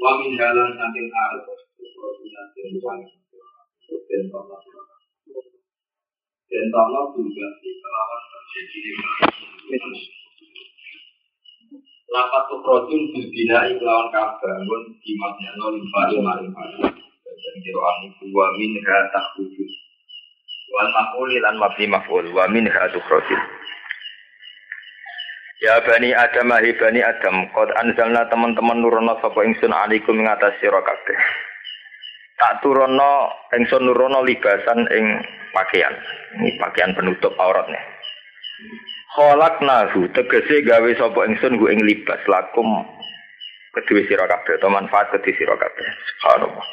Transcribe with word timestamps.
Wa 0.00 0.10
min 0.16 0.32
halan 0.40 0.72
saking 0.80 1.08
arep. 1.12 1.44
Dan 6.50 6.66
Allah 6.74 7.04
juga 7.14 7.46
kelawan 7.60 8.22
terjadi 8.32 8.80
Lapat 12.10 12.42
tukrotun 12.50 13.00
bilbina 13.14 13.70
iklawan 13.70 14.10
kabangun 14.10 14.82
Dimatnya 14.98 15.50
no 15.58 15.70
limpari 15.70 16.16
maring 16.18 16.50
Dan 16.50 17.54
kiroan 17.62 17.96
ibu 18.10 18.24
wa 18.34 18.50
min 18.58 18.74
ha 18.82 18.98
tak 19.14 19.26
wujud 19.38 19.70
Wal 20.74 20.90
makuli 20.90 21.38
lan 21.38 21.54
mabni 21.58 21.86
maf'ul 21.86 22.34
Wa 22.34 22.50
min 22.50 22.66
ha 22.66 22.90
tukrotun 22.90 23.59
Ya 25.60 25.76
bani 25.84 26.16
Adam 26.16 26.56
ahi 26.56 26.72
bani 26.80 27.04
Adam 27.04 27.52
Qad 27.52 27.68
anzalna 27.76 28.24
teman-teman 28.32 28.80
nurono 28.80 29.20
Sapa 29.20 29.44
ingsun 29.44 29.76
alaikum 29.76 30.16
mengatas 30.16 30.56
sira 30.58 30.80
kabeh 30.80 31.18
Tak 32.40 32.64
turono 32.64 33.28
ingsun 33.52 33.84
nurono 33.84 34.24
libasan 34.24 34.88
ing 34.88 35.04
pakaian 35.52 35.92
Ini 36.40 36.56
pakaian 36.56 36.96
penutup 36.96 37.36
auratnya 37.36 37.80
Kholak 39.10 39.58
nahu 39.58 40.06
tegese 40.14 40.62
gawe 40.62 40.90
sapa 40.94 41.26
ingsun 41.26 41.58
hu 41.58 41.66
ing 41.66 41.82
libas 41.82 42.22
lakum 42.30 42.86
kedue 43.74 44.06
sira 44.06 44.26
kabeh 44.30 44.54
atau 44.58 44.70
manfaat 44.70 45.10
kedue 45.10 45.34
sira 45.34 45.58
kabeh. 45.58 45.86
Subhanallah. 46.14 46.66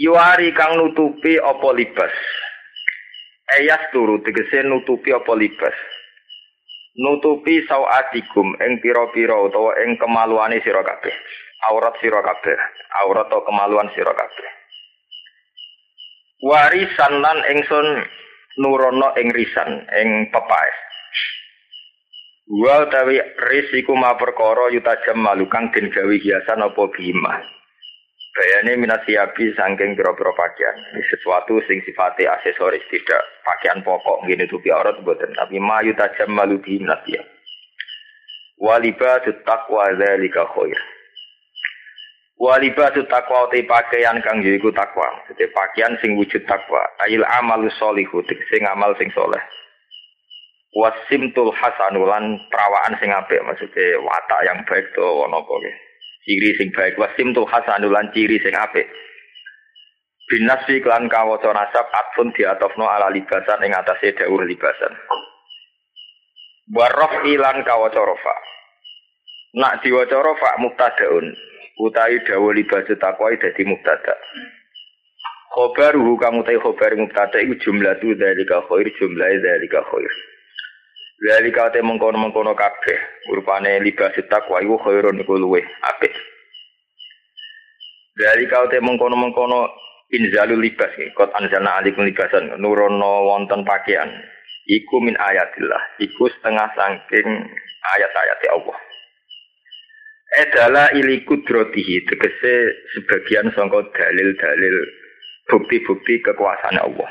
Yuari 0.00 0.48
kang 0.56 0.80
nutupi 0.80 1.36
apa 1.36 1.68
libas. 1.76 2.14
Ayas 3.52 3.84
turu 3.92 4.24
tegese 4.24 4.64
nutupi 4.64 5.12
apa 5.12 5.32
libas. 5.36 5.76
Nutupi 6.98 7.62
sawatikum 7.70 8.58
ing 8.58 8.82
pira-pira 8.82 9.38
utawa 9.38 9.78
ing 9.86 9.94
kemaluane 9.94 10.58
sira 10.66 10.82
kabeh. 10.82 11.14
Aurat 11.70 11.94
sira 12.02 12.18
kabeh, 12.18 12.58
aurat 13.04 13.30
atau 13.30 13.46
kemaluan 13.46 13.86
sira 13.94 14.10
kabeh. 14.10 14.48
Warisan 16.40 17.20
lan 17.20 17.38
ingsun 17.52 17.86
nurono 18.58 19.14
ing 19.20 19.30
risan 19.30 19.86
ing 19.92 20.08
pepaes. 20.34 20.76
Wa 22.50 22.82
utawi 22.82 23.22
risiku 23.38 23.94
ma 23.94 24.18
perkara 24.18 24.74
yutajam 24.74 25.22
malukang 25.22 25.70
den 25.70 25.94
gawe 25.94 26.14
hiasan 26.18 26.66
apa 26.66 26.82
bima. 26.90 27.59
Bayane 28.30 28.78
minasiabi 28.78 29.52
saking 29.58 29.98
pira-pira 29.98 30.30
pakaian. 30.32 30.76
Sesuatu 31.10 31.58
sing 31.66 31.82
sifatnya 31.82 32.38
aksesoris 32.38 32.86
tidak 32.88 33.22
pakaian 33.42 33.82
pokok 33.82 34.22
ngene 34.24 34.46
tupi 34.46 34.70
aurat 34.70 34.94
mboten 35.02 35.34
tapi 35.34 35.58
ma 35.58 35.82
yutajam 35.82 36.30
malu 36.30 36.62
bi 36.62 36.78
minasiab. 36.78 37.26
Walibatu 38.60 39.34
taqwa 39.42 39.90
dzalika 39.98 40.46
khair. 40.54 40.78
Walibatu 42.38 43.02
taqwa 43.10 43.50
te 43.50 43.66
pakaian 43.66 44.22
kang 44.22 44.46
yaiku 44.46 44.70
takwa. 44.70 45.10
Jadi 45.26 45.50
pakaian 45.50 45.98
sing 45.98 46.14
wujud 46.14 46.46
takwa. 46.46 46.86
Ail 47.08 47.26
amalu 47.26 47.66
sholihu 47.76 48.22
sing 48.26 48.62
amal 48.68 48.94
sing 48.94 49.10
soleh 49.10 49.42
wasimtul 50.74 51.50
hasanulan 51.50 52.38
perawaan 52.46 52.94
sing 53.02 53.10
apik 53.10 53.42
maksudnya 53.42 53.98
watak 54.06 54.40
yang 54.46 54.58
baik 54.70 54.86
to 54.94 55.02
ono 55.02 55.42
ciri 56.30 56.54
sing 56.54 56.70
baik. 56.70 56.94
Wasimtul 56.94 57.50
hasanulan 57.50 58.14
ciri 58.14 58.38
sing 58.38 58.54
apik. 58.54 58.86
Binasfi 60.30 60.78
klan 60.78 61.10
kawaca 61.10 61.50
nasab 61.50 61.90
atfun 61.90 62.30
diatofno 62.30 62.86
ala 62.86 63.10
libasan 63.10 63.66
ing 63.66 63.74
atase 63.74 64.14
dawuh 64.14 64.46
libasan. 64.46 64.94
Warof 66.70 67.26
ilan 67.26 67.66
kawaca 67.66 67.98
rofa. 67.98 68.36
Nak 69.58 69.82
diwaca 69.82 70.22
rofa 70.22 70.54
mubtadaun 70.62 71.34
utawi 71.82 72.22
dawuh 72.22 72.54
libasan 72.54 72.94
takwa 73.02 73.34
dadi 73.34 73.66
mubtada. 73.66 74.14
Khobaruhu 75.50 76.14
kamu 76.14 76.46
tahu 76.46 76.62
khobar 76.62 76.94
mubtada 76.94 77.42
iku 77.42 77.58
jumlah 77.58 77.98
tu 77.98 78.14
dari 78.14 78.46
khair 78.46 78.86
jumlah 79.02 79.30
dari 79.42 79.66
khair 79.66 80.14
Lali 81.20 81.52
kate 81.52 81.84
mengkono-mengkono 81.84 82.56
kabeh, 82.56 83.28
rupane 83.28 83.76
libas 83.84 84.16
takwa 84.32 84.56
iku 84.64 84.80
khairun 84.80 85.20
iku 85.20 85.36
luweh 85.36 85.60
apik. 85.84 86.16
Lali 88.16 88.48
kate 88.48 88.80
mengkono-mengkono 88.80 89.68
inzalul 90.16 90.64
libas 90.64 90.88
kot 91.12 91.28
anzalna 91.36 91.76
alikum 91.76 92.08
libasan 92.08 92.56
nurono 92.56 93.28
wonten 93.28 93.68
pakaian. 93.68 94.08
Iku 94.64 95.04
min 95.04 95.12
ayatillah 95.20 96.00
iku 96.00 96.24
setengah 96.32 96.72
saking 96.72 97.28
ayat-ayat 97.84 98.40
Allah. 98.56 98.78
Edala 100.40 100.84
ili 100.96 101.20
kudrotihi 101.28 102.08
tegese 102.08 102.54
sebagian 102.96 103.52
sangka 103.52 103.82
dalil-dalil 103.92 104.76
bukti-bukti 105.52 106.22
kekuasaan 106.24 106.80
Allah 106.80 107.10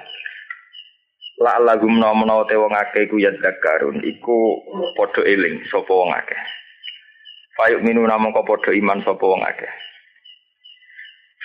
La 1.39 1.55
lagum 1.55 1.95
nomno 1.95 2.43
te 2.51 2.59
wong 2.59 2.75
akeh 2.75 3.07
ku 3.07 3.15
ya 3.15 3.31
zakarun 3.39 4.03
iku 4.03 4.59
padha 4.99 5.23
eling 5.23 5.63
sapa 5.71 5.87
wong 5.87 6.11
akeh. 6.11 6.35
Fayuk 7.55 7.79
minu 7.79 8.03
namung 8.03 8.35
padha 8.35 8.75
iman 8.75 8.99
sapa 9.07 9.23
wong 9.23 9.39
akeh. 9.47 9.71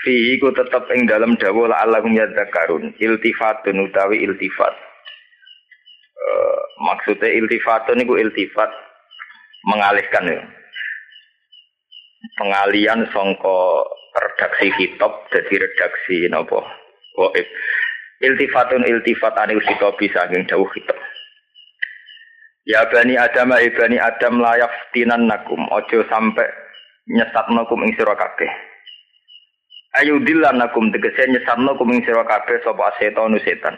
Fi 0.03 0.35
iku 0.35 0.51
tetep 0.51 0.91
ing 0.99 1.07
dalam 1.07 1.39
dawuh 1.39 1.71
la 1.71 1.87
lagum 1.87 2.11
ya 2.11 2.27
zakarun 2.35 2.91
iltifatun 2.99 3.87
utawi 3.87 4.27
iltifat. 4.27 4.75
Uh, 6.19 6.61
maksudnya 6.91 7.31
iltifatun 7.31 8.03
iku 8.03 8.19
iltifat 8.19 8.71
mengalihkan 9.71 10.27
ya. 10.27 10.43
Pengalian 12.35 13.07
songko 13.15 13.87
redaksi 14.11 14.75
kitab 14.75 15.31
jadi 15.31 15.55
redaksi 15.71 16.27
nopo. 16.35 16.67
Waib. 17.15 17.47
Iltifatun 18.23 18.87
iltifat 18.87 19.35
anil 19.41 19.63
khitobi 19.65 20.07
saking 20.13 20.47
dawuh 20.47 20.69
khitab 20.71 20.99
Ya 22.65 22.81
bani 22.89 23.21
Adam 23.21 23.53
ya 23.53 23.69
bani 23.77 24.01
Adam 24.01 24.41
layak 24.41 24.73
tinan 24.97 25.29
nakum 25.29 25.69
ojo 25.69 26.01
sampai 26.09 26.49
nyesat 27.13 27.53
nakum 27.53 27.85
ing 27.85 27.93
sira 27.93 28.17
kabeh. 28.17 28.49
Ayu 30.01 30.17
dilan 30.25 30.57
nakum 30.57 30.89
tegese 30.89 31.29
nyesat 31.29 31.61
nakum 31.61 31.93
ing 31.93 32.01
sira 32.09 32.25
kabeh 32.25 32.57
sapa 32.65 32.97
setan 32.97 33.37
setan. 33.45 33.77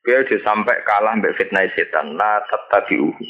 Biar 0.00 0.24
ojo 0.24 0.40
sampai 0.40 0.80
kalah 0.88 1.12
mbek 1.20 1.36
fitnah 1.36 1.68
setan. 1.76 2.16
La 2.16 2.40
tattabi'uhu. 2.48 3.20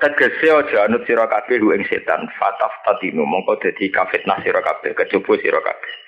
Tegese 0.00 0.48
aja 0.48 0.88
anut 0.88 1.04
sira 1.04 1.28
kabeh 1.28 1.60
ing 1.60 1.84
setan. 1.84 2.24
Fataf 2.40 2.72
tadinu 2.88 3.28
mongko 3.28 3.60
dadi 3.60 3.92
kafitnah 3.92 4.40
sira 4.40 4.64
kabeh 4.64 4.96
kejaba 4.96 5.32
sira 5.44 5.60
kabeh 5.60 6.03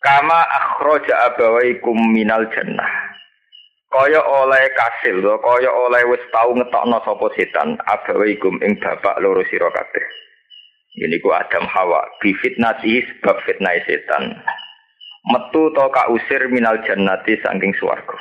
Kama 0.00 0.40
akhraja 0.48 1.28
abawaikum 1.28 1.92
minal 2.16 2.48
jannah. 2.56 2.88
Kaya 3.92 4.22
oleh 4.22 4.64
kasil, 4.72 5.20
kaya 5.20 5.68
oleh 5.68 6.02
wis 6.08 6.24
tau 6.32 6.56
ngetokno 6.56 7.04
sapa 7.04 7.26
setan 7.36 7.76
abawaikum 7.84 8.56
ing 8.64 8.80
bapak 8.80 9.20
loro 9.20 9.44
sira 9.52 9.68
kabeh. 9.68 10.06
Ini 11.04 11.20
ku 11.20 11.28
Adam 11.36 11.68
Hawa 11.68 12.00
bi 12.16 12.32
fitnati 12.32 13.04
sebab 13.04 13.44
fitnah 13.44 13.76
setan. 13.84 14.40
Metu 15.28 15.68
to 15.76 15.84
ka 15.92 16.08
usir 16.08 16.48
minal 16.48 16.80
jannati 16.80 17.36
saking 17.44 17.76
swarga. 17.76 18.16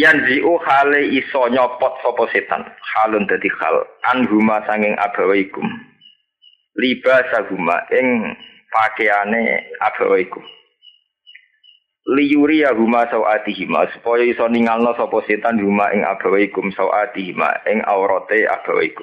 Yanzi'u 0.00 0.56
hale 0.64 1.12
iso 1.12 1.44
nyopot 1.52 1.92
sapa 2.00 2.24
setan. 2.32 2.64
Halun 2.64 3.28
dadi 3.28 3.52
hal 3.60 3.84
anhuma 4.16 4.64
sanging 4.64 4.96
abawaikum. 4.96 5.66
Libasahuma 6.80 7.84
ing 7.92 8.32
pakaiane 8.76 9.72
abawa 9.80 10.20
iku. 10.20 10.44
Liyuri 12.06 12.60
ya 12.62 12.70
huma 12.76 13.08
sawatihima 13.10 13.88
supaya 13.96 14.22
iso 14.28 14.46
ningalno 14.46 14.94
sapa 14.94 15.24
setan 15.26 15.58
huma 15.58 15.90
ing 15.96 16.04
abawa 16.04 16.38
ikum 16.44 16.68
sawatihima 16.76 17.64
ing 17.72 17.80
aurate 17.88 18.44
abawa 18.44 18.84
iku. 18.84 19.02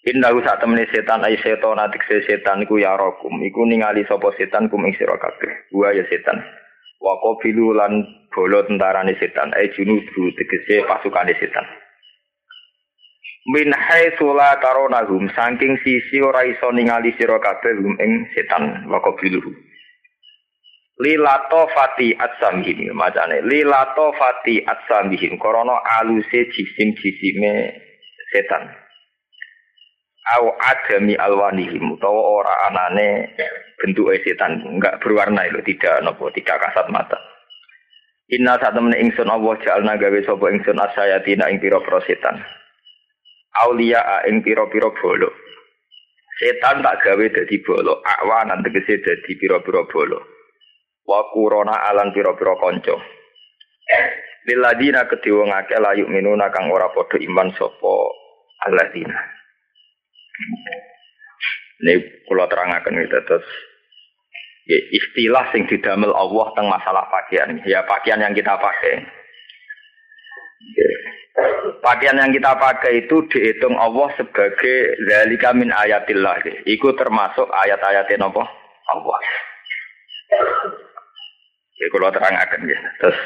Innahu 0.00 0.40
sak 0.40 0.64
temene 0.64 0.88
setan 0.88 1.20
ai 1.26 1.36
setan 1.42 1.76
atik 1.76 2.06
setan 2.08 2.64
iku 2.64 2.80
ya 2.80 2.96
rokum 2.96 3.36
iku 3.44 3.68
ningali 3.68 4.06
sapa 4.08 4.32
setan 4.38 4.70
kum 4.72 4.86
ing 4.86 4.96
sira 4.96 5.18
kabeh. 5.18 5.68
Wa 5.74 5.92
ya 5.92 6.06
setan. 6.08 6.40
Wa 7.02 7.20
qabilu 7.20 7.76
lan 7.76 8.00
bolo 8.32 8.64
tentarane 8.64 9.12
setan 9.20 9.52
ai 9.52 9.68
junudu 9.76 10.32
tegese 10.38 10.88
pasukane 10.88 11.36
setan 11.36 11.66
min 13.48 13.72
haitsu 13.72 14.36
la 14.36 14.60
taronahum 14.60 15.32
saking 15.32 15.80
sisi 15.80 16.20
ora 16.20 16.44
iso 16.44 16.68
ningali 16.68 17.16
sira 17.16 17.40
kabeh 17.40 17.80
ing 17.96 18.28
setan. 18.36 18.84
Wa 18.84 19.00
qabiluhu 19.00 19.70
lilato 21.00 21.64
fati 21.72 22.12
atsamihim 22.12 22.92
macane 22.92 23.40
lilato 23.40 24.12
fati 24.20 24.60
atsamihim 24.60 25.40
korona 25.40 25.80
aluse 26.00 26.52
jisim 26.52 26.92
jisime 27.00 27.72
setan. 28.28 28.68
Au 30.36 30.52
adami 30.60 31.16
alwanihim. 31.16 31.96
Utawa 31.96 32.44
ora 32.44 32.54
anane 32.68 33.34
bentuke 33.80 34.20
setan. 34.20 34.60
Enggak 34.68 35.00
berwarna 35.00 35.48
itu 35.48 35.64
tidak 35.64 36.04
nopo 36.04 36.28
tidak 36.36 36.60
kasat 36.60 36.86
mata. 36.92 37.16
Inna 38.30 38.60
temen 38.62 38.94
ingsun 38.94 39.26
Allah 39.26 39.58
jalna 39.64 39.98
gawe 39.98 40.20
sapa 40.22 40.46
ingsun 40.54 40.78
asayatina 40.78 41.50
ing 41.50 41.58
pira-pira 41.58 41.98
setan 42.06 42.38
aulia 43.66 44.24
ing 44.26 44.42
pira-pira 44.42 44.90
bolo. 44.94 45.30
Setan 46.40 46.80
tak 46.80 47.04
gawe 47.04 47.24
dadi 47.28 47.56
bolo, 47.60 48.00
akwan 48.00 48.64
tegese 48.64 49.02
dadi 49.04 49.32
pira-pira 49.36 49.84
bolo. 49.84 50.18
Wa 51.04 51.28
kurona 51.34 51.90
alan 51.90 52.14
pira-pira 52.16 52.56
kanca. 52.56 52.96
Liladina 54.48 55.04
kedhe 55.04 55.30
wong 55.36 55.52
akeh 55.52 55.76
layu 55.76 56.08
minuna 56.08 56.48
kang 56.48 56.72
ora 56.72 56.88
padha 56.96 57.20
iman 57.20 57.52
sapa 57.58 57.94
alladzina. 58.64 59.20
Ini 61.80 62.24
kula 62.28 62.48
terangaken 62.48 63.04
itu 63.04 63.20
terus 63.24 63.44
ya, 64.68 64.78
istilah 64.96 65.44
sing 65.52 65.68
didamel 65.68 66.12
Allah 66.12 66.46
tentang 66.52 66.72
masalah 66.72 67.04
pakaian. 67.08 67.60
Ya 67.68 67.84
pakaian 67.84 68.20
yang 68.20 68.36
kita 68.36 68.56
pakai. 68.56 69.04
Ya. 70.76 70.88
Pakaian 71.80 72.20
yang 72.20 72.34
kita 72.34 72.52
pakai 72.58 73.06
itu 73.06 73.24
dihitung 73.30 73.78
Allah 73.78 74.10
sebagai 74.18 74.76
zalika 75.08 75.54
min 75.56 75.72
ayatillah. 75.72 76.36
Ya. 76.44 76.54
Iku 76.66 76.92
termasuk 76.98 77.48
ayat-ayatnya 77.48 78.26
apa? 78.26 78.44
Allah. 78.90 79.18
Ya 81.80 81.86
kalau 81.88 82.12
terangkan 82.12 82.60
ya. 82.68 82.78
Terus 83.00 83.18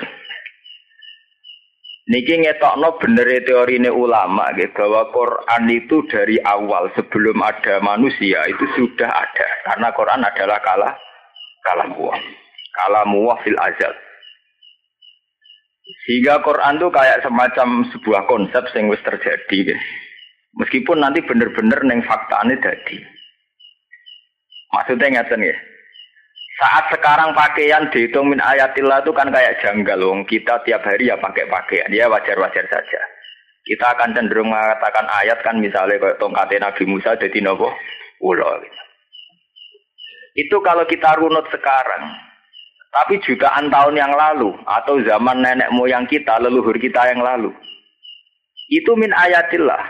Niki 2.05 2.37
ngetokno 2.37 3.01
bener 3.01 3.25
teori 3.49 3.81
ini 3.81 3.89
ulama 3.89 4.53
gitu, 4.61 4.77
bahwa 4.77 5.09
Quran 5.09 5.73
itu 5.73 6.05
dari 6.13 6.37
awal 6.45 6.93
sebelum 6.93 7.41
ada 7.41 7.81
manusia 7.81 8.45
itu 8.45 8.65
sudah 8.77 9.09
ada 9.09 9.49
karena 9.65 9.89
Quran 9.97 10.21
adalah 10.21 10.61
kalah 10.61 10.93
kalam 11.65 11.97
Allah 11.97 12.21
kalam 12.77 13.09
Allah 13.09 13.37
fil 13.41 13.57
azal 13.57 13.95
sehingga 16.03 16.43
Quran 16.43 16.83
itu 16.83 16.89
kayak 16.91 17.23
semacam 17.23 17.69
sebuah 17.95 18.23
konsep 18.27 18.65
yang 18.75 18.91
wis 18.91 19.03
terjadi 19.07 19.57
gitu. 19.71 19.75
meskipun 20.59 20.99
nanti 20.99 21.23
bener-bener 21.23 21.79
neng 21.87 22.03
fakta 22.03 22.43
ini 22.45 22.59
jadi 22.59 22.99
maksudnya 24.75 25.23
ngeten 25.23 25.47
ya 25.47 25.57
saat 26.55 26.87
sekarang 26.95 27.35
pakaian 27.35 27.91
dihitung 27.91 28.31
min 28.31 28.39
ayatillah 28.39 29.03
itu 29.03 29.11
kan 29.11 29.27
kayak 29.35 29.59
janggal 29.59 29.99
loh. 29.99 30.23
Kita 30.23 30.63
tiap 30.63 30.87
hari 30.87 31.11
ya 31.11 31.19
pakai 31.19 31.51
pakaian. 31.51 31.91
Ya 31.91 32.07
wajar-wajar 32.07 32.63
saja. 32.71 33.01
Kita 33.67 33.97
akan 33.97 34.15
cenderung 34.15 34.55
mengatakan 34.55 35.09
ayat 35.09 35.43
kan 35.43 35.59
misalnya 35.59 35.99
kayak 35.99 36.21
tongkatnya 36.23 36.71
Nabi 36.71 36.85
Musa 36.87 37.19
jadi 37.19 37.39
nopo 37.43 37.75
ulo. 38.23 38.47
Gitu. 38.63 38.81
Itu 40.47 40.57
kalau 40.63 40.87
kita 40.87 41.19
runut 41.19 41.49
sekarang. 41.51 42.05
Tapi 42.95 43.19
jutaan 43.27 43.75
tahun 43.75 43.99
yang 43.99 44.15
lalu 44.15 44.55
atau 44.71 45.03
zaman 45.03 45.43
nenek 45.43 45.75
moyang 45.75 46.07
kita, 46.07 46.39
leluhur 46.39 46.79
kita 46.79 47.11
yang 47.11 47.27
lalu. 47.27 47.51
Itu 48.71 48.95
min 48.95 49.11
ayatillah. 49.11 49.83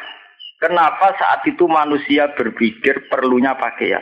Kenapa 0.56 1.12
saat 1.20 1.44
itu 1.44 1.68
manusia 1.68 2.32
berpikir 2.32 3.12
perlunya 3.12 3.52
pakaian? 3.60 4.00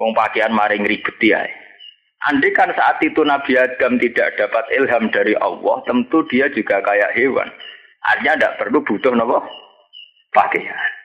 Wong 0.00 0.16
pakaian 0.16 0.56
maring 0.56 0.88
ribet 0.88 1.20
ya. 1.20 1.44
Andai 2.32 2.54
kan 2.56 2.72
saat 2.72 3.02
itu 3.04 3.20
Nabi 3.20 3.58
Adam 3.58 4.00
tidak 4.00 4.38
dapat 4.40 4.64
ilham 4.72 5.10
dari 5.12 5.36
Allah, 5.36 5.82
tentu 5.84 6.24
dia 6.32 6.48
juga 6.54 6.80
kayak 6.80 7.12
hewan. 7.18 7.50
Artinya 8.14 8.32
tidak 8.38 8.56
perlu 8.62 8.78
butuh 8.80 9.12
nopo 9.12 9.42
pakaian. 10.32 11.01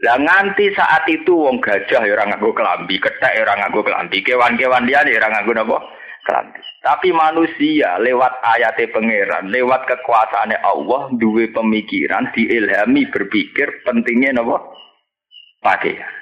Lah 0.00 0.16
nganti 0.16 0.72
saat 0.72 1.04
itu 1.12 1.36
wong 1.36 1.60
gajah 1.60 2.08
ya 2.08 2.12
ora 2.16 2.24
nganggo 2.24 2.56
kelambi, 2.56 2.96
kethek 2.96 3.36
ya 3.36 3.44
ora 3.44 3.60
nganggo 3.60 3.84
kelambi, 3.84 4.24
kewan-kewan 4.24 4.88
dia 4.88 5.04
ya 5.04 5.20
ora 5.20 5.28
nganggo 5.28 5.52
napa? 5.52 5.76
Kelambi. 6.24 6.60
Tapi 6.80 7.08
manusia 7.12 8.00
lewat 8.00 8.40
ayat 8.40 8.80
pangeran, 8.96 9.52
lewat 9.52 9.84
kekuasaannya 9.84 10.64
Allah 10.64 11.12
duwe 11.20 11.52
pemikiran, 11.52 12.32
diilhami 12.32 13.12
berpikir 13.12 13.84
pentingnya 13.84 14.40
napa? 14.40 14.56
Pakaian. 15.60 16.12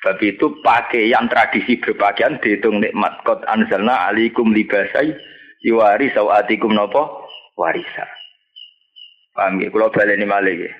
Sebab 0.00 0.16
itu 0.24 0.56
pakaian 0.64 1.28
tradisi 1.28 1.76
berpakaian 1.76 2.40
dihitung 2.40 2.80
nikmat. 2.80 3.20
Qad 3.28 3.44
anzalna 3.52 4.08
alikum 4.08 4.56
libasai 4.56 5.12
yuwari 5.60 6.08
sawatikum 6.16 6.72
nopo 6.72 7.28
warisa. 7.60 8.08
Paham 9.36 9.60
ya? 9.60 9.68
Kalau 9.68 9.92
balik 9.92 10.16
ini 10.16 10.24
ya. 10.64 10.72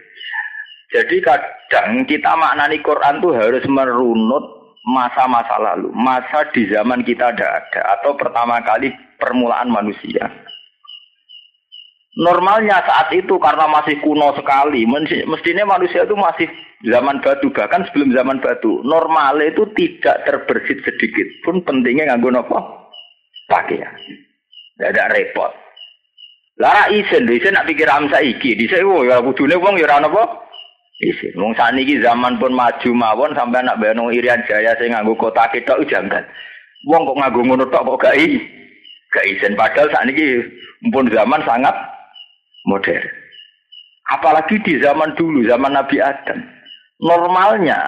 Jadi 0.93 1.25
kadang 1.25 2.05
kita 2.05 2.37
maknani 2.37 2.85
Quran 2.85 3.25
tuh 3.25 3.33
harus 3.33 3.65
merunut 3.65 4.77
masa-masa 4.85 5.57
lalu. 5.57 5.89
Masa 5.97 6.45
di 6.53 6.69
zaman 6.69 7.01
kita 7.01 7.33
ada 7.33 7.65
ada. 7.65 7.81
Atau 7.99 8.13
pertama 8.21 8.61
kali 8.61 8.93
permulaan 9.17 9.73
manusia. 9.73 10.29
Normalnya 12.13 12.85
saat 12.85 13.09
itu 13.17 13.41
karena 13.41 13.65
masih 13.73 13.97
kuno 14.05 14.37
sekali, 14.37 14.85
mestinya 15.25 15.65
manusia 15.65 16.05
itu 16.05 16.13
masih 16.13 16.45
zaman 16.85 17.25
batu 17.25 17.49
bahkan 17.57 17.89
sebelum 17.89 18.13
zaman 18.13 18.37
batu. 18.45 18.85
Normal 18.85 19.41
itu 19.41 19.65
tidak 19.73 20.21
terbersit 20.29 20.85
sedikit 20.85 21.25
pun 21.41 21.65
pentingnya 21.65 22.13
nganggo 22.13 22.37
nopo 22.37 22.59
pakaian. 23.49 23.97
Tidak 24.77 24.93
ada 24.93 25.09
repot. 25.09 25.57
Lara 26.61 26.93
isen, 26.93 27.25
isen 27.33 27.57
nak 27.57 27.65
pikir 27.65 27.89
am 27.89 28.13
saiki, 28.13 28.61
dhisik 28.61 28.85
oh 28.85 29.09
ya 29.09 29.25
kudune 29.25 29.57
wong 29.57 29.81
ya 29.81 29.89
ora 29.89 30.05
isen. 31.01 31.33
Wong 31.39 31.57
saniki 31.57 32.03
zaman 32.05 32.37
pun 32.37 32.53
maju 32.53 32.91
mawon 32.93 33.33
sampai 33.33 33.65
anak 33.65 33.81
bayang 33.81 34.13
Irian 34.13 34.45
Jaya 34.45 34.77
sing 34.77 34.93
nganggo 34.93 35.17
kota 35.17 35.49
ketok 35.49 35.87
jangan. 35.89 36.27
Wong 36.85 37.07
kok 37.09 37.19
nganggo 37.19 37.41
ngono 37.47 37.65
tok 37.71 37.87
kok 37.97 38.01
gak 38.05 38.19
i. 38.19 38.37
Gak 39.13 39.29
isen 39.29 39.57
padahal 39.57 39.89
saniki 39.93 40.45
pun 40.91 41.07
zaman 41.09 41.41
sangat 41.47 41.75
modern. 42.67 43.07
Apalagi 44.13 44.61
di 44.61 44.77
zaman 44.83 45.15
dulu, 45.17 45.47
zaman 45.47 45.73
Nabi 45.73 46.03
Adam. 46.03 46.43
Normalnya, 47.01 47.81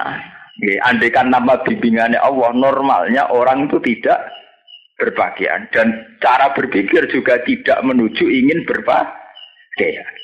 ya, 0.63 0.73
andekan 0.89 1.29
nama 1.29 1.59
bimbingannya 1.61 2.17
Allah, 2.17 2.49
normalnya 2.55 3.29
orang 3.29 3.69
itu 3.69 3.77
tidak 3.83 4.25
berpakaian. 4.97 5.69
Dan 5.69 6.17
cara 6.23 6.49
berpikir 6.55 7.05
juga 7.13 7.39
tidak 7.45 7.77
menuju 7.85 8.25
ingin 8.25 8.65
berpakaian. 8.65 10.14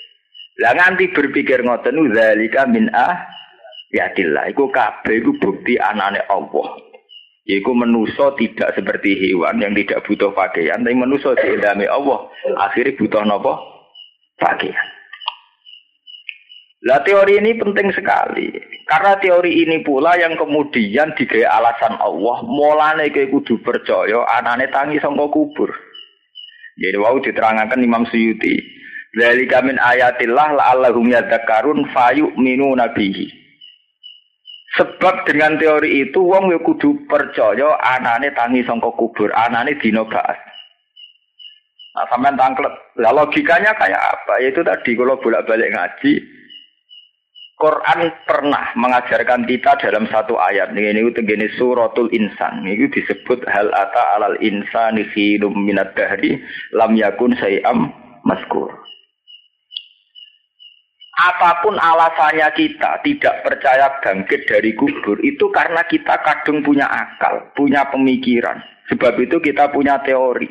Lah 0.62 0.78
nganti 0.78 1.10
berpikir 1.10 1.66
ngoten 1.66 2.14
zalika 2.14 2.70
min 2.70 2.88
ah 2.94 3.26
yatillah 3.90 4.46
iku 4.54 4.70
kabeh 4.70 5.26
iku 5.26 5.36
bukti 5.42 5.82
anane 5.82 6.22
Allah. 6.30 6.78
Iku 7.42 7.74
menuso 7.74 8.38
tidak 8.38 8.78
seperti 8.78 9.18
hewan 9.18 9.58
yang 9.58 9.74
tidak 9.74 10.06
butuh 10.06 10.30
pakaian, 10.30 10.86
tapi 10.86 10.94
menuso 10.94 11.34
diilhami 11.34 11.90
Allah. 11.90 12.30
Akhirnya 12.62 12.94
butuh 12.94 13.26
nopo? 13.26 13.72
pakaian. 14.42 14.88
Lah 16.82 17.06
teori 17.06 17.38
ini 17.38 17.54
penting 17.62 17.94
sekali. 17.94 18.50
Karena 18.90 19.14
teori 19.22 19.62
ini 19.62 19.86
pula 19.86 20.18
yang 20.18 20.34
kemudian 20.34 21.14
digaya 21.14 21.62
alasan 21.62 21.94
Allah, 22.02 22.42
mulane 22.42 23.14
kowe 23.14 23.26
kudu 23.30 23.62
percaya 23.62 24.26
anane 24.42 24.66
tangi 24.74 24.98
sangka 24.98 25.30
kubur. 25.30 25.70
Jadi 26.82 26.98
wau 26.98 27.22
diterangkan 27.22 27.78
Imam 27.86 28.10
Suyuti. 28.10 28.81
Dzalika 29.12 29.60
min 29.64 29.76
ayatillah 29.76 30.56
la'allahum 30.56 31.12
fayu 31.92 32.32
minu 32.40 32.72
nabihi. 32.76 33.28
Sebab 34.80 35.28
dengan 35.28 35.60
teori 35.60 36.08
itu 36.08 36.24
wong 36.24 36.56
ya 36.56 36.60
kudu 36.64 37.04
percaya 37.12 37.76
anane 37.84 38.32
tangi 38.32 38.64
sangka 38.64 38.88
kubur, 38.96 39.28
anane 39.36 39.76
dina 39.84 40.08
ba'as. 40.08 40.40
Nah, 41.92 42.08
sampai 42.08 42.40
tangklet. 42.40 42.72
Lah 43.04 43.12
logikanya 43.12 43.76
kayak 43.76 44.00
apa? 44.00 44.40
Yaitu 44.40 44.64
tadi 44.64 44.96
kalau 44.96 45.20
bolak-balik 45.20 45.76
ngaji, 45.76 46.24
Quran 47.62 48.10
pernah 48.26 48.74
mengajarkan 48.74 49.46
kita 49.46 49.78
dalam 49.86 50.10
satu 50.10 50.34
ayat 50.34 50.74
ini 50.74 50.98
ini 50.98 51.14
begini 51.14 51.46
suratul 51.62 52.10
insan 52.10 52.66
ini 52.66 52.90
disebut 52.90 53.46
hal 53.46 53.70
ata 53.70 54.18
alal 54.18 54.34
insani 54.42 55.06
khilum 55.14 55.54
minat 55.54 55.94
dahri 55.94 56.42
lam 56.74 56.98
yakun 56.98 57.38
sayam 57.38 57.94
maskur 58.26 58.74
apa 61.22 61.62
pun 61.62 61.78
alasannya 61.78 62.50
kita 62.58 62.98
tidak 63.06 63.46
percaya 63.46 63.94
bangkit 64.02 64.50
dari 64.50 64.74
kubur 64.74 65.22
itu 65.22 65.46
karena 65.54 65.86
kita 65.86 66.18
kadung 66.26 66.66
punya 66.66 66.90
akal 66.90 67.46
punya 67.54 67.86
pemikiran 67.94 68.58
sebab 68.90 69.14
itu 69.22 69.38
kita 69.38 69.70
punya 69.70 70.02
teori 70.02 70.50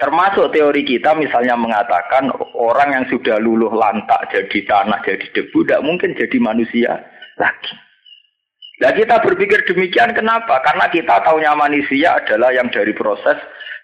Termasuk 0.00 0.56
teori 0.56 0.80
kita 0.80 1.12
misalnya 1.12 1.60
mengatakan 1.60 2.32
orang 2.56 2.96
yang 2.96 3.04
sudah 3.12 3.36
luluh 3.36 3.68
lantak 3.68 4.32
jadi 4.32 4.64
tanah, 4.64 5.04
jadi 5.04 5.28
debu, 5.36 5.60
tidak 5.60 5.84
mungkin 5.84 6.16
jadi 6.16 6.40
manusia 6.40 7.04
lagi. 7.36 7.76
Nah 8.80 8.96
kita 8.96 9.20
berpikir 9.20 9.60
demikian 9.68 10.16
kenapa? 10.16 10.56
Karena 10.64 10.88
kita 10.88 11.20
tahunya 11.20 11.52
manusia 11.52 12.16
adalah 12.16 12.48
yang 12.48 12.72
dari 12.72 12.96
proses 12.96 13.36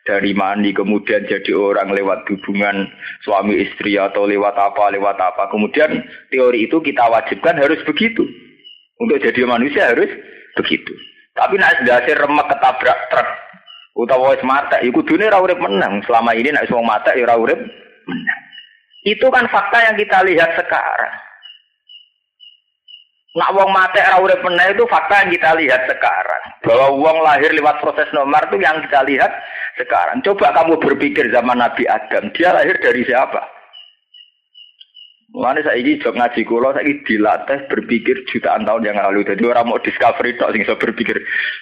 dari 0.07 0.33
mani 0.33 0.71
kemudian 0.71 1.27
jadi 1.27 1.51
orang 1.53 1.91
lewat 1.91 2.31
hubungan 2.31 2.87
suami 3.27 3.59
istri 3.59 3.99
atau 3.99 4.25
lewat 4.25 4.55
apa 4.55 4.95
lewat 4.95 5.19
apa. 5.19 5.51
Kemudian 5.51 6.07
teori 6.31 6.71
itu 6.71 6.79
kita 6.79 7.11
wajibkan 7.11 7.59
harus 7.59 7.83
begitu. 7.83 8.23
Untuk 8.97 9.21
jadi 9.21 9.45
manusia 9.45 9.93
harus 9.93 10.09
begitu. 10.57 10.95
Tapi 11.37 11.61
nak 11.61 11.85
dasar 11.85 12.17
remek 12.17 12.49
ketabrak 12.49 12.99
truk 13.13 13.29
utawa 13.97 14.33
wis 14.33 14.45
mata 14.45 14.81
iku 14.81 15.05
dunia 15.05 15.29
ora 15.29 15.43
urip 15.43 15.61
menang. 15.61 16.01
Selama 16.09 16.33
ini 16.33 16.49
nek 16.55 16.71
wong 16.73 16.87
mata 16.87 17.13
ya 17.13 17.29
ora 17.29 17.37
urip 17.37 17.61
menang. 18.09 18.41
Itu 19.05 19.29
kan 19.29 19.45
fakta 19.53 19.91
yang 19.91 19.97
kita 20.01 20.25
lihat 20.25 20.57
sekarang. 20.57 21.15
Nak 23.37 23.53
wong 23.53 23.69
mati 23.69 24.01
ora 24.01 24.17
urip 24.25 24.41
itu 24.41 24.85
fakta 24.89 25.27
yang 25.27 25.31
kita 25.35 25.51
lihat 25.61 25.83
sekarang. 25.85 26.43
Bahwa 26.65 26.87
wong 26.97 27.17
lahir 27.21 27.53
lewat 27.53 27.85
proses 27.85 28.09
nomor 28.17 28.41
itu 28.49 28.57
yang 28.65 28.81
kita 28.89 29.05
lihat 29.05 29.33
sekarang. 29.77 30.25
Coba 30.25 30.53
kamu 30.57 30.81
berpikir 30.81 31.29
zaman 31.31 31.61
Nabi 31.61 31.85
Adam, 31.87 32.33
dia 32.33 32.53
lahir 32.57 32.77
dari 32.81 33.05
siapa? 33.05 33.57
Mulane 35.37 35.61
saiki 35.61 36.01
jog 36.01 36.17
ngaji 36.17 36.49
kula 36.49 36.73
saiki 36.73 37.05
dilatih 37.05 37.69
berpikir 37.69 38.25
jutaan 38.31 38.65
tahun 38.65 38.89
yang 38.89 38.97
lalu. 38.97 39.27
Jadi 39.27 39.43
orang 39.45 39.69
mau 39.69 39.83
discovery 39.83 40.39
tok 40.41 40.55
sing 40.57 40.65
berpikir. 40.65 41.19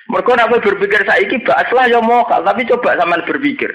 Mergo 0.06 0.30
nek 0.36 0.52
berpikir 0.62 1.02
saiki 1.02 1.42
bahaslah 1.42 1.90
ya 1.90 1.98
mokal, 1.98 2.44
tapi 2.46 2.68
coba 2.70 2.94
sampean 2.94 3.26
berpikir. 3.26 3.72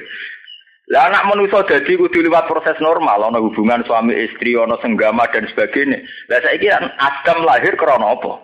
Lah 0.89 1.05
anak 1.11 1.27
manusia 1.29 1.61
jadi 1.69 1.99
kudu 1.99 2.25
lewat 2.25 2.49
proses 2.49 2.73
normal, 2.81 3.29
ana 3.29 3.37
hubungan 3.37 3.85
suami 3.85 4.15
istri, 4.25 4.57
ana 4.57 4.79
senggama 4.81 5.27
dan 5.29 5.45
sebagainya. 5.51 6.01
Lah 6.31 6.39
saiki 6.41 6.65
kan 6.71 6.89
Adam 6.97 7.45
lahir 7.45 7.75
krana 7.75 8.15
apa? 8.15 8.41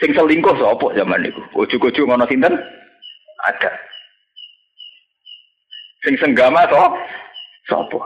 Sing 0.00 0.12
selingkuh 0.12 0.56
sapa 0.60 0.92
zaman 0.92 1.24
niku? 1.24 1.40
Ujug-ujug 1.56 2.04
ngono 2.04 2.28
sinten? 2.28 2.52
Ada. 3.48 3.85
Sing 6.06 6.14
senggama 6.22 6.62
to 6.70 6.78
sapa? 7.66 7.98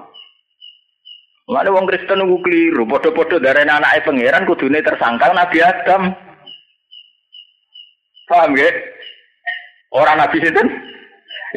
Mana 1.53 1.69
wong 1.69 1.85
Kristen 1.85 2.17
nunggu 2.17 2.41
keliru, 2.47 2.89
podo-podo 2.89 3.37
dari 3.37 3.67
anak 3.67 4.07
pangeran 4.07 4.49
kudune 4.49 4.81
tersangka 4.81 5.29
Nabi 5.37 5.61
Adam. 5.61 6.15
Paham 8.31 8.57
gak? 8.57 8.71
Orang 9.93 10.17
Nabi 10.17 10.39
sinten? 10.41 10.71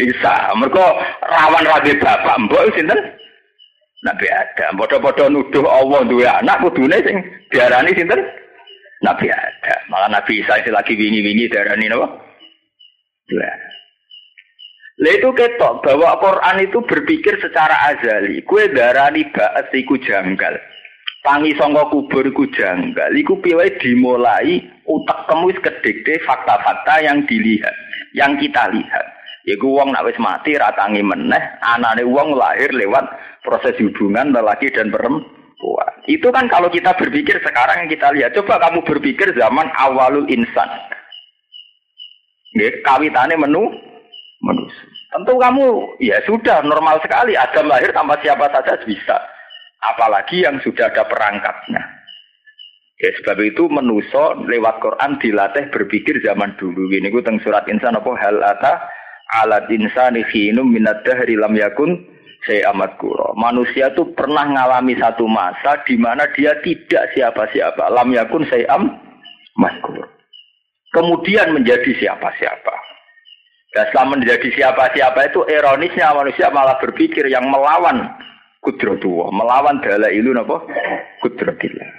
Isa. 0.02 0.50
Mereka 0.58 0.86
rawan 1.22 1.70
rabi 1.70 1.94
bapak 2.02 2.36
mbok 2.50 2.74
sinten? 2.74 2.98
Nabi 4.04 4.28
Adam. 4.34 4.82
Podo-podo 4.82 5.30
nuduh 5.30 5.64
Allah 5.70 6.02
dua 6.10 6.42
anak 6.44 6.60
kudune 6.66 6.98
sing 7.06 7.22
diarani 7.54 7.94
sinten? 7.94 8.20
Nabi 9.06 9.30
Adam. 9.30 9.80
Malah 9.94 10.10
Nabi 10.10 10.42
Isa 10.42 10.58
lagi 10.60 10.98
wingi-wingi 10.98 11.48
diarani 11.48 11.88
napa? 11.88 12.10
Dua. 13.30 13.73
Lah 15.02 15.14
itu 15.18 15.30
ketok 15.34 15.82
bahwa 15.82 16.22
Quran 16.22 16.58
itu 16.70 16.78
berpikir 16.86 17.42
secara 17.42 17.74
azali. 17.90 18.46
Kue 18.46 18.70
darani 18.70 19.26
ba'at 19.34 19.74
iku 19.74 19.98
janggal. 19.98 20.54
Tangi 21.26 21.56
sangka 21.58 21.90
kubur 21.90 22.22
iku 22.30 22.46
janggal. 22.54 23.10
Iku 23.18 23.42
piwai 23.42 23.74
dimulai 23.82 24.62
utak 24.86 25.26
kamu 25.26 25.56
kedekte 25.64 26.22
fakta-fakta 26.28 27.02
yang 27.02 27.26
dilihat, 27.26 27.74
yang 28.14 28.38
kita 28.38 28.70
lihat. 28.70 29.06
Iku 29.44 29.76
wong 29.76 29.92
nak 29.92 30.08
wis 30.08 30.16
mati 30.22 30.56
ratangi 30.56 31.04
meneh, 31.04 31.42
anane 31.60 32.06
wong 32.08 32.38
lahir 32.38 32.72
lewat 32.72 33.04
proses 33.44 33.76
hubungan 33.82 34.32
lelaki 34.32 34.72
dan 34.72 34.88
perempuan. 34.88 35.94
Itu 36.08 36.32
kan 36.32 36.48
kalau 36.48 36.72
kita 36.72 36.96
berpikir 36.96 37.42
sekarang 37.44 37.88
yang 37.88 37.92
kita 37.92 38.08
lihat. 38.14 38.32
Coba 38.38 38.62
kamu 38.62 38.86
berpikir 38.88 39.36
zaman 39.36 39.68
awalul 39.76 40.30
insan. 40.30 40.70
Nggih, 42.56 42.86
kawitane 42.86 43.36
menu 43.36 43.74
manusia. 44.44 44.86
Tentu 45.16 45.40
kamu 45.40 45.98
ya 46.04 46.20
sudah 46.28 46.62
normal 46.68 47.00
sekali 47.00 47.34
Adam 47.40 47.72
lahir 47.72 47.96
tanpa 47.96 48.20
siapa 48.20 48.52
saja 48.52 48.76
bisa. 48.84 49.18
Apalagi 49.84 50.44
yang 50.44 50.60
sudah 50.64 50.92
ada 50.92 51.08
perangkatnya. 51.08 51.82
Ya 53.04 53.10
sebab 53.20 53.42
itu 53.44 53.68
menuso 53.68 54.38
lewat 54.48 54.80
Quran 54.80 55.20
dilatih 55.20 55.68
berpikir 55.74 56.24
zaman 56.24 56.56
dulu. 56.56 56.88
Ini 56.88 57.12
gue 57.12 57.24
teng 57.26 57.42
surat 57.44 57.68
insan 57.68 58.00
apa 58.00 58.12
hal 58.16 58.40
ata 58.40 58.80
alat 59.44 59.68
insani 59.68 60.24
khinum 60.32 60.72
minad 60.72 61.04
dahri 61.04 61.36
lam 61.36 61.52
yakun 61.58 62.00
saya 62.44 62.72
amat 62.76 63.00
kuro. 63.00 63.32
Manusia 63.40 63.92
itu 63.92 64.08
pernah 64.16 64.44
mengalami 64.48 65.00
satu 65.00 65.28
masa 65.28 65.80
di 65.88 65.96
mana 65.96 66.28
dia 66.36 66.56
tidak 66.60 67.12
siapa-siapa. 67.16 67.88
Lam 67.92 68.12
yakun 68.12 68.44
saya 68.48 68.76
kuro. 69.84 70.08
Kemudian 70.94 71.56
menjadi 71.56 71.92
siapa-siapa. 71.98 72.76
Dan 73.74 73.90
selama 73.90 74.22
menjadi 74.22 74.54
siapa-siapa 74.54 75.34
itu 75.34 75.42
ironisnya 75.50 76.14
manusia 76.14 76.54
malah 76.54 76.78
berpikir 76.78 77.26
yang 77.26 77.50
melawan 77.50 78.06
kudratullah, 78.62 79.34
melawan 79.34 79.82
dala 79.82 80.14
ilu 80.14 80.30
napa 80.30 80.62
kudratillah. 81.26 81.90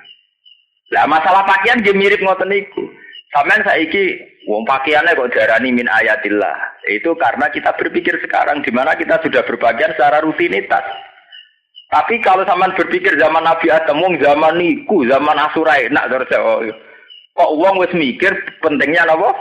Lah 0.94 1.10
masalah 1.10 1.42
pakaian 1.42 1.82
dia 1.82 1.90
mirip 1.90 2.22
ngoten 2.22 2.46
niku. 2.46 2.86
Sampeyan 3.34 3.66
saiki 3.66 4.14
wong 4.46 4.62
pakaiannya 4.62 5.18
kok 5.18 5.34
darani 5.34 5.74
min 5.74 5.90
ayatillah. 5.90 6.78
Itu 6.86 7.18
karena 7.18 7.50
kita 7.50 7.74
berpikir 7.74 8.22
sekarang 8.22 8.62
di 8.62 8.70
mana 8.70 8.94
kita 8.94 9.18
sudah 9.26 9.42
berpakaian 9.42 9.98
secara 9.98 10.22
rutinitas. 10.22 10.86
Tapi 11.90 12.22
kalau 12.22 12.46
sampean 12.46 12.78
berpikir 12.78 13.18
zaman 13.18 13.42
Nabi 13.42 13.74
Adam, 13.74 13.98
wong 13.98 14.22
zaman 14.22 14.62
niku, 14.62 15.02
zaman 15.10 15.42
Asura 15.42 15.82
enak 15.82 16.06
terus 16.06 16.30
kok 17.34 17.50
wong 17.58 17.82
wis 17.82 17.90
mikir 17.98 18.30
pentingnya 18.62 19.10
napa? 19.10 19.34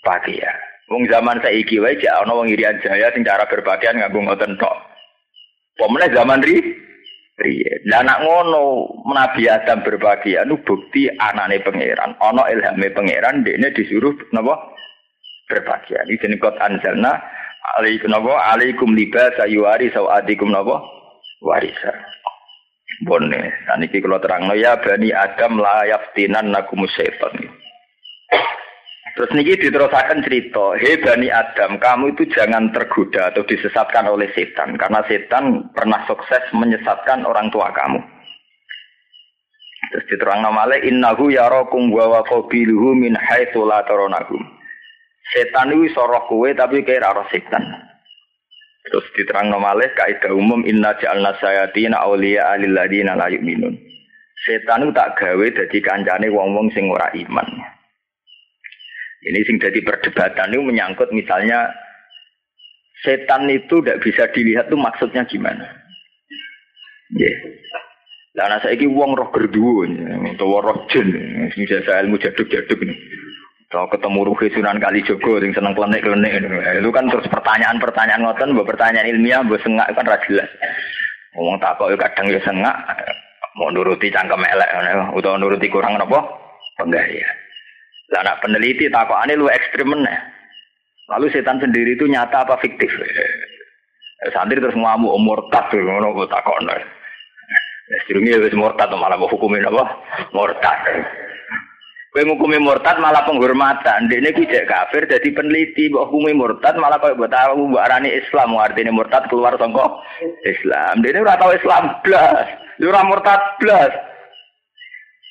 Pakaian. 0.00 0.71
Wong 0.92 1.08
zaman 1.08 1.40
saiki 1.40 1.80
wae 1.80 1.96
jak 1.96 2.12
ana 2.20 2.36
wong 2.36 2.52
Irian 2.52 2.76
Jaya 2.84 3.08
sing 3.16 3.24
cara 3.24 3.48
berpakaian 3.48 3.96
nganggo 3.96 4.28
ngoten 4.28 4.60
tok. 4.60 4.76
Pemene 5.80 6.12
zaman 6.12 6.44
ri 6.44 6.60
riye. 7.40 7.80
Lah 7.88 8.04
anak 8.04 8.20
ngono 8.20 8.92
Nabi 9.08 9.48
Adam 9.48 9.80
berpakaian 9.80 10.52
bukti 10.68 11.08
anane 11.16 11.64
pangeran. 11.64 12.12
Ana 12.20 12.44
ilhame 12.52 12.92
pangeran 12.92 13.40
dekne 13.40 13.72
disuruh 13.72 14.12
napa 14.36 14.60
berpakaian. 15.48 16.04
Iki 16.12 16.28
jeneng 16.28 16.44
kot 16.44 16.60
anzalna 16.60 17.16
alaikum 17.80 18.12
napa 18.12 18.52
alaikum 18.52 18.92
libas 18.92 19.32
ayuari 19.40 19.88
sawadikum 19.96 20.52
napa 20.52 20.84
warisa. 21.40 21.96
Bonne, 23.08 23.64
saniki 23.64 24.04
kula 24.04 24.20
terangno 24.20 24.52
ya 24.52 24.76
bani 24.76 25.10
Adam 25.10 25.56
la 25.56 25.88
yaftinan 25.88 26.52
nakum 26.52 26.84
syaitan. 26.84 27.34
Terus 29.12 29.28
niki 29.36 29.60
diterusakan 29.68 30.24
cerita, 30.24 30.72
hei 30.80 30.96
Bani 30.96 31.28
Adam, 31.28 31.76
kamu 31.76 32.16
itu 32.16 32.24
jangan 32.32 32.72
tergoda 32.72 33.28
atau 33.28 33.44
disesatkan 33.44 34.08
oleh 34.08 34.32
setan, 34.32 34.80
karena 34.80 35.04
setan 35.04 35.68
pernah 35.76 36.00
sukses 36.08 36.40
menyesatkan 36.56 37.28
orang 37.28 37.52
tua 37.52 37.68
kamu. 37.76 38.00
Terus 39.92 40.08
diterang 40.08 40.40
namanya, 40.40 40.80
innahu 40.80 41.28
yarakum 41.28 41.92
wa 41.92 42.24
qabiluhu 42.24 42.96
min 42.96 43.12
haitsu 43.12 43.60
la. 43.68 43.84
Setan 45.36 45.76
itu 45.76 45.92
soroh 45.92 46.24
kue 46.32 46.56
tapi 46.56 46.80
kira 46.80 47.12
roh 47.12 47.28
setan. 47.28 47.60
Terus 48.88 49.04
diterang 49.12 49.52
namanya, 49.52 49.92
kaidah 49.92 50.32
umum 50.32 50.64
inna 50.64 50.96
ja'alna 50.96 51.36
sayatina 51.36 52.00
awliya 52.00 52.56
alil 52.56 52.72
ladina 52.72 53.12
la. 53.12 53.28
Setan 54.48 54.88
itu 54.88 54.96
tak 54.96 55.20
gawe 55.20 55.46
jadi 55.52 55.78
kancane 55.84 56.32
wong-wong 56.32 56.72
sing 56.72 56.88
ora 56.88 57.12
iman. 57.12 57.46
Ini 59.22 59.38
sing 59.46 59.56
jadi 59.62 59.78
perdebatan 59.86 60.50
itu 60.50 60.62
menyangkut 60.66 61.14
misalnya 61.14 61.70
setan 63.06 63.46
itu 63.46 63.78
tidak 63.82 64.02
bisa 64.02 64.26
dilihat 64.34 64.66
tuh 64.66 64.78
maksudnya 64.78 65.22
gimana. 65.26 65.62
Ya. 67.14 67.30
Yeah. 67.30 67.36
Lah 68.32 68.48
ana 68.48 68.58
saiki 68.64 68.88
wong 68.88 69.12
roh 69.12 69.28
gerduwo 69.28 69.84
utawa 69.84 70.64
roh 70.64 70.78
jin 70.88 71.12
sing 71.52 71.68
jasa 71.68 72.00
ilmu 72.00 72.16
jaduk-jaduk 72.16 72.80
nih. 72.80 72.96
Kalau 73.68 73.88
ketemu 73.88 74.28
Ruhi 74.28 74.52
Sunan 74.52 74.80
Kalijogo 74.80 75.40
yang 75.40 75.52
seneng 75.56 75.72
klenik-klenik 75.72 76.44
itu 76.44 76.90
kan 76.92 77.08
terus 77.08 77.24
pertanyaan-pertanyaan 77.32 78.20
ngoten, 78.20 78.52
mbok 78.52 78.68
pertanyaan 78.68 79.08
ilmiah, 79.08 79.40
mbok 79.40 79.64
sengak 79.64 79.88
kan 79.96 80.04
ra 80.04 80.20
jelas. 80.28 80.48
Ngomong 81.32 81.56
takok 81.56 81.88
ya 81.88 81.96
kadang 81.96 82.28
ya 82.28 82.40
sengak, 82.44 82.76
mau 83.56 83.72
nuruti 83.72 84.12
cangkem 84.12 84.44
elek 84.44 84.68
utawa 85.16 85.40
nuruti 85.40 85.72
kurang 85.72 85.96
napa? 85.96 86.20
Penggaya. 86.76 87.41
Lah 88.12 88.20
anak 88.20 88.44
peneliti 88.44 88.92
takokane 88.92 89.32
lu 89.40 89.48
ekstrim 89.48 89.88
meneh. 89.88 90.18
Lalu 91.08 91.32
setan 91.32 91.58
sendiri 91.58 91.96
itu 91.96 92.04
nyata 92.04 92.44
apa 92.44 92.60
fiktif? 92.60 92.92
Santri 94.30 94.60
terus 94.60 94.76
ngamuk 94.76 95.16
umur 95.16 95.48
murtad 95.48 95.72
ngono 95.72 96.14
kok 96.14 96.30
takokno. 96.30 96.76
Sedurunge 98.04 98.38
wis 98.38 98.54
murtad 98.54 98.92
malah 98.94 99.16
mau 99.16 99.26
hukumin 99.26 99.66
apa? 99.66 99.84
Murtad. 100.30 100.78
Kowe 102.12 102.22
ngukumi 102.28 102.60
murtad 102.60 103.00
malah 103.00 103.24
penghormatan. 103.24 104.06
Dekne 104.12 104.36
ku 104.36 104.44
cek 104.44 104.68
kafir 104.68 105.08
jadi 105.08 105.28
peneliti 105.32 105.88
mbok 105.88 106.12
hukumi 106.12 106.36
murtad 106.36 106.76
malah 106.76 107.00
koyo 107.00 107.16
mbok 107.16 107.32
tahu 107.32 107.72
mbok 107.72 107.82
arani 107.82 108.12
Islam 108.12 108.60
artine 108.60 108.92
murtad 108.92 109.24
keluar 109.32 109.56
saka 109.56 110.04
Islam. 110.44 111.00
Dekne 111.00 111.24
ora 111.24 111.40
tau 111.40 111.56
Islam 111.56 111.96
blas. 112.04 112.46
Ora 112.78 113.00
murtad 113.08 113.40
blas. 113.56 113.92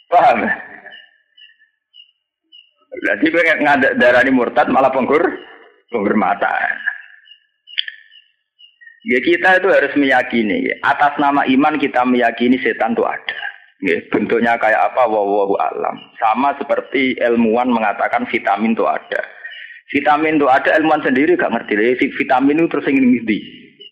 Paham? 0.10 0.71
Jadi 2.92 3.26
pengen 3.32 3.60
ngadak 3.64 3.96
darani 3.96 4.32
murtad 4.36 4.68
malah 4.68 4.92
penggur 4.92 5.24
mata. 6.16 6.52
Ya 9.02 9.18
kita 9.24 9.58
itu 9.58 9.68
harus 9.72 9.94
meyakini 9.98 10.70
atas 10.86 11.18
nama 11.18 11.42
iman 11.48 11.80
kita 11.82 12.06
meyakini 12.06 12.62
setan 12.62 12.94
itu 12.94 13.02
ada. 13.08 13.40
Ya, 13.82 13.98
bentuknya 14.14 14.62
kayak 14.62 14.94
apa 14.94 15.10
wawahu 15.10 15.58
alam. 15.58 15.98
Sama 16.22 16.54
seperti 16.62 17.18
ilmuwan 17.18 17.74
mengatakan 17.74 18.30
vitamin 18.30 18.78
itu 18.78 18.86
ada. 18.86 19.26
Vitamin 19.90 20.38
itu 20.38 20.46
ada 20.46 20.78
ilmuwan 20.78 21.02
sendiri 21.02 21.34
gak 21.34 21.50
ngerti. 21.50 21.74
Ya, 21.82 21.98
vitamin 21.98 22.62
itu 22.62 22.70
terus 22.70 22.86
ingin 22.86 23.26
di. 23.26 23.42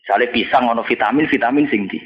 Misalnya 0.05 0.29
pisang 0.29 0.69
ono 0.69 0.85
vitamin, 0.85 1.25
vitamin 1.25 1.65
sing 1.73 1.89
di. 1.89 1.97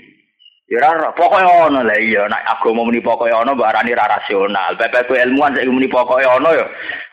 Ya 0.73 0.89
pokoke 1.13 1.37
ono 1.45 1.85
lah 1.85 1.99
iya 2.01 2.25
nek 2.25 2.49
agama 2.49 2.81
muni 2.89 2.97
pokoke 2.97 3.29
ono 3.29 3.53
mbok 3.53 3.69
arani 3.69 3.93
ra 3.93 4.09
rasional. 4.09 4.73
Bapak 4.73 5.05
ilmuwan 5.05 5.53
saiki 5.53 5.69
muni 5.69 5.85
pokoke 5.85 6.25
ono 6.25 6.49
ya. 6.49 6.65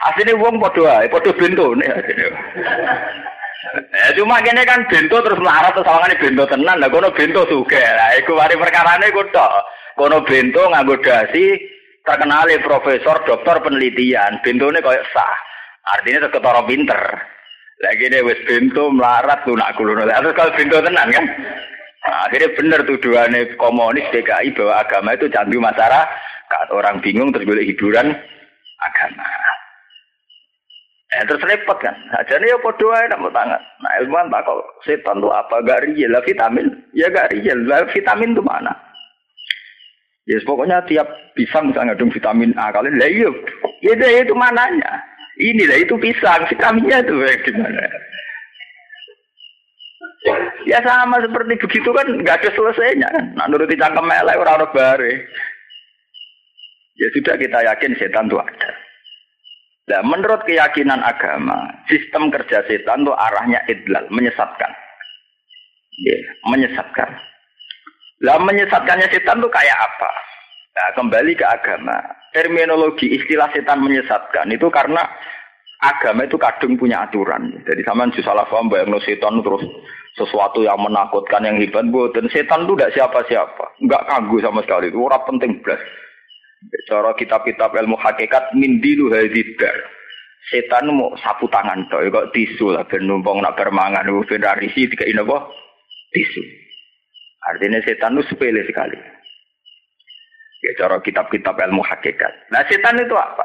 Asline 0.08 0.32
wong 0.40 0.56
padha 0.56 1.04
ae, 1.04 1.12
padha 1.12 1.36
bentone. 1.36 1.84
Eh 3.70 4.16
cuma 4.16 4.40
kene 4.40 4.64
kan 4.66 4.82
bento 4.88 5.20
terus 5.20 5.38
melarat 5.38 5.76
terus 5.76 5.84
sawangane 5.84 6.16
bento 6.16 6.48
tenan. 6.48 6.80
Lah 6.80 6.88
kono 6.88 7.12
bento 7.12 7.44
sugih. 7.46 7.84
Lah 7.84 8.16
iku 8.16 8.32
mari 8.32 8.56
perkarane 8.56 9.12
iku 9.12 9.28
tok. 9.28 9.52
Kono 9.94 10.24
bento 10.24 10.64
nganggo 10.72 10.96
dasi 11.04 11.60
terkenal 12.02 12.48
profesor 12.64 13.20
dokter 13.28 13.60
penelitian. 13.60 14.40
Bentone 14.40 14.80
koyo 14.80 15.04
sah. 15.12 15.36
Artinya 16.00 16.26
tetep 16.26 16.40
ketara 16.40 16.64
pinter. 16.64 17.00
Lagi 17.84 18.08
ini 18.08 18.24
wis 18.24 18.40
bento 18.48 18.88
melarat 18.88 19.44
lunak 19.44 19.76
kulo. 19.76 19.92
Terus 20.00 20.32
kalau 20.32 20.56
bento 20.56 20.76
tenan 20.80 21.12
kan. 21.12 21.26
Nah, 22.00 22.18
akhirnya 22.24 22.56
benar 22.56 22.80
tuduhannya 22.88 23.60
komunis 23.60 24.08
DKI 24.08 24.56
bahwa 24.56 24.74
agama 24.80 25.10
itu 25.12 25.28
candu 25.28 25.60
masyarakat. 25.60 26.66
Orang 26.72 27.04
bingung 27.04 27.30
terus 27.30 27.44
boleh 27.46 27.62
hiburan 27.68 28.16
agama. 28.80 29.28
Eh, 31.10 31.26
terus 31.26 31.42
repot 31.42 31.74
kan. 31.82 31.92
Nah, 32.14 32.22
jadi 32.24 32.54
ya 32.54 32.56
podo 32.62 32.94
aja 32.94 33.10
nak 33.10 33.34
tangan. 33.34 33.62
Nah 33.82 33.92
ilmuwan 33.98 34.30
tak 34.30 34.46
kok 34.46 34.62
setan 34.86 35.18
tuh 35.18 35.34
apa 35.34 35.58
gak 35.66 35.82
real 35.82 36.14
lah 36.14 36.22
vitamin. 36.22 36.70
Ya 36.94 37.10
gak 37.10 37.34
real 37.34 37.58
lah 37.66 37.82
vitamin 37.90 38.38
tuh 38.38 38.46
mana? 38.46 38.70
Ya 40.30 40.38
yes, 40.38 40.46
pokoknya 40.46 40.86
tiap 40.86 41.10
pisang 41.34 41.74
misalnya 41.74 41.98
ngandung 41.98 42.14
vitamin 42.14 42.54
A 42.54 42.70
kalian 42.70 43.02
lah 43.02 43.10
iya. 43.10 43.30
Ya 43.82 44.22
itu 44.22 44.34
mananya. 44.38 45.02
Inilah 45.42 45.82
itu 45.82 45.98
pisang 45.98 46.46
vitaminnya 46.46 47.02
tuh 47.02 47.26
gimana? 47.42 47.82
Ya 50.68 50.78
sama 50.84 51.22
seperti 51.24 51.56
begitu 51.56 51.88
kan 51.94 52.06
nggak 52.20 52.44
ada 52.44 52.50
selesainya 52.52 53.08
kan. 53.08 53.24
Nah, 53.36 53.46
nuruti 53.48 53.78
cangkem 53.80 54.04
melek 54.04 54.36
orang 54.36 54.60
orang 54.60 54.72
bare. 54.76 55.12
Ya 57.00 57.08
sudah 57.16 57.34
kita 57.40 57.58
yakin 57.64 57.96
setan 57.96 58.28
itu 58.28 58.36
ada. 58.36 58.70
Nah, 59.90 60.00
menurut 60.04 60.44
keyakinan 60.44 61.00
agama, 61.00 61.66
sistem 61.88 62.28
kerja 62.28 62.62
setan 62.68 63.02
itu 63.02 63.12
arahnya 63.16 63.58
idlal, 63.66 64.04
menyesatkan. 64.12 64.70
Ya, 66.04 66.18
menyesatkan. 66.46 67.10
Lah 68.20 68.36
menyesatkannya 68.38 69.08
setan 69.10 69.40
itu 69.40 69.48
kayak 69.48 69.78
apa? 69.80 70.10
Nah, 70.76 70.88
kembali 70.94 71.32
ke 71.34 71.46
agama. 71.48 71.98
Terminologi 72.30 73.10
istilah 73.16 73.50
setan 73.50 73.82
menyesatkan 73.82 74.46
itu 74.52 74.68
karena 74.70 75.02
agama 75.80 76.28
itu 76.28 76.36
kadung 76.36 76.76
punya 76.76 77.08
aturan. 77.08 77.50
Jadi 77.64 77.82
sama 77.82 78.06
salah 78.20 78.46
paham 78.46 78.68
bayang 78.70 78.94
setan 79.02 79.40
terus 79.40 79.64
sesuatu 80.18 80.66
yang 80.66 80.78
menakutkan 80.82 81.46
yang 81.46 81.56
hebat 81.62 81.86
dan 82.14 82.26
setan 82.30 82.66
itu 82.66 82.74
tidak 82.74 82.94
siapa-siapa. 82.98 83.64
Nggak 83.82 84.06
kagum 84.10 84.42
sama 84.42 84.60
sekali. 84.66 84.90
Itu 84.90 85.06
orang 85.06 85.26
penting 85.26 85.62
belas 85.62 85.80
cara 86.90 87.16
kitab-kitab 87.16 87.72
ilmu 87.72 87.96
hakikat 87.96 88.52
mindilu 88.52 89.08
hadibar 89.08 89.76
setan 90.48 90.90
mau 90.92 91.14
sapu 91.20 91.46
tangan 91.48 91.86
toh. 91.88 92.02
Kok 92.02 92.32
tisu 92.32 92.74
lah 92.74 92.84
ben 92.88 93.06
numpang 93.06 93.40
nak 93.40 93.56
bermangan 93.56 94.08
itu 94.08 94.24
ben 94.26 94.44
risi 94.58 94.90
tiga 94.90 95.06
ini 95.06 95.22
apa 95.22 95.38
tisu. 96.12 96.42
Artinya 97.54 97.80
setan 97.84 98.18
itu 98.18 98.26
sepele 98.28 98.64
sekali. 98.66 98.98
Ya 100.60 100.70
cara 100.76 101.00
kitab-kitab 101.00 101.56
ilmu 101.56 101.80
hakikat. 101.80 102.52
Nah 102.52 102.60
setan 102.68 103.00
itu 103.00 103.16
apa 103.16 103.44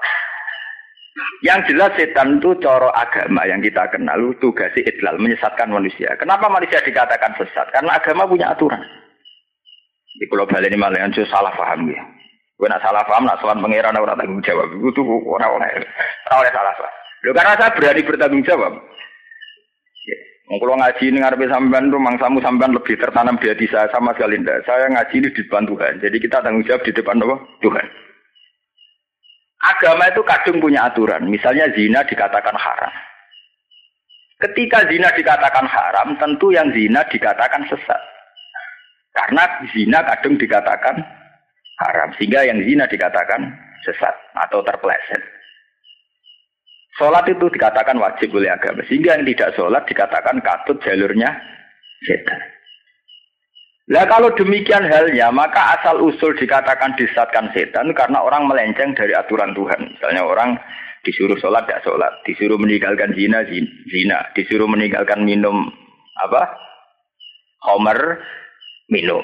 yang 1.40 1.64
jelas 1.64 1.96
setan 1.96 2.44
itu 2.44 2.60
coro 2.60 2.92
agama 2.92 3.48
yang 3.48 3.64
kita 3.64 3.88
kenal 3.88 4.20
tugasnya 4.44 4.84
idlal 4.84 5.16
menyesatkan 5.16 5.72
manusia. 5.72 6.12
Kenapa 6.20 6.52
manusia 6.52 6.84
dikatakan 6.84 7.40
sesat? 7.40 7.72
Karena 7.72 7.96
agama 7.96 8.28
punya 8.28 8.52
aturan. 8.52 8.84
Di 10.16 10.28
Pulau 10.28 10.48
Bali 10.48 10.68
ini 10.68 10.80
malah 10.80 11.00
yang 11.00 11.12
salah 11.28 11.56
paham 11.56 11.88
ya. 11.92 12.04
Gue 12.56 12.72
nak 12.72 12.84
salah 12.84 13.04
paham, 13.04 13.28
nak 13.28 13.40
soal 13.44 13.60
pengiran 13.60 13.96
orang 14.00 14.16
tanggung 14.16 14.44
jawab. 14.44 14.72
Itu 14.72 14.92
tuh 14.96 15.04
orang 15.28 15.52
orang 15.56 15.72
orang 16.32 16.52
salah 16.56 16.74
paham. 16.76 16.94
Lo 17.24 17.32
karena 17.32 17.54
saya 17.60 17.76
berani 17.76 18.02
bertanggung 18.04 18.44
jawab. 18.48 18.74
Ya. 20.08 20.18
Kalau 20.56 20.76
ngaji 20.80 21.04
ini 21.10 21.18
ngarepe 21.20 21.46
sampean 21.52 21.92
tuh 21.92 22.00
mangsamu 22.00 22.40
sampean 22.44 22.76
lebih 22.76 22.96
tertanam 22.96 23.40
di 23.40 23.52
hati 23.52 23.68
saya 23.72 23.88
sama 23.92 24.16
sekali 24.16 24.40
ndak. 24.40 24.64
Saya 24.68 24.88
ngaji 24.92 25.16
ini 25.20 25.30
di 25.32 25.42
depan 25.48 25.68
Tuhan. 25.68 25.94
Jadi 26.00 26.18
kita 26.20 26.44
tanggung 26.44 26.64
jawab 26.64 26.84
di 26.84 26.92
depan 26.96 27.20
Allah 27.24 27.40
Tuhan. 27.60 28.05
Agama 29.66 30.06
itu 30.14 30.22
kadung 30.22 30.62
punya 30.62 30.86
aturan. 30.86 31.26
Misalnya 31.26 31.66
zina 31.74 32.06
dikatakan 32.06 32.54
haram. 32.54 32.94
Ketika 34.38 34.86
zina 34.86 35.10
dikatakan 35.16 35.66
haram, 35.66 36.14
tentu 36.22 36.54
yang 36.54 36.70
zina 36.70 37.02
dikatakan 37.10 37.66
sesat. 37.66 38.02
Karena 39.16 39.48
zina 39.74 40.06
kadung 40.06 40.38
dikatakan 40.38 41.02
haram. 41.82 42.10
Sehingga 42.20 42.46
yang 42.46 42.62
zina 42.62 42.86
dikatakan 42.86 43.42
sesat 43.82 44.14
atau 44.38 44.62
terpeleset. 44.62 45.24
Sholat 46.96 47.28
itu 47.28 47.50
dikatakan 47.52 47.98
wajib 48.00 48.32
oleh 48.38 48.54
agama. 48.54 48.86
Sehingga 48.88 49.18
yang 49.18 49.26
tidak 49.28 49.52
sholat 49.58 49.84
dikatakan 49.90 50.40
katut 50.46 50.78
jalurnya 50.86 51.28
setan. 52.06 52.55
Nah 53.86 54.02
kalau 54.10 54.34
demikian 54.34 54.82
halnya, 54.82 55.30
maka 55.30 55.78
asal 55.78 56.02
usul 56.02 56.34
dikatakan 56.34 56.98
disatkan 56.98 57.54
setan 57.54 57.94
karena 57.94 58.18
orang 58.18 58.50
melenceng 58.50 58.98
dari 58.98 59.14
aturan 59.14 59.54
Tuhan. 59.54 59.94
Misalnya 59.94 60.26
orang 60.26 60.58
disuruh 61.06 61.38
sholat, 61.38 61.70
tidak 61.70 61.86
sholat. 61.86 62.14
Disuruh 62.26 62.58
meninggalkan 62.58 63.14
zina, 63.14 63.46
zina. 63.86 64.26
Disuruh 64.34 64.66
meninggalkan 64.66 65.22
minum 65.22 65.70
apa? 66.18 66.50
Homer, 67.62 68.26
minum. 68.90 69.22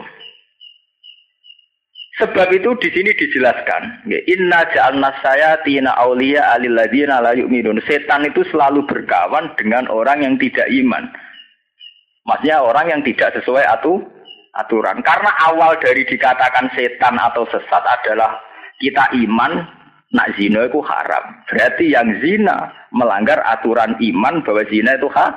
Sebab 2.21 2.53
itu 2.53 2.69
di 2.77 2.89
sini 2.93 3.17
dijelaskan, 3.17 4.05
Inna 4.29 4.61
ja'alna 4.69 5.09
saya 5.25 5.57
tina 5.65 5.97
aulia 5.97 6.53
aliladina 6.53 7.17
la 7.17 7.33
yu'minun. 7.33 7.81
Setan 7.89 8.29
itu 8.29 8.45
selalu 8.53 8.85
berkawan 8.85 9.57
dengan 9.57 9.89
orang 9.89 10.21
yang 10.21 10.35
tidak 10.37 10.69
iman. 10.69 11.09
Maksudnya 12.29 12.61
orang 12.61 12.93
yang 12.93 13.01
tidak 13.01 13.33
sesuai 13.41 13.65
aturan 13.65 14.20
aturan. 14.55 14.99
Karena 15.03 15.31
awal 15.51 15.79
dari 15.79 16.03
dikatakan 16.03 16.71
setan 16.75 17.15
atau 17.19 17.47
sesat 17.47 17.83
adalah 17.83 18.39
kita 18.81 19.13
iman 19.27 19.63
nak 20.11 20.35
zina 20.35 20.67
itu 20.67 20.79
haram. 20.83 21.23
Berarti 21.47 21.95
yang 21.95 22.19
zina 22.19 22.71
melanggar 22.91 23.39
aturan 23.47 23.95
iman 23.95 24.43
bahwa 24.43 24.63
zina 24.67 24.99
itu 24.99 25.07
ha 25.15 25.27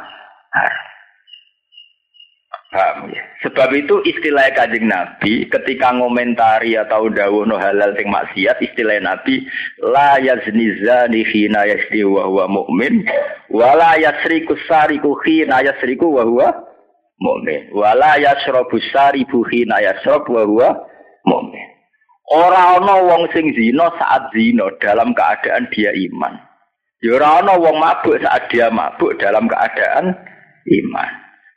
haram. 2.75 3.07
Ya? 3.07 3.23
Sebab 3.47 3.71
itu 3.77 4.03
istilah 4.03 4.51
kajing 4.51 4.91
Nabi 4.91 5.47
ketika 5.47 5.95
ngomentari 5.95 6.75
atau 6.75 7.07
no 7.47 7.55
halal 7.55 7.95
sing 7.95 8.11
maksiat 8.11 8.59
istilah 8.59 8.99
Nabi 8.99 9.47
la 9.79 10.19
yazni 10.19 10.75
zani 10.83 11.23
hina 11.23 11.71
yasdi 11.71 12.03
wa 12.03 12.27
huwa 12.27 12.51
mu'min 12.51 13.07
wa 13.55 13.79
la 13.79 13.95
yasriku 13.95 14.59
sariku 14.67 15.15
hina 15.23 15.63
yasriku 15.63 16.11
wa 16.11 16.27
huwa 16.27 16.74
mukmin. 17.21 17.71
Wala 17.75 18.19
yasrabu 18.19 18.79
saribu 18.91 19.45
hina 19.51 19.81
yasrab 19.83 20.27
wa 20.27 20.43
huwa 20.43 20.69
mukmin. 21.27 21.69
Ora 22.33 22.81
ana 22.81 23.05
wong 23.05 23.29
sing 23.37 23.53
zina 23.53 23.93
saat 24.01 24.33
zina 24.33 24.73
dalam 24.81 25.13
keadaan 25.13 25.69
dia 25.69 25.93
iman. 25.93 26.41
Ya 27.05 27.21
ora 27.21 27.45
ana 27.45 27.61
wong 27.61 27.77
mabuk 27.77 28.17
saat 28.25 28.49
dia 28.49 28.73
mabuk 28.73 29.21
dalam 29.21 29.45
keadaan 29.45 30.17
iman. 30.65 31.11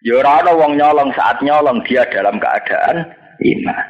Ya 0.03 0.19
ora 0.19 0.43
ana 0.43 0.51
wong 0.51 0.75
nyolong 0.75 1.15
saat 1.15 1.39
nyolong 1.39 1.81
dia 1.87 2.03
dalam 2.11 2.35
keadaan 2.35 3.07
iman. 3.39 3.85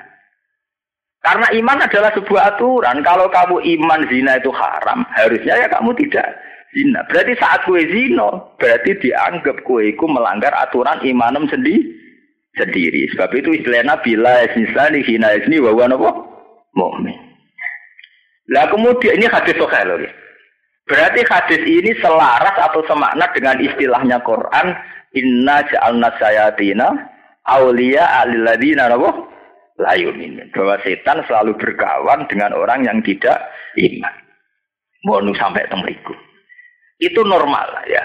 Karena 1.18 1.48
iman 1.60 1.84
adalah 1.84 2.12
sebuah 2.14 2.56
aturan. 2.56 3.04
Kalau 3.04 3.28
kamu 3.28 3.60
iman 3.60 4.02
zina 4.08 4.40
itu 4.40 4.54
haram, 4.54 5.04
harusnya 5.12 5.60
ya 5.60 5.68
kamu 5.68 5.92
tidak 5.98 6.30
zina. 6.74 7.04
Berarti 7.08 7.34
saat 7.40 7.64
kue 7.64 7.84
zino, 7.88 8.58
berarti 8.58 8.98
dianggap 9.00 9.64
kue 9.64 9.94
itu 9.94 10.06
melanggar 10.08 10.52
aturan 10.58 11.00
imanem 11.04 11.48
sendiri. 11.48 11.96
Sendiri. 12.58 13.06
Sebab 13.14 13.38
itu 13.38 13.54
istilahnya 13.54 14.02
bila 14.02 14.42
esnisani 14.50 15.06
hina 15.06 15.30
esni 15.38 15.62
wa 15.62 15.78
apa? 15.78 16.10
Mu'min. 16.74 17.18
Lah 18.50 18.66
kemudian 18.74 19.22
ini 19.22 19.30
hadis 19.30 19.54
sahih 19.54 19.84
loh. 19.86 20.02
Berarti 20.88 21.22
hadis 21.28 21.62
ini 21.68 21.92
selaras 22.02 22.56
atau 22.58 22.82
semakna 22.88 23.28
dengan 23.36 23.60
istilahnya 23.60 24.24
Quran 24.24 24.74
Inna 25.16 25.64
ja'alna 25.64 26.12
sayatina 26.20 26.88
awliya 27.48 28.24
alilladina 28.24 28.92
apa? 28.92 29.10
Layumin. 29.78 30.42
Bahwa 30.52 30.82
setan 30.82 31.22
selalu 31.30 31.54
berkawan 31.62 32.26
dengan 32.26 32.58
orang 32.58 32.84
yang 32.84 33.00
tidak 33.06 33.38
iman. 33.78 34.16
Mohon 35.06 35.38
sampai 35.38 35.70
temeriku. 35.70 36.18
Itu 36.98 37.22
normal 37.22 37.86
ya. 37.86 38.04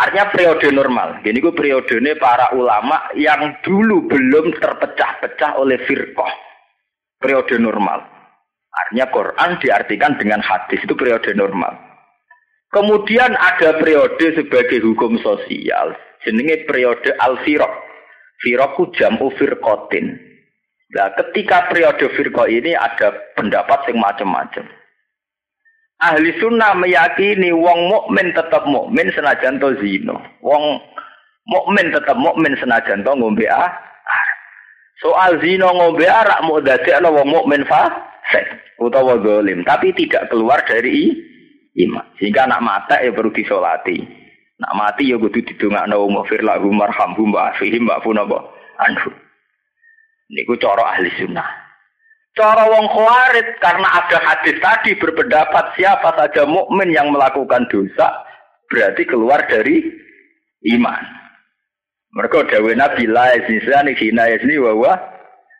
Artinya 0.00 0.32
periode 0.32 0.68
normal. 0.72 1.20
Jadi 1.20 1.38
periode 1.52 1.94
para 2.16 2.56
ulama 2.56 3.12
yang 3.12 3.52
dulu 3.60 4.08
belum 4.08 4.56
terpecah-pecah 4.56 5.60
oleh 5.60 5.76
firqah. 5.84 6.32
Periode 7.20 7.60
normal. 7.60 8.00
Artinya 8.70 9.06
Quran 9.12 9.50
diartikan 9.60 10.16
dengan 10.16 10.40
hadis 10.40 10.80
itu 10.80 10.96
periode 10.96 11.28
normal. 11.36 11.76
Kemudian 12.70 13.34
ada 13.34 13.76
periode 13.76 14.24
sebagai 14.32 14.80
hukum 14.80 15.20
sosial. 15.20 15.92
Jenenge 16.24 16.64
periode 16.64 17.12
al-firq. 17.20 17.68
Firqu 18.40 18.82
jam'u 18.96 19.28
firqatin. 19.36 20.16
Nah, 20.96 21.12
ketika 21.18 21.68
periode 21.68 22.08
firqa 22.16 22.48
ini 22.48 22.72
ada 22.72 23.12
pendapat 23.36 23.84
yang 23.92 24.00
macam-macam. 24.00 24.64
Ahli 26.00 26.32
sunnah 26.40 26.72
meyakini 26.80 27.52
wong 27.52 27.92
mukmin 27.92 28.32
tetap 28.32 28.64
mukmin 28.64 29.12
senajan 29.12 29.60
to 29.60 29.76
zino. 29.84 30.16
Wong 30.40 30.80
mukmin 31.44 31.92
tetap 31.92 32.16
mukmin 32.16 32.56
senajan 32.56 33.04
to 33.04 33.12
ngombe 33.12 33.44
ah. 33.52 33.68
Soal 35.04 35.36
zino 35.44 35.68
ngombe 35.68 36.08
arak 36.08 36.40
mau 36.44 36.60
dadekno 36.60 37.12
wong 37.12 37.28
mukmin 37.28 37.68
fasik 37.68 38.48
utawa 38.80 39.20
zalim, 39.20 39.60
tapi 39.64 39.92
tidak 39.92 40.32
keluar 40.32 40.64
dari 40.64 41.12
iman. 41.84 42.04
Sehingga 42.16 42.48
anak 42.48 42.64
mata 42.64 42.96
ya 43.04 43.12
perlu 43.12 43.32
disolati. 43.32 44.00
Nak 44.60 44.76
mati 44.76 45.08
ya 45.08 45.16
kudu 45.16 45.40
didongakno 45.40 46.04
wa 46.04 46.24
firlahu 46.28 46.68
marhamhum 46.68 47.32
wa 47.32 47.52
afihim 47.52 47.88
wa 47.88 48.00
funaba 48.04 48.44
anhu. 48.88 49.12
Niku 50.32 50.56
cara 50.60 50.96
ahli 50.96 51.08
sunnah. 51.16 51.69
Cara 52.38 52.62
wong 52.70 52.86
khawarid 52.86 53.58
karena 53.58 53.88
ada 53.90 54.18
hadis 54.22 54.56
tadi 54.62 54.94
berpendapat 54.94 55.74
siapa 55.74 56.14
saja 56.14 56.46
mukmin 56.46 56.94
yang 56.94 57.10
melakukan 57.10 57.66
dosa 57.66 58.22
berarti 58.70 59.02
keluar 59.02 59.42
dari 59.50 59.82
iman. 60.78 61.04
Mereka 62.14 62.46
dawe 62.54 62.72
Nabi 62.74 63.10
la 63.10 63.34
yazni 63.34 63.58
hina 63.98 64.30
yazni 64.30 64.62
wa 64.62 64.72
wa 64.78 64.94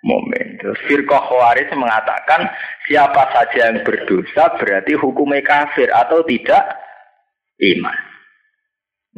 mukmin. 0.07 0.63
Terus 0.63 0.79
firqah 0.87 1.23
khawarij 1.27 1.75
mengatakan 1.75 2.47
siapa 2.87 3.23
saja 3.35 3.75
yang 3.75 3.83
berdosa 3.83 4.55
berarti 4.55 4.95
hukumnya 4.95 5.43
kafir 5.43 5.91
atau 5.91 6.23
tidak 6.23 6.71
iman. 7.59 7.99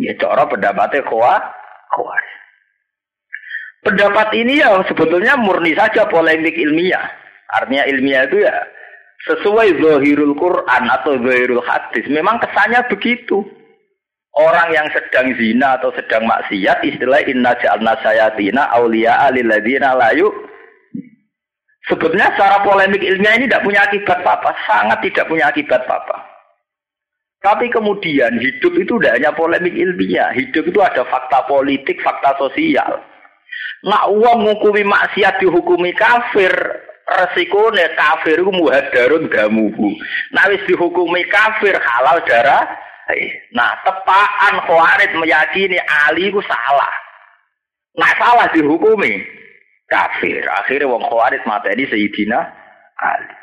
Ya 0.00 0.16
cara 0.16 0.48
pendapatnya 0.48 1.04
khawarij. 1.04 2.32
Pendapat 3.82 4.28
ini 4.38 4.62
ya 4.62 4.78
sebetulnya 4.88 5.36
murni 5.36 5.76
saja 5.76 6.08
polemik 6.08 6.56
ilmiah. 6.56 7.21
Artinya 7.52 7.84
ilmiah 7.88 8.24
itu 8.28 8.40
ya 8.40 8.54
sesuai 9.28 9.78
zahirul 9.78 10.34
Quran 10.34 10.82
atau 10.88 11.20
zahirul 11.20 11.64
hadis. 11.64 12.04
Memang 12.08 12.40
kesannya 12.42 12.82
begitu. 12.88 13.44
Orang 14.32 14.72
yang 14.72 14.88
sedang 14.96 15.36
zina 15.36 15.76
atau 15.76 15.92
sedang 15.92 16.24
maksiat 16.24 16.80
istilah 16.88 17.20
inna 17.28 17.52
ja'alna 17.60 18.00
sayatina 18.00 18.64
awliya 18.72 19.28
lilladzina 19.28 19.92
layu 19.92 20.32
Sebetulnya 21.90 22.30
secara 22.32 22.62
polemik 22.62 23.02
ilmiah 23.02 23.34
ini 23.34 23.50
tidak 23.50 23.66
punya 23.66 23.82
akibat 23.82 24.22
apa-apa, 24.22 24.54
sangat 24.70 25.02
tidak 25.02 25.26
punya 25.26 25.50
akibat 25.50 25.82
apa-apa. 25.82 26.16
Tapi 27.42 27.66
kemudian 27.74 28.38
hidup 28.38 28.70
itu 28.78 29.02
tidak 29.02 29.18
hanya 29.18 29.34
polemik 29.34 29.74
ilmiah, 29.74 30.30
hidup 30.30 30.62
itu 30.62 30.78
ada 30.78 31.02
fakta 31.10 31.42
politik, 31.50 31.98
fakta 31.98 32.38
sosial. 32.38 33.02
Nak 33.82 34.04
uang 34.14 34.46
ngukumi 34.46 34.86
maksiat 34.86 35.42
dihukumi 35.42 35.90
kafir, 35.98 36.54
resikone 37.06 37.84
kafir 37.98 38.38
iku 38.38 38.52
muhadarun 38.52 39.28
damuhu. 39.30 39.90
Nah 40.34 40.46
wis 40.50 40.62
dihukumi 40.66 41.26
kafir 41.28 41.74
halal 41.76 42.22
darah. 42.26 42.64
Nah, 43.52 43.76
tepaan 43.84 44.64
Khawarij 44.64 45.12
meyakini 45.20 45.76
Ali 46.08 46.32
itu 46.32 46.40
salah. 46.48 46.94
Nah, 47.92 48.08
salah 48.16 48.48
dihukumi 48.56 49.20
kafir. 49.84 50.40
Akhirnya 50.48 50.88
wong 50.88 51.04
Khawarij 51.04 51.44
mateni 51.44 51.84
Sayyidina 51.92 52.40
Ali. 52.96 53.36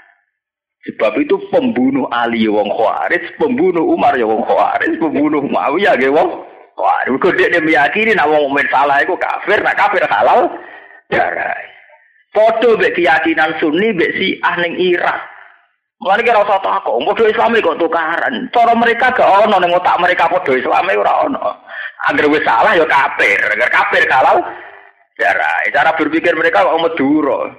Sebab 0.90 1.22
itu 1.22 1.38
pembunuh 1.54 2.10
Ali 2.10 2.48
ya 2.48 2.56
wong 2.56 2.72
Khawarij, 2.72 3.38
pembunuh 3.38 3.84
Umar 3.94 4.18
ya 4.18 4.26
wong 4.26 4.42
Khawarij, 4.42 4.98
pembunuh 4.98 5.44
Muawiyah 5.44 6.00
ya 6.00 6.10
wong 6.10 6.50
Wah, 6.80 7.04
mergo 7.04 7.36
dia 7.36 7.52
meyakini 7.60 8.16
nak 8.16 8.32
wong 8.32 8.56
salah 8.72 9.04
iku 9.04 9.20
kafir, 9.20 9.60
nak 9.60 9.76
kafir 9.76 10.00
halal 10.08 10.48
darah. 11.12 11.60
Foto 12.30 12.78
mbek 12.78 12.94
keyakinan 12.94 13.58
Sunni 13.58 13.94
mbek 13.94 14.14
si 14.18 14.38
ning 14.62 14.74
Irak. 14.78 15.18
Mulane 16.00 16.24
kira 16.24 16.40
usah 16.40 16.64
takok, 16.64 16.96
padha 17.12 17.28
Islam 17.28 17.60
kok 17.60 17.80
tukaran. 17.82 18.36
Cara 18.56 18.72
mereka 18.72 19.12
gak 19.12 19.28
ono 19.28 19.60
ning 19.60 19.76
otak 19.76 20.00
mereka 20.00 20.32
padha 20.32 20.56
Islam 20.56 20.88
ora 20.96 21.14
ono. 21.28 21.44
Angger 22.08 22.32
wis 22.32 22.46
salah 22.48 22.72
ya 22.72 22.88
kafir, 22.88 23.36
angger 23.36 23.68
kafir 23.68 24.08
halal 24.08 24.40
darah. 25.20 25.60
Cara 25.76 25.92
berpikir 26.00 26.32
mereka 26.40 26.64
kok 26.64 26.80
meduro. 26.80 27.52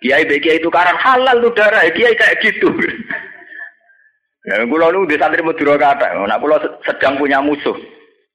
Kiai 0.00 0.22
kiai 0.22 0.62
tukaran 0.62 0.94
halal 0.94 1.42
tuh 1.42 1.52
darah, 1.58 1.82
kiai 1.90 2.14
kayak 2.14 2.38
gitu. 2.44 2.70
Ya, 4.40 4.64
kulo 4.64 4.88
nu 4.88 5.04
di 5.04 5.20
santri 5.20 5.44
Madura 5.44 5.76
kata, 5.76 6.16
nak 6.16 6.40
kulo 6.40 6.56
sedang 6.88 7.20
punya 7.20 7.44
musuh. 7.44 7.76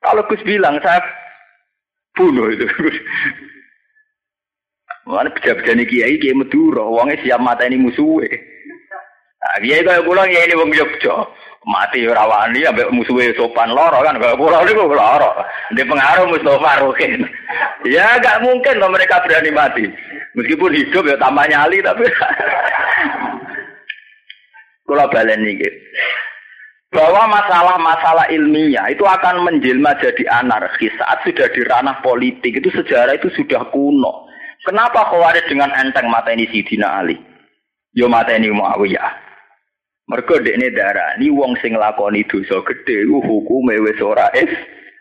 Kalau 0.06 0.21
Gus 0.30 0.38
bilang 0.45 0.78
saya 0.86 1.02
bunuh 2.13 2.54
itu. 2.54 2.69
Mana 5.06 5.30
pejabat 5.30 5.70
ini 5.70 5.86
kiai 5.86 6.18
kiai 6.18 6.34
Madura, 6.34 6.82
uangnya 6.82 7.22
siap 7.22 7.38
mata 7.38 7.65
ini. 7.70 7.78
Nah, 7.78 9.58
kiai 9.62 9.86
kaya 9.86 10.02
pulang 10.02 10.26
ya 10.34 10.41
ini 10.50 10.58
wong 10.58 10.74
Jogja. 10.74 11.30
Mati 11.65 12.06
rawani 12.06 12.62
ambek 12.62 12.94
musuhnya 12.94 13.34
sopan 13.34 13.74
loro 13.74 13.98
kan 14.06 14.18
kaya 14.18 14.38
pulang 14.38 14.65
niku 14.65 14.86
loro. 14.89 15.32
Di 15.74 15.82
pengaruh 15.86 16.30
Mustafa 16.30 16.82
Rukin. 16.82 17.26
Ya 17.86 18.18
gak 18.22 18.41
mungkin 18.41 18.82
loh 18.82 18.89
mereka 18.89 19.22
berani 19.22 19.50
mati. 19.54 19.86
Meskipun 20.34 20.74
hidup 20.74 21.06
ya 21.06 21.18
tambah 21.22 21.46
nyali 21.46 21.86
tapi 21.86 22.06
Kula 24.86 25.10
balen 25.10 25.41
iki 25.41 25.70
bahwa 26.96 27.28
masalah-masalah 27.28 28.32
ilmiah 28.32 28.88
itu 28.88 29.04
akan 29.04 29.44
menjelma 29.44 30.00
jadi 30.00 30.24
anarkis 30.39 30.96
saat 30.96 31.28
sudah 31.28 31.52
di 31.52 31.62
ranah 31.68 32.00
politik 32.00 32.56
itu 32.56 32.72
sejarah 32.72 33.20
itu 33.20 33.28
sudah 33.36 33.68
kuno. 33.76 34.32
Kenapa 34.65 35.13
Khawarij 35.13 35.45
dengan 35.45 35.69
enteng 35.78 36.10
mata 36.10 36.34
ini 36.34 36.49
Sidina 36.49 36.99
Ali? 36.99 37.15
Yo 37.93 38.10
mata 38.10 38.34
ini 38.34 38.49
Muawiyah. 38.49 39.23
Ini 40.06 40.69
darah 40.73 41.17
ini 41.17 41.34
wong 41.34 41.58
sing 41.62 41.73
lakoni 41.73 42.25
dosa 42.30 42.62
gede 42.62 43.10
hukum 43.10 43.65
wis 43.73 43.97
ora 44.01 44.30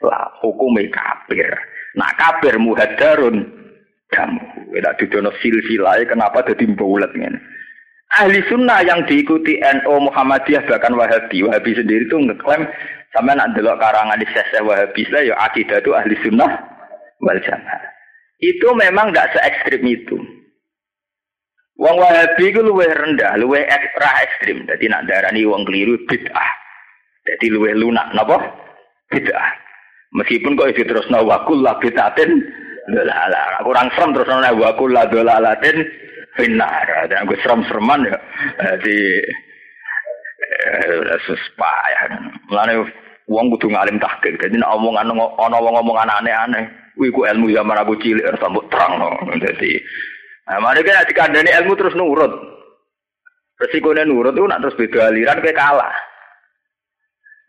lah 0.01 0.25
hukum 0.41 0.81
kafir. 0.89 1.53
Nah 1.97 2.09
kafir 2.17 2.57
muhadarun 2.57 3.45
kamu. 4.09 4.45
Tidak 4.73 4.97
didono 4.97 5.31
silsilah 5.45 6.01
kenapa 6.09 6.41
jadi 6.49 6.65
bulat 6.73 7.13
ngene 7.13 7.37
ahli 8.21 8.41
sunnah 8.47 8.81
yang 8.87 9.03
diikuti 9.09 9.59
NU 9.59 9.95
Muhammadiyah 10.11 10.63
bahkan 10.71 10.95
Wahabi 10.95 11.43
Wahabi 11.43 11.75
sendiri 11.75 12.07
itu 12.07 12.17
ngeklaim 12.19 12.69
sama 13.11 13.35
nak 13.35 13.55
delok 13.59 13.79
karangan 13.83 14.19
di 14.19 14.27
sese 14.31 14.63
Wahabi 14.63 15.03
lah 15.11 15.23
ya 15.23 15.35
akidah 15.43 15.79
itu 15.83 15.91
ahli 15.95 16.15
sunnah 16.23 16.51
wal 17.23 17.41
jamaah 17.43 17.94
itu 18.43 18.69
memang 18.75 19.13
tidak 19.13 19.31
se 19.37 19.41
ekstrim 19.43 19.83
itu 19.87 20.17
Wong 21.75 21.99
Wahabi 21.99 22.55
itu 22.55 22.63
luwih 22.63 22.87
rendah, 22.87 23.35
luwih 23.35 23.67
ekstra 23.67 24.07
ekstrim. 24.23 24.63
Jadi 24.63 24.87
nak 24.87 25.11
darani 25.11 25.43
wong 25.43 25.67
keliru 25.67 25.99
bid'ah. 26.07 26.51
Jadi 27.27 27.51
luwih 27.51 27.75
lunak, 27.75 28.15
napa? 28.15 28.39
Bid'ah. 29.11 29.51
Meskipun 30.15 30.55
kok 30.55 30.71
itu 30.71 30.87
terus 30.87 31.11
nawakul 31.11 31.59
lah 31.59 31.75
bid'atin, 31.83 32.31
lah 32.95 33.59
kurang 33.67 33.91
serem 33.99 34.15
terus 34.15 34.31
nawakul 34.31 34.95
lah 34.95 35.11
dolalatin, 35.11 35.83
Benar, 36.35 37.07
dan 37.07 37.31
gue 37.31 37.39
serem-sereman 37.43 38.11
ya. 38.11 38.19
Jadi 38.59 38.99
eh, 40.43 41.19
sus 41.27 41.43
payah. 41.55 42.11
Mulane 42.51 42.91
wong 43.31 43.55
kudu 43.55 43.71
ngalim 43.71 44.03
tahqiq. 44.03 44.43
Jadi 44.43 44.59
nek 44.59 44.71
omongan 44.75 45.15
wong 45.15 45.75
omongan 45.79 46.11
aneh-aneh, 46.11 46.67
kuwi 46.95 47.11
ku 47.11 47.27
ilmu 47.27 47.51
zaman 47.51 47.79
aku 47.83 47.99
cilik 47.99 48.27
tambah 48.39 48.65
terang. 48.71 49.03
Jadi 49.43 49.83
Nah, 50.45 50.61
mari 50.61 50.85
kita 50.85 51.09
dikandani 51.09 51.49
ilmu 51.49 51.73
terus 51.73 51.97
nurut. 51.97 52.33
Resikonya 53.57 54.05
nurut 54.05 54.37
itu 54.37 54.45
nak 54.45 54.61
terus 54.61 54.77
beda 54.77 55.09
aliran 55.09 55.41
kayak 55.41 55.57
kalah. 55.57 55.95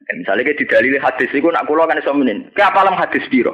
Ya, 0.06 0.12
misalnya 0.22 0.48
kayak 0.48 0.60
didalili 0.64 0.98
hadis 1.02 1.30
itu 1.34 1.50
nak 1.52 1.68
kulo 1.68 1.84
kan 1.90 2.00
iso 2.00 2.16
menin. 2.16 2.48
Kayak 2.56 2.72
apalam 2.72 2.96
hadis 2.96 3.26
biro. 3.28 3.52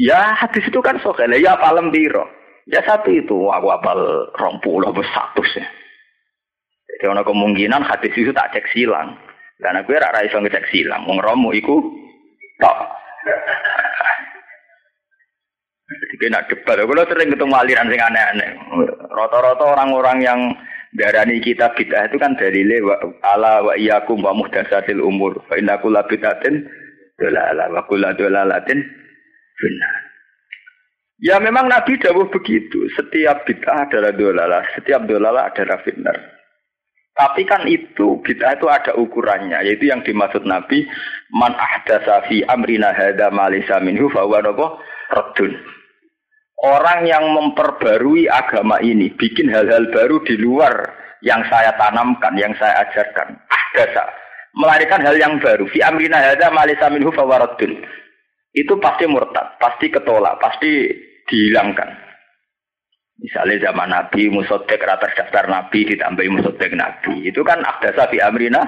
Ya 0.00 0.32
hadis 0.40 0.64
itu 0.64 0.80
kan 0.80 0.96
sokel 1.04 1.36
ya 1.36 1.58
apalam 1.58 1.92
biro. 1.92 2.24
Ya 2.64 2.80
satu 2.80 3.12
itu, 3.12 3.52
aku 3.52 3.68
apal 3.68 4.32
rong 4.40 4.56
puluh 4.64 4.88
sih. 5.52 5.66
Jadi 6.88 7.04
ada 7.04 7.20
kemungkinan 7.20 7.84
hadis 7.84 8.16
itu 8.16 8.32
tak 8.32 8.56
cek 8.56 8.72
silang. 8.72 9.20
Karena 9.60 9.84
gue 9.84 10.00
rara 10.00 10.24
iso 10.24 10.40
ngecek 10.40 10.72
silang. 10.72 11.04
Wong 11.04 11.20
romo 11.20 11.52
iku 11.52 11.76
tok. 12.56 12.78
Jadi 15.84 16.14
kena 16.16 16.40
debat. 16.48 16.80
Kalau 16.80 17.04
sering 17.06 17.28
ketemu 17.32 17.54
aliran 17.54 17.90
sing 17.92 18.00
aneh-aneh. 18.00 18.50
Rata-rata 19.12 19.64
orang-orang 19.76 20.18
yang 20.24 20.40
darani 20.96 21.42
kita 21.42 21.74
bid'ah 21.76 22.08
itu 22.08 22.16
kan 22.18 22.34
dari 22.38 22.64
wa 22.80 22.96
ala 23.22 23.62
wa 23.62 23.74
iyyakum 23.76 24.24
wa 24.24 24.32
muhdatsatil 24.32 25.02
umur. 25.02 25.38
Fa 25.46 25.60
inna 25.60 25.78
kulla 25.78 26.06
bid'atin 26.08 26.64
dolalah 27.20 27.68
wa 27.70 27.82
kulla 27.86 28.16
dolalatin 28.16 28.80
benar. 29.60 29.94
Ya 31.22 31.36
memang 31.38 31.70
Nabi 31.70 31.94
dawuh 32.00 32.26
begitu. 32.32 32.90
Setiap 32.98 33.46
bid'ah 33.46 33.86
adalah 33.86 34.12
dolalah, 34.12 34.62
setiap 34.74 35.06
dolalah 35.06 35.52
adalah 35.52 35.78
fitnah. 35.84 36.16
Tapi 37.14 37.46
kan 37.46 37.62
itu 37.70 38.18
bid'ah 38.26 38.58
itu 38.58 38.66
ada 38.66 38.92
ukurannya, 38.98 39.62
yaitu 39.62 39.86
yang 39.86 40.02
dimaksud 40.02 40.42
Nabi 40.42 40.82
man 41.30 41.54
ahdasa 41.54 42.26
fi 42.26 42.42
amrina 42.50 42.90
hadza 42.90 43.30
ma 43.30 43.46
laysa 43.46 43.78
minhu 43.78 44.10
fa 44.10 44.26
huwa 44.26 44.42
radun. 44.42 45.54
orang 46.64 47.06
yang 47.06 47.22
memperbarui 47.30 48.26
agama 48.26 48.82
ini, 48.82 49.14
bikin 49.14 49.46
hal-hal 49.46 49.86
baru 49.94 50.26
di 50.26 50.34
luar 50.40 50.74
yang 51.22 51.44
saya 51.46 51.76
tanamkan, 51.78 52.34
yang 52.34 52.50
saya 52.58 52.82
ajarkan. 52.88 53.36
Ahdasa. 53.46 54.04
Melarikan 54.54 55.02
hal 55.02 55.14
yang 55.14 55.38
baru. 55.38 55.66
Fi 55.70 55.86
amrina 55.86 56.18
hadza 56.18 56.50
malisa 56.50 56.90
minhu 56.90 57.14
fawaradun. 57.14 57.78
Itu 58.54 58.78
pasti 58.78 59.06
murtad, 59.06 59.58
pasti 59.58 59.90
ketolak, 59.90 60.38
pasti 60.38 60.94
dihilangkan. 61.26 62.03
Misalnya 63.22 63.70
zaman 63.70 63.94
Nabi, 63.94 64.26
musodek 64.26 64.82
rata 64.82 65.06
daftar 65.14 65.46
Nabi, 65.46 65.86
ditambahi 65.86 66.34
musodek 66.34 66.74
Nabi. 66.74 67.30
Itu 67.30 67.46
kan 67.46 67.62
ahdasa 67.62 68.10
fi 68.10 68.18
amrina. 68.18 68.62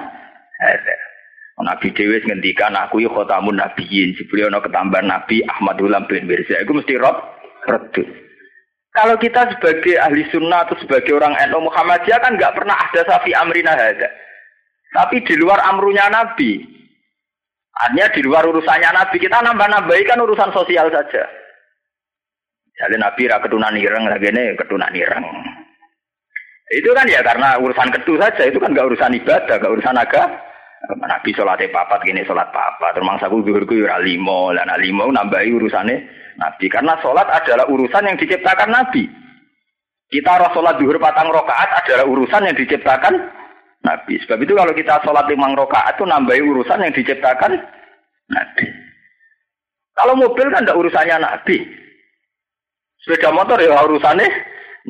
Nabi 1.57 1.89
Dewi 1.89 2.21
ngendikan 2.21 2.77
aku 2.77 3.01
yuk 3.01 3.17
khotamun 3.17 3.57
nabiyin. 3.57 4.13
Sebelum 4.15 4.53
ono 4.53 4.61
ketambah 4.61 5.01
Nabi 5.03 5.41
Ahmadul 5.49 5.93
bin 6.05 6.29
Mirza. 6.29 6.61
Itu 6.61 6.77
mesti 6.77 6.93
rob 7.01 7.17
redut. 7.65 8.07
Kalau 8.93 9.13
kita 9.21 9.45
sebagai 9.53 9.93
ahli 10.01 10.25
sunnah 10.33 10.65
atau 10.65 10.77
sebagai 10.81 11.13
orang 11.13 11.37
NU 11.49 11.69
Muhammadiyah 11.69 12.17
kan 12.17 12.33
nggak 12.33 12.55
pernah 12.57 12.73
ada 12.73 13.01
safi 13.05 13.29
amrina 13.33 13.77
hada. 13.77 14.09
Tapi 14.93 15.21
di 15.21 15.37
luar 15.37 15.61
amrunya 15.69 16.09
Nabi. 16.09 16.65
Artinya 17.77 18.09
di 18.09 18.21
luar 18.25 18.43
urusannya 18.49 18.89
Nabi. 18.89 19.17
Kita 19.21 19.37
nambah-nambahi 19.45 20.03
kan 20.07 20.17
urusan 20.17 20.49
sosial 20.49 20.89
saja. 20.89 21.29
Jadi 22.77 22.95
Nabi 23.01 23.25
ra 23.25 23.41
ketunan 23.41 23.73
ireng, 23.73 24.05
lagi 24.05 24.29
ini 24.29 24.53
ketunan 24.53 24.93
ireng. 24.93 25.25
Itu 26.67 26.93
kan 26.93 27.09
ya 27.09 27.25
karena 27.25 27.57
urusan 27.57 27.89
ketu 27.89 28.19
saja. 28.21 28.43
Itu 28.45 28.61
kan 28.61 28.75
nggak 28.75 28.87
urusan 28.93 29.17
ibadah, 29.17 29.55
nggak 29.57 29.73
urusan 29.73 29.97
agama. 29.97 30.37
Nabi 30.87 31.33
sholat 31.33 31.59
papat 31.73 32.05
gini 32.05 32.21
sholat 32.21 32.53
papat. 32.53 32.93
Terus 32.93 33.07
mangsa 33.07 33.27
zuhurku 33.27 33.81
ya 33.81 33.97
limo, 33.97 34.53
dan 34.53 34.69
limo 34.77 35.09
nambahi 35.09 35.49
urusannya 35.57 35.95
Nabi. 36.37 36.65
Karena 36.69 36.93
sholat 37.01 37.27
adalah 37.33 37.65
urusan 37.65 38.05
yang 38.05 38.17
diciptakan 38.19 38.69
Nabi. 38.69 39.09
Kita 40.07 40.39
harus 40.39 40.53
sholat 40.53 40.77
zuhur 40.79 41.01
patang 41.01 41.33
rokaat 41.33 41.83
adalah 41.83 42.05
urusan 42.07 42.45
yang 42.47 42.55
diciptakan 42.55 43.13
Nabi. 43.83 44.21
Sebab 44.23 44.39
itu 44.39 44.53
kalau 44.55 44.71
kita 44.71 45.01
sholat 45.01 45.25
limang 45.27 45.57
rokaat 45.57 45.97
itu 45.97 46.05
nambahi 46.05 46.41
urusan 46.45 46.85
yang 46.85 46.93
diciptakan 46.93 47.57
Nabi. 48.31 48.67
Kalau 49.97 50.13
mobil 50.13 50.47
kan 50.53 50.63
tidak 50.63 50.79
urusannya 50.79 51.17
Nabi. 51.19 51.86
Sepeda 53.07 53.31
motor 53.31 53.55
ya 53.63 53.71
urusannya 53.87 54.27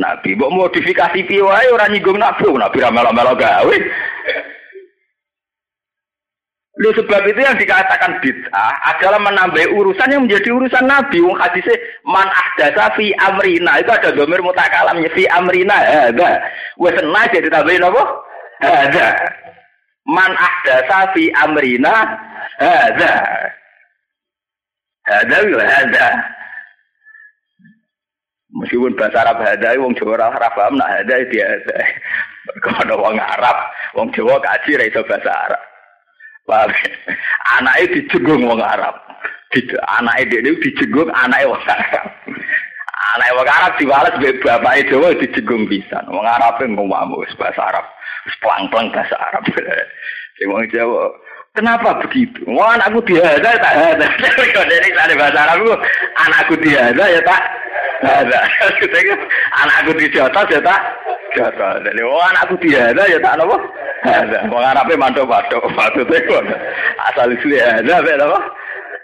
Nabi. 0.01 0.33
Mau 0.33 0.49
modifikasi 0.49 1.21
piwai 1.29 1.69
orang 1.69 1.93
nyinggung 1.93 2.17
Nabi. 2.17 2.49
Nabi 2.49 2.77
ramal-ramal 2.81 3.37
gawe. 3.37 3.77
Lu 6.77 6.93
sebab 6.93 7.25
itu 7.25 7.41
yang 7.41 7.57
dikatakan 7.57 8.21
bid'ah 8.21 8.73
adalah 8.93 9.17
menambah 9.17 9.69
urusan 9.69 10.13
yang 10.13 10.25
menjadi 10.25 10.49
urusan 10.49 10.85
Nabi. 10.85 11.21
Wong 11.21 11.37
hadisnya 11.37 11.77
man 12.05 12.25
ahdasa 12.25 12.93
fi 12.97 13.13
amrina 13.21 13.81
itu 13.81 13.89
ada 13.93 14.13
domir 14.13 14.41
mutakalamnya 14.41 15.09
fi 15.13 15.29
amrina 15.29 15.77
ada. 16.09 16.41
Wes 16.81 16.97
jadi 17.33 17.49
tambahin 17.53 17.85
apa? 17.85 18.03
Ada. 18.61 19.07
Man 20.09 20.33
ahdasa 20.37 21.13
fi 21.17 21.33
amrina 21.37 22.17
ada. 22.61 23.13
Ada 25.05 25.37
ada. 25.85 26.36
Meskipun 28.57 28.97
bahasa 28.97 29.21
Arab 29.21 29.37
ada, 29.45 29.77
wong 29.77 29.93
Jawa 29.93 30.33
ora 30.33 30.49
paham 30.49 30.81
nak 30.81 30.89
ada 31.05 31.21
dia 31.29 31.45
ada. 31.45 31.77
Kalau 32.65 33.05
wong 33.05 33.21
Arab, 33.21 33.57
wong 33.93 34.09
Jawa 34.17 34.41
kaji 34.41 34.81
ra 34.81 34.85
iso 34.89 35.05
bahasa 35.05 35.29
Arab. 35.29 35.61
Paham? 36.49 36.69
Anaknya 37.59 37.85
dijenggung 37.93 38.49
wong 38.49 38.57
Arab. 38.57 38.97
Anaknya 40.01 40.41
dia 40.41 40.57
dijenggung 40.57 41.11
anaknya 41.13 41.53
wong 41.53 41.61
Arab. 41.69 42.05
Anaknya 43.13 43.37
wong 43.37 43.49
Arab 43.51 43.71
diwales 43.77 44.15
bapaknya 44.41 44.89
Jawa 44.89 45.07
dijenggung 45.21 45.69
bisa. 45.69 46.01
Wong 46.09 46.25
Arab 46.25 46.57
ngomong 46.57 47.13
bahasa 47.37 47.61
Arab. 47.61 47.85
Pelang-pelang 48.41 48.89
bahasa 48.89 49.15
Arab. 49.21 49.45
Sing 50.41 50.49
wong 50.49 50.65
Jawa 50.73 51.13
Kenapa 51.57 51.97
begitu? 52.05 52.45
Wah 52.45 52.77
anakku 52.77 53.01
diada 53.01 53.57
tak 53.57 53.73
ada. 53.73 54.05
Jadi 54.69 54.93
ada 54.93 55.13
bahasa 55.17 55.39
Arab 55.41 55.81
anakku 56.21 56.53
diada 56.61 57.01
ya 57.01 57.17
tak 57.25 57.41
ada. 58.05 58.39
anakku 59.65 59.97
di 59.97 60.05
atas 60.13 60.45
ya 60.53 60.61
tak 60.61 60.81
jatuh. 61.33 61.81
Jadi 61.81 62.01
wah 62.05 62.29
anakku 62.29 62.61
diada 62.61 63.03
ya 63.09 63.17
tak 63.17 63.41
apa? 63.41 63.57
Ada. 64.05 64.39
Wong 64.53 64.61
Arabe 64.61 64.93
mantuk-mantuk 65.01 65.65
maksudnya 65.73 66.21
kok. 66.29 66.45
Asal 67.09 67.33
isli 67.33 67.57
ada 67.57 68.05
apa 68.05 68.11
apa? 68.21 68.39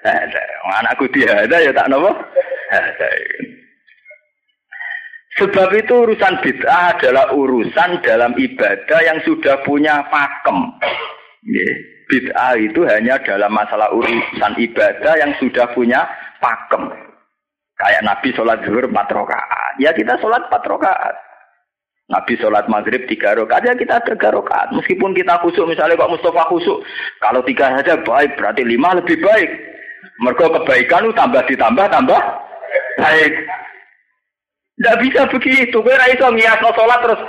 Ada. 0.06 0.42
Wong 0.70 0.76
anakku 0.86 1.06
diada 1.10 1.58
ya 1.58 1.74
tak 1.74 1.90
apa? 1.90 2.12
Ada. 2.70 3.10
Sebab 5.42 5.74
itu 5.74 5.94
urusan 6.06 6.38
bid'ah 6.46 6.94
adalah 6.94 7.34
urusan 7.34 8.06
dalam 8.06 8.38
ibadah 8.38 9.00
yang 9.02 9.18
sudah 9.26 9.58
punya 9.66 10.06
pakem. 10.14 10.78
Bid'ah 12.14 12.54
itu 12.62 12.86
hanya 12.86 13.18
dalam 13.26 13.50
masalah 13.50 13.90
urusan 13.90 14.54
ibadah 14.62 15.14
yang 15.18 15.34
sudah 15.42 15.66
punya 15.74 16.06
pakem. 16.38 16.94
Kayak 17.74 18.06
Nabi 18.06 18.30
sholat 18.38 18.62
zuhur 18.62 18.86
empat 18.86 19.10
rakaat, 19.10 19.74
ya 19.82 19.90
kita 19.98 20.22
sholat 20.22 20.46
empat 20.46 20.62
rakaat. 20.70 21.16
Nabi 22.14 22.38
sholat 22.38 22.70
maghrib 22.70 23.10
tiga 23.10 23.34
rakaat, 23.34 23.66
ya 23.66 23.74
kita 23.74 23.98
tiga 24.06 24.30
rakaat. 24.30 24.70
Meskipun 24.78 25.18
kita 25.18 25.42
khusuk, 25.42 25.66
misalnya 25.66 25.98
kok 25.98 26.14
Mustafa 26.14 26.46
khusuk, 26.54 26.86
kalau 27.18 27.42
tiga 27.42 27.74
saja 27.82 27.98
baik, 28.06 28.38
berarti 28.38 28.62
lima 28.62 28.94
lebih 29.02 29.18
baik. 29.18 29.50
Mereka 30.22 30.46
kebaikan 30.62 31.10
itu 31.10 31.18
tambah 31.18 31.42
ditambah 31.50 31.86
tambah 31.90 32.22
baik. 33.02 33.34
Tidak 34.78 35.00
bisa 35.02 35.22
begitu. 35.34 35.78
Kira 35.82 36.06
iso 36.14 36.30
ngias 36.30 36.62
sholat 36.62 37.00
terus 37.02 37.22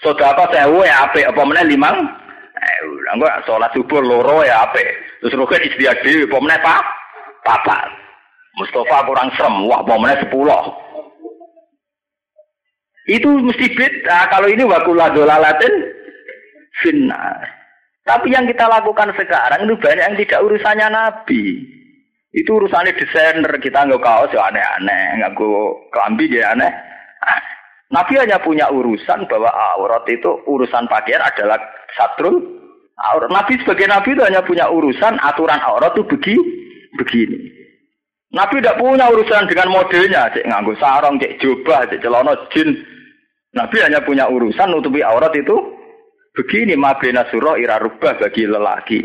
sudah 0.00 0.32
apa 0.32 0.48
ya 0.54 1.10
apa 1.10 1.42
mana 1.44 1.60
limang 1.66 2.19
Eh, 2.60 2.80
enggak 3.16 3.40
sholat 3.48 3.72
subuh 3.72 4.04
loro 4.04 4.44
ya 4.44 4.68
apa? 4.68 4.84
Terus 5.24 5.32
rukun 5.32 5.64
istiak 5.64 6.04
dewi, 6.04 6.28
pemenang 6.28 6.60
pak, 6.60 6.80
papa. 7.40 7.88
Mustafa 8.60 9.08
kurang 9.08 9.32
serem, 9.36 9.64
wah 9.64 9.80
pemenang 9.80 10.20
sepuluh. 10.20 10.76
Itu 13.08 13.32
mesti 13.40 13.72
beda. 13.72 14.28
Kalau 14.28 14.48
ini 14.52 14.62
wakula 14.68 15.08
dolalatin 15.16 15.72
finnar. 16.84 17.48
Tapi 18.04 18.32
yang 18.32 18.44
kita 18.44 18.68
lakukan 18.68 19.12
sekarang 19.16 19.64
itu 19.64 19.74
banyak 19.80 20.04
yang 20.04 20.16
tidak 20.18 20.40
urusannya 20.44 20.86
Nabi. 20.88 21.42
Itu 22.30 22.62
urusannya 22.62 22.94
desainer, 22.94 23.50
kita 23.58 23.88
nggak 23.88 24.02
kaos 24.02 24.30
ya 24.30 24.46
aneh-aneh, 24.46 25.18
nggak 25.18 25.34
kelambi 25.90 26.30
ya 26.30 26.54
aneh. 26.54 26.70
Nabi 27.90 28.22
hanya 28.22 28.38
punya 28.38 28.70
urusan 28.70 29.26
bahwa 29.26 29.50
aurat 29.74 30.06
itu 30.06 30.38
urusan 30.46 30.86
pakaian 30.86 31.26
adalah 31.26 31.58
satrul 31.96 32.60
aurat. 33.10 33.30
Nabi 33.32 33.56
sebagai 33.62 33.88
nabi 33.88 34.12
itu 34.12 34.22
hanya 34.22 34.42
punya 34.44 34.66
urusan 34.68 35.16
aturan 35.22 35.60
aurat 35.62 35.96
itu 35.96 36.04
begini. 36.06 36.42
begini. 36.98 37.38
Nabi 38.30 38.62
tidak 38.62 38.78
punya 38.78 39.10
urusan 39.10 39.50
dengan 39.50 39.74
modelnya, 39.74 40.30
cek 40.30 40.46
nganggo 40.46 40.78
sarong, 40.78 41.18
cek 41.18 41.42
jubah, 41.42 41.82
cek 41.90 41.98
celana 41.98 42.38
jin. 42.54 42.78
Nabi 43.50 43.82
hanya 43.82 43.98
punya 44.06 44.30
urusan 44.30 44.70
nutupi 44.70 45.02
aurat 45.02 45.34
itu 45.34 45.58
begini 46.38 46.78
mabena 46.78 47.26
surah 47.26 47.58
ira 47.58 47.82
rubah 47.82 48.22
bagi 48.22 48.46
lelaki. 48.46 49.02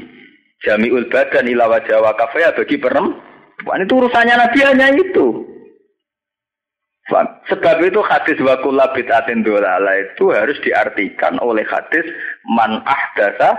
Jamiul 0.61 1.09
badan 1.09 1.49
ila 1.49 1.65
wajah 1.73 1.97
wa 2.05 2.13
bagi 2.13 2.77
perempuan. 2.77 3.85
Itu 3.85 3.93
urusannya 3.97 4.35
Nabi 4.37 4.59
hanya 4.61 4.87
itu. 4.93 5.55
Sebab 7.05 7.85
itu 7.85 8.01
hadis 8.01 8.37
wakulah 8.41 8.89
bid'atin 8.97 9.45
dolala 9.45 9.93
itu 9.93 10.33
harus 10.33 10.57
diartikan 10.65 11.37
oleh 11.37 11.61
hadis 11.69 12.01
man 12.49 12.81
ahdasa 12.85 13.57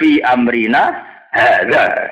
fi 0.00 0.20
amrina 0.24 0.92
hadza. 1.32 2.10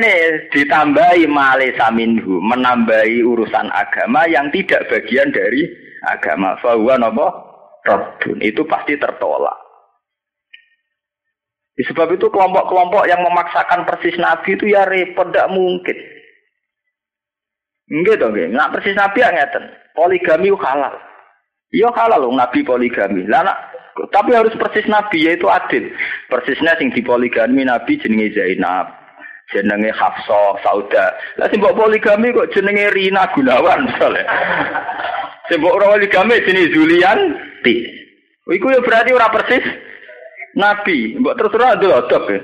Nih 0.00 0.48
ditambahi 0.56 1.28
male 1.28 1.76
saminhu, 1.76 2.40
menambahi 2.40 3.20
urusan 3.20 3.68
agama 3.76 4.24
yang 4.24 4.48
tidak 4.48 4.88
bagian 4.88 5.28
dari 5.34 5.68
agama. 6.08 6.56
Fahuwa 6.64 6.96
nopo 6.96 7.26
Rabbun. 7.84 8.40
Itu 8.40 8.64
pasti 8.64 8.96
tertolak. 8.96 9.60
Sebab 11.74 12.14
itu 12.14 12.30
kelompok-kelompok 12.30 13.04
yang 13.10 13.20
memaksakan 13.26 13.82
persis 13.82 14.14
Nabi 14.14 14.54
itu 14.54 14.70
ya 14.70 14.86
repot, 14.86 15.26
tidak 15.28 15.50
mungkin. 15.50 15.98
Enggak 17.90 18.22
dong, 18.22 18.38
enggak. 18.38 18.78
Persis 18.78 18.94
Nabi 18.94 19.18
yang 19.20 19.34
ngeten. 19.34 19.64
Poligami 19.92 20.48
halal. 20.54 20.94
Iya 21.74 21.90
halal 21.90 22.22
loh 22.24 22.32
Nabi 22.32 22.62
poligami. 22.62 23.26
Lah 23.26 23.73
tapi 24.10 24.34
harus 24.34 24.54
persis 24.58 24.86
Nabi 24.90 25.30
yaitu 25.30 25.46
adil. 25.46 25.86
Persisnya 26.26 26.74
sing 26.78 26.90
dipoligami 26.90 27.62
Nabi 27.62 27.94
jenenge 28.02 28.34
Zainab, 28.34 28.90
jenenge 29.54 29.94
Hafsah, 29.94 30.58
Sauda. 30.66 31.14
Lah 31.38 31.46
sing 31.50 31.62
poligami 31.62 32.34
kok 32.34 32.50
jenenge 32.50 32.90
Rina 32.90 33.30
Gunawan 33.30 33.86
misalnya. 33.86 34.26
Sing 35.46 35.62
mbok 35.62 35.78
poligami 35.78 36.42
jenenge 36.42 36.74
Zulian 36.74 37.18
Ti. 37.62 37.76
Iku 38.44 38.66
ya 38.74 38.82
berarti 38.82 39.14
ora 39.14 39.30
persis 39.30 39.64
Nabi. 40.58 41.14
Mbok 41.22 41.36
terus 41.38 41.54
ora 41.54 41.78
adab 41.78 42.24
ya. 42.26 42.40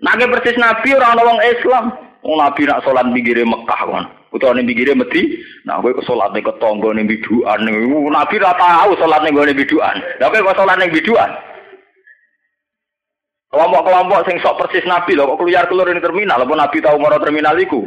Nake 0.00 0.24
persis 0.24 0.56
Nabi 0.56 0.88
ora 0.96 1.12
ana 1.12 1.22
wong 1.28 1.38
Islam. 1.44 2.07
Nabi 2.36 2.68
nak 2.68 2.82
salat 2.84 3.06
pinggire 3.08 3.46
Mekah 3.46 3.80
kan. 3.88 4.04
Utawa 4.28 4.52
ning 4.52 4.68
pinggire 4.68 4.92
Medi, 4.92 5.40
nah 5.64 5.80
kowe 5.80 5.94
kok 5.94 6.04
salat 6.04 6.34
ning 6.36 6.44
ketangga 6.44 6.90
ning 6.92 7.08
biduan. 7.08 7.58
Nabi 7.64 8.34
ora 8.36 8.52
tahu 8.58 8.92
salat 9.00 9.20
ning 9.24 9.32
gone 9.32 9.52
biduan. 9.56 9.96
Lah 10.20 10.28
kowe 10.28 10.44
kok 10.52 10.58
salat 10.58 10.76
ning 10.76 10.92
biduan? 10.92 11.30
Kelompok-kelompok 13.48 14.28
sing 14.28 14.36
sok 14.44 14.60
persis 14.60 14.84
Nabi 14.84 15.16
loh, 15.16 15.32
kok 15.32 15.40
keluar 15.40 15.64
keluar 15.64 15.88
ini 15.88 16.04
terminal, 16.04 16.44
apa 16.44 16.52
Nabi 16.52 16.84
tahu 16.84 17.00
moro 17.00 17.16
terminal 17.16 17.56
itu? 17.56 17.80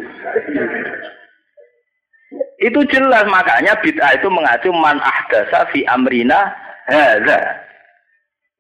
itu 2.62 2.80
jelas 2.94 3.26
makanya 3.26 3.74
bid'ah 3.82 4.14
itu 4.14 4.30
mengacu 4.30 4.70
man 4.70 5.02
ahdasa 5.02 5.66
fi 5.74 5.82
amrina 5.90 6.54
hadza. 6.86 7.61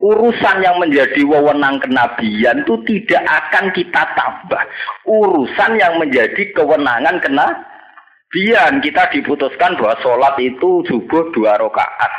Urusan 0.01 0.65
yang 0.65 0.81
menjadi 0.81 1.21
wewenang 1.21 1.77
kenabian 1.77 2.65
itu 2.65 2.73
tidak 2.89 3.21
akan 3.21 3.69
kita 3.69 4.01
tambah. 4.17 4.63
Urusan 5.05 5.77
yang 5.77 6.01
menjadi 6.01 6.41
kewenangan 6.57 7.21
kenabian 7.21 8.81
kita 8.81 9.13
diputuskan 9.13 9.77
bahwa 9.77 9.93
sholat 10.01 10.33
itu 10.41 10.81
subuh 10.89 11.29
dua 11.37 11.53
rakaat 11.61 12.11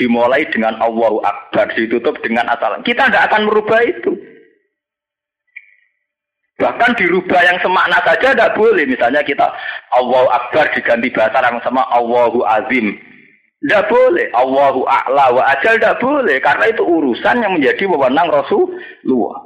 dimulai 0.00 0.46
dengan 0.48 0.78
Allahu 0.80 1.20
Akbar, 1.20 1.68
ditutup 1.76 2.16
dengan 2.24 2.48
asal. 2.48 2.80
Kita 2.80 3.10
tidak 3.10 3.28
akan 3.28 3.50
merubah 3.50 3.82
itu. 3.84 4.14
Bahkan 6.58 6.98
dirubah 6.98 7.38
yang 7.44 7.58
semakna 7.62 8.02
saja 8.02 8.34
tidak 8.34 8.54
boleh. 8.58 8.82
Misalnya 8.82 9.22
kita 9.22 9.46
Allahu 9.94 10.26
Akbar 10.26 10.70
diganti 10.74 11.12
bahasa 11.14 11.38
yang 11.44 11.62
sama 11.62 11.86
Allahu 11.92 12.42
Azim. 12.42 12.98
Tidak 13.58 13.84
boleh. 13.90 14.30
Allahu 14.38 14.86
A'la 14.86 15.34
wa 15.34 15.42
Ajal 15.50 15.82
tidak 15.82 15.98
boleh. 15.98 16.38
Karena 16.38 16.70
itu 16.70 16.82
urusan 16.86 17.42
yang 17.42 17.52
menjadi 17.58 17.90
wewenang 17.90 18.30
Rasulullah. 18.30 19.38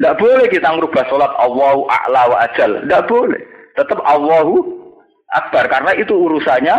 Tidak 0.00 0.16
boleh 0.16 0.46
kita 0.48 0.68
merubah 0.72 1.04
sholat 1.12 1.32
Allahu 1.36 1.84
A'la 1.84 2.22
wa 2.32 2.38
Ajal. 2.40 2.88
Tidak 2.88 3.04
boleh. 3.04 3.40
Tetap 3.76 4.00
Allahu 4.00 4.54
Akbar. 5.36 5.68
Karena 5.68 5.92
itu 5.92 6.16
urusannya 6.16 6.76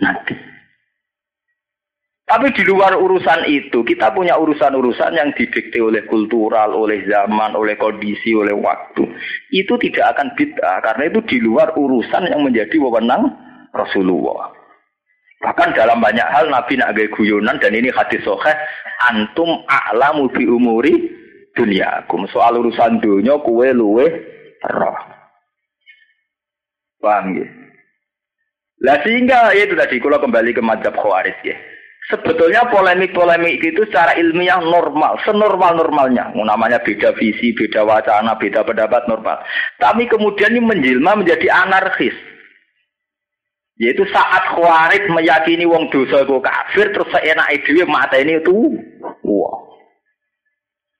nanti. 0.00 0.34
Tapi 2.28 2.52
di 2.52 2.60
luar 2.68 2.92
urusan 2.92 3.48
itu, 3.48 3.80
kita 3.80 4.12
punya 4.12 4.36
urusan-urusan 4.36 5.16
yang 5.16 5.32
didikte 5.32 5.80
oleh 5.80 6.04
kultural, 6.04 6.76
oleh 6.76 7.00
zaman, 7.08 7.56
oleh 7.56 7.72
kondisi, 7.80 8.36
oleh 8.36 8.52
waktu. 8.52 9.08
Itu 9.48 9.80
tidak 9.80 10.12
akan 10.12 10.36
bid'ah, 10.36 10.84
karena 10.84 11.08
itu 11.08 11.24
di 11.24 11.40
luar 11.40 11.72
urusan 11.72 12.28
yang 12.28 12.44
menjadi 12.44 12.76
wewenang 12.84 13.32
Rasulullah. 13.72 14.57
Bahkan 15.38 15.78
dalam 15.78 16.02
banyak 16.02 16.26
hal 16.26 16.50
Nabi 16.50 16.74
nak 16.82 16.98
guyonan 17.14 17.62
dan 17.62 17.70
ini 17.70 17.94
hadis 17.94 18.26
soheh, 18.26 18.54
antum 19.06 19.62
a'lamu 19.70 20.26
bi 20.34 20.50
umuri 20.50 20.94
duniakum. 21.54 22.26
Soal 22.34 22.58
urusan 22.58 22.98
dunia 22.98 23.38
kue 23.46 23.70
luwe 23.70 24.06
roh. 24.66 24.98
Paham 26.98 27.38
ya? 27.38 27.46
Lah 28.82 28.98
sehingga 29.02 29.54
ya 29.54 29.66
itu 29.66 29.74
tadi 29.74 29.98
kalau 30.02 30.18
kembali 30.22 30.54
ke 30.54 30.62
madhab 30.62 30.94
khawarij 30.98 31.38
ya. 31.46 31.54
Sebetulnya 32.08 32.64
polemik-polemik 32.72 33.60
itu 33.60 33.84
secara 33.84 34.16
ilmiah 34.16 34.64
normal, 34.64 35.20
senormal-normalnya. 35.28 36.32
Namanya 36.32 36.80
beda 36.80 37.12
visi, 37.20 37.52
beda 37.52 37.84
wacana, 37.84 38.32
beda 38.40 38.64
pendapat 38.64 39.04
normal. 39.12 39.44
Tapi 39.76 40.08
kemudian 40.08 40.56
ini 40.56 40.62
menjelma 40.64 41.20
menjadi 41.20 41.52
anarkis. 41.52 42.16
Yaitu 43.78 44.02
saat 44.10 44.58
khawarij 44.58 45.06
meyakini 45.06 45.62
wong 45.62 45.86
dosa 45.94 46.26
itu 46.26 46.34
kafir, 46.42 46.90
terus 46.90 47.10
seenak 47.14 47.54
dhewe 47.62 47.86
mata 47.86 48.18
ini 48.18 48.42
itu. 48.42 48.74
Wah. 49.22 49.54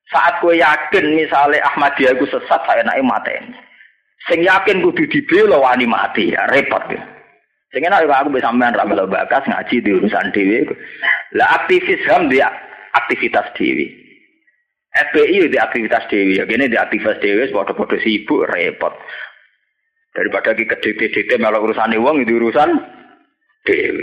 Saat 0.09 0.41
gue 0.41 0.62
yakin 0.62 1.05
misalnya 1.19 1.61
Ahmadiyah 1.69 2.17
itu 2.17 2.25
sesat, 2.31 2.62
mata 3.03 3.31
ini. 3.35 3.53
Sing 4.27 4.47
yakin 4.47 4.83
kudu 4.83 5.11
dibela 5.11 5.59
wani 5.59 5.87
mati 5.91 6.33
ya, 6.33 6.47
repot 6.49 6.87
ya. 6.91 7.03
Sing 7.69 7.85
enak 7.85 8.09
aku 8.09 8.33
bisa 8.33 8.49
sampean 8.49 8.73
ra 8.73 8.88
bakas 8.88 9.45
ngaji 9.45 9.85
di 9.85 9.91
urusan 9.93 10.33
dhewe. 10.33 10.64
Lah 11.37 11.61
aktivis 11.61 12.01
HAM 12.09 12.33
di 12.33 12.41
aktivitas 12.97 13.53
dhewe. 13.53 13.87
FPI 14.88 15.53
di 15.53 15.59
aktivitas 15.61 16.09
dhewe, 16.09 16.41
ya 16.41 16.49
gini 16.49 16.73
di 16.73 16.81
aktivitas 16.81 17.21
dhewe 17.21 17.53
padha-padha 17.53 18.01
sibuk 18.01 18.49
repot. 18.49 18.97
Daripada 20.19 20.51
ki 20.51 20.67
kedete-dete 20.67 21.39
melok 21.39 21.71
urusan 21.71 21.95
wong 22.03 22.27
itu 22.27 22.43
urusan 22.43 22.75
dhewe. 23.63 24.03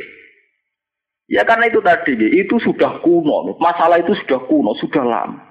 Ya 1.27 1.43
karena 1.43 1.67
itu 1.67 1.83
tadi, 1.83 2.15
itu 2.15 2.55
sudah 2.63 3.03
kuno. 3.03 3.59
Masalah 3.59 3.99
itu 3.99 4.15
sudah 4.23 4.39
kuno, 4.47 4.71
sudah 4.79 5.03
lama. 5.03 5.43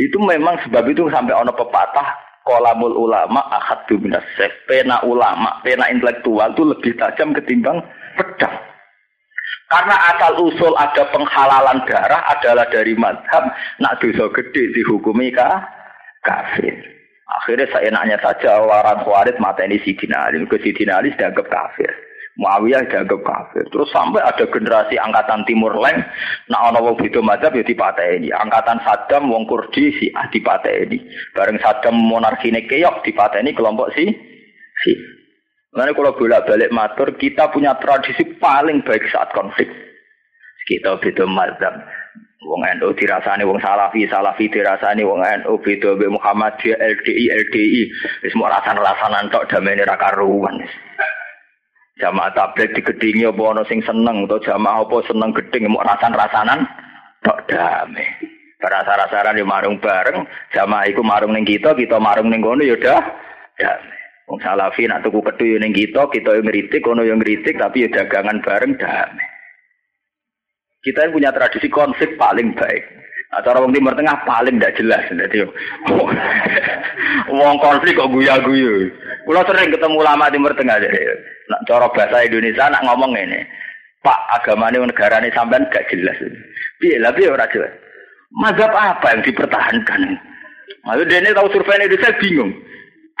Itu 0.00 0.16
memang 0.24 0.56
sebab 0.64 0.88
itu 0.88 1.12
sampai 1.12 1.36
ono 1.36 1.52
pepatah 1.52 2.16
kolamul 2.48 2.96
ulama 2.96 3.44
akad 3.52 3.92
minas. 4.00 4.24
Pena 4.64 5.04
ulama, 5.04 5.60
pena 5.60 5.92
intelektual 5.92 6.56
itu 6.56 6.64
lebih 6.64 6.96
tajam 6.96 7.36
ketimbang 7.36 7.84
pedang. 8.16 8.56
Karena 9.68 9.96
asal 10.16 10.40
usul 10.40 10.72
ada 10.80 11.04
penghalalan 11.12 11.84
darah 11.84 12.24
adalah 12.32 12.64
dari 12.72 12.96
madhab, 12.96 13.52
nak 13.84 14.00
dosa 14.00 14.32
gede 14.32 14.72
dihukumi 14.72 15.30
kah? 15.30 15.62
kafir. 16.24 16.99
Akhirnya 17.30 17.70
saya 17.70 17.88
nanya 17.94 18.18
saja 18.18 18.58
orang 18.58 19.06
khawarid 19.06 19.38
mata 19.38 19.62
ini 19.62 19.78
Sidina 19.86 20.26
Ali. 20.26 20.42
Ke 20.50 20.58
Sidina 20.58 20.98
Ali 20.98 21.14
dianggap 21.14 21.46
kafir. 21.46 21.90
Muawiyah 22.40 22.88
dianggap 22.90 23.22
kafir. 23.22 23.62
Terus 23.70 23.90
sampai 23.94 24.24
ada 24.24 24.42
generasi 24.48 24.98
angkatan 24.98 25.46
Timur 25.46 25.76
Leng, 25.76 26.00
nah 26.48 26.72
ono 26.72 26.80
wong 26.80 26.96
beda 26.98 27.20
mazhab 27.22 27.54
ya 27.54 27.62
dipateni. 27.62 28.32
Angkatan 28.34 28.80
Saddam 28.82 29.30
wong 29.30 29.46
Kurdi 29.46 29.94
si 29.98 30.10
ah 30.16 30.26
dipateni. 30.32 30.98
Bareng 31.36 31.60
Saddam 31.62 31.94
monarkine 31.94 32.66
keok 32.66 33.06
dipateni 33.06 33.54
kelompok 33.54 33.92
si 33.94 34.10
si. 34.86 34.92
Karena 35.70 35.94
kalau 35.94 36.18
bolak-balik 36.18 36.74
matur, 36.74 37.14
kita 37.14 37.46
punya 37.54 37.78
tradisi 37.78 38.26
paling 38.42 38.82
baik 38.82 39.06
saat 39.06 39.30
konflik. 39.30 39.70
Kita 40.66 40.98
beda 40.98 41.30
mazhab. 41.30 41.78
Wong 42.40 42.64
NU 42.64 42.96
dirasani 42.96 43.44
wong 43.44 43.60
Salafi, 43.60 44.08
Salafi 44.08 44.48
dirasani 44.48 45.04
wong 45.04 45.20
NU 45.20 45.60
beda 45.60 45.92
be 46.00 46.08
Muhammadiyah, 46.08 46.80
LDI, 46.80 47.24
LDI. 47.36 47.82
Wis 48.24 48.32
mau 48.32 48.48
rasan-rasanan 48.48 49.28
tok 49.28 49.44
damene 49.52 49.84
ra 49.84 50.00
karuan. 50.00 50.56
Jamaah 52.00 52.32
tablet 52.32 52.72
digedingi 52.72 53.28
apa 53.28 53.42
ana 53.44 53.62
sing 53.68 53.84
seneng 53.84 54.24
atau 54.24 54.40
jamaah 54.40 54.88
apa 54.88 54.96
seneng 55.04 55.36
geding 55.36 55.68
mau 55.68 55.84
rasan-rasanan 55.84 56.64
tok 57.20 57.44
damai. 57.44 58.08
Rasa-rasaran 58.56 59.36
di 59.36 59.44
marung 59.44 59.76
bareng, 59.76 60.24
jamaah 60.56 60.88
iku 60.88 61.04
marung 61.04 61.36
ning 61.36 61.44
kita, 61.44 61.76
kita 61.76 62.00
marung 62.00 62.32
ning 62.32 62.40
kono 62.40 62.64
ya 62.64 62.72
udah 62.72 63.00
damai. 63.60 64.00
Wong 64.32 64.40
salafi 64.40 64.88
nak 64.88 65.04
tuku 65.04 65.20
ketu 65.20 65.44
yo 65.44 65.56
ning 65.60 65.76
kita, 65.76 66.08
kita 66.08 66.40
yo 66.40 66.40
ngritik, 66.40 66.80
kono 66.80 67.04
yo 67.04 67.12
ngritik 67.20 67.60
tapi 67.60 67.84
ya 67.84 68.00
dagangan 68.00 68.40
bareng 68.40 68.80
damai. 68.80 69.29
Kita 70.80 71.04
yang 71.04 71.12
punya 71.12 71.30
tradisi 71.32 71.68
konflik 71.68 72.16
paling 72.16 72.56
baik. 72.56 72.84
Acara 73.30 73.62
wong 73.62 73.70
timur 73.70 73.94
tengah 73.94 74.16
paling 74.26 74.58
tidak 74.58 74.74
jelas. 74.80 75.04
Jadi, 75.06 75.46
wong 77.30 77.56
konflik 77.62 77.94
kok 77.94 78.10
guya-guyu. 78.10 78.90
Kulo 79.22 79.40
sering 79.46 79.70
ketemu 79.70 80.02
ulama 80.02 80.32
timur 80.32 80.50
tengah. 80.56 80.82
Jadi, 80.82 80.98
nak 81.46 81.62
cara 81.68 81.86
bahasa 81.94 82.26
Indonesia 82.26 82.66
nak 82.66 82.82
ngomong 82.88 83.12
ini. 83.14 83.44
Pak 84.00 84.18
agamanya 84.40 84.80
negara 84.80 85.20
ini 85.20 85.28
sampean 85.36 85.68
gak 85.68 85.84
jelas. 85.92 86.16
Piye 86.80 86.96
lah 86.96 87.12
piye 87.12 87.28
ora 87.28 87.44
jelas. 87.52 87.70
Mazhab 88.32 88.72
apa 88.72 89.12
yang 89.12 89.22
dipertahankan? 89.28 90.16
Maksud 90.88 91.06
dia 91.12 91.36
tahu 91.36 91.52
survei 91.52 91.76
Indonesia 91.76 92.16
bingung. 92.16 92.56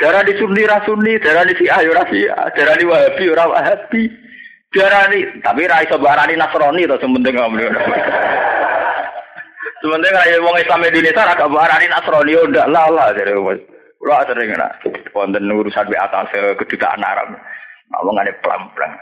Darah 0.00 0.24
di 0.24 0.32
Sunni 0.40 0.64
Rasuni, 0.64 1.20
darah 1.20 1.44
di 1.44 1.52
Syiah 1.60 1.84
ya 1.84 2.02
Syiah, 2.08 2.48
darah 2.56 2.76
di 2.80 2.88
Wahabi 2.88 3.24
ya 3.28 3.44
Wahabi. 3.44 4.02
Darah 4.70 5.10
di 5.10 5.26
tapi 5.42 5.66
ra 5.66 5.82
iso 5.82 5.98
barani 5.98 6.38
Nasrani 6.38 6.86
to 6.86 6.94
sementing 7.02 7.34
ngomong. 7.34 7.58
Sementing 9.82 10.14
ra 10.14 10.22
wong 10.38 10.56
Islam 10.62 10.86
Indonesia 10.86 11.26
ra 11.26 11.34
barani 11.34 11.90
Nasrani 11.90 12.38
yo 12.38 12.46
ndak 12.46 12.70
lah 12.70 12.86
lah 12.86 13.10
jare 13.10 13.34
wis. 13.34 13.58
Kulo 13.98 14.14
sering 14.30 14.54
ora 14.54 14.70
wonten 15.10 15.50
urusan 15.50 15.90
di 15.90 15.98
atas 15.98 16.30
kedutaan 16.54 17.02
Arab. 17.02 17.34
Ngomong 17.90 18.22
ada 18.22 18.30
pelan-pelan. 18.46 18.94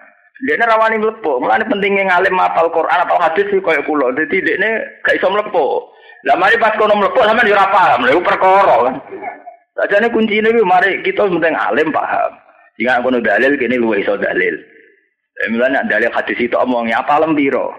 Dia 0.49 0.57
ini 0.57 0.65
rawani 0.65 0.97
melepuh. 1.05 1.37
Mulanya 1.37 1.69
pentingnya 1.69 2.09
ngalim 2.09 2.33
mapal 2.33 2.73
Quran 2.73 3.05
atau 3.05 3.21
hadis 3.21 3.53
kulo. 3.61 4.09
Jadi 4.17 4.41
dia 4.41 4.57
ini 4.57 4.71
gak 5.05 5.21
iso 5.21 5.29
melepuh. 5.29 5.85
Lah 6.25 6.35
mari 6.41 6.57
pas 6.57 6.73
kono 6.81 6.97
melepuh 6.97 7.29
sama 7.29 7.45
di 7.45 7.53
paham. 7.53 8.09
Lalu 8.09 8.25
perkara 8.25 8.77
kan. 8.89 8.95
Saja 9.77 10.01
ini 10.01 10.09
kunci 10.17 10.41
ini 10.41 10.65
mari 10.65 11.05
kita 11.05 11.29
penting 11.29 11.53
alim 11.53 11.93
paham. 11.93 12.33
Jika 12.81 13.05
aku 13.05 13.21
dalil 13.21 13.53
kini 13.61 13.77
lu 13.77 13.93
iso 13.93 14.17
dalil. 14.17 14.78
Misalnya 15.47 15.87
dalil 15.87 16.11
hadis 16.11 16.35
itu 16.43 16.59
omongnya 16.59 16.99
apa 16.99 17.23
lembiro. 17.23 17.71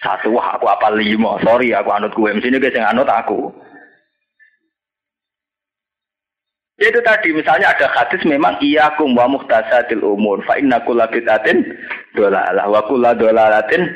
Satu 0.00 0.32
wah 0.32 0.56
aku 0.56 0.64
apa 0.64 0.88
lima. 0.96 1.36
Sorry 1.44 1.76
aku 1.76 1.92
anut 1.92 2.16
gue. 2.16 2.32
Sini 2.40 2.56
guys 2.56 2.72
yang 2.72 2.88
anut 2.88 3.06
aku. 3.06 3.52
Itu 6.80 6.98
tadi 7.04 7.30
misalnya 7.30 7.70
ada 7.70 7.86
hadis 7.94 8.24
memang 8.26 8.58
iya 8.58 8.90
kum 8.98 9.14
wa 9.14 9.30
muhtasatil 9.30 10.02
umur 10.02 10.42
fa 10.42 10.58
inna 10.58 10.82
kulla 10.82 11.06
bid'atin 11.06 11.62
dolalah 12.18 12.66
wa 12.66 12.82
kulla 12.90 13.14
dolalatin 13.14 13.86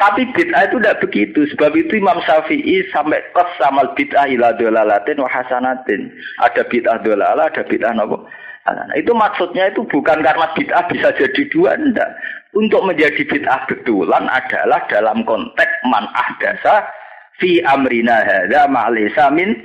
Tapi 0.00 0.24
bid'ah 0.32 0.66
itu 0.66 0.80
tidak 0.80 0.98
begitu. 1.04 1.40
Sebab 1.54 1.76
itu 1.76 2.00
Imam 2.00 2.18
Syafi'i 2.24 2.80
sampai 2.90 3.20
kes 3.36 3.50
sama 3.60 3.92
bid'ah 3.92 4.26
ila 4.32 4.56
dolalatin 4.56 5.20
wa 5.20 5.28
hasanatin. 5.28 6.10
Ada 6.40 6.64
bid'ah 6.66 7.04
dolala, 7.04 7.52
ada 7.52 7.62
bid'ah 7.62 7.92
nopo. 7.92 8.24
Nah, 8.68 8.92
itu 8.92 9.10
maksudnya 9.16 9.72
itu 9.72 9.80
bukan 9.88 10.20
karena 10.20 10.46
bid'ah 10.52 10.84
bisa 10.92 11.08
jadi 11.16 11.42
dua, 11.48 11.80
enggak. 11.80 12.10
Untuk 12.52 12.84
menjadi 12.84 13.22
bid'ah 13.24 13.64
betulan 13.66 14.28
adalah 14.28 14.84
dalam 14.90 15.24
konteks 15.24 15.74
man 15.88 16.04
ahdasa 16.12 16.84
fi 17.40 17.64
amrina 17.64 18.20
hadza 18.20 18.68
ma'lisa 18.68 19.32
min 19.32 19.56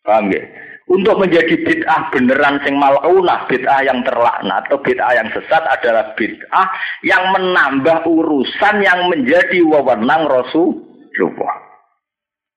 paham 0.00 0.32
ya? 0.32 0.42
Untuk 0.86 1.18
menjadi 1.18 1.66
bid'ah 1.66 2.14
beneran 2.14 2.62
sing 2.62 2.78
malaunah, 2.78 3.44
bid'ah 3.50 3.82
yang 3.82 4.06
terlaknat 4.06 4.70
atau 4.70 4.78
bid'ah 4.78 5.12
yang 5.18 5.28
sesat 5.34 5.66
adalah 5.66 6.14
bid'ah 6.14 6.66
yang 7.02 7.34
menambah 7.34 8.06
urusan 8.06 8.86
yang 8.86 9.10
menjadi 9.10 9.66
wewenang 9.66 10.30
Rasulullah. 10.30 11.56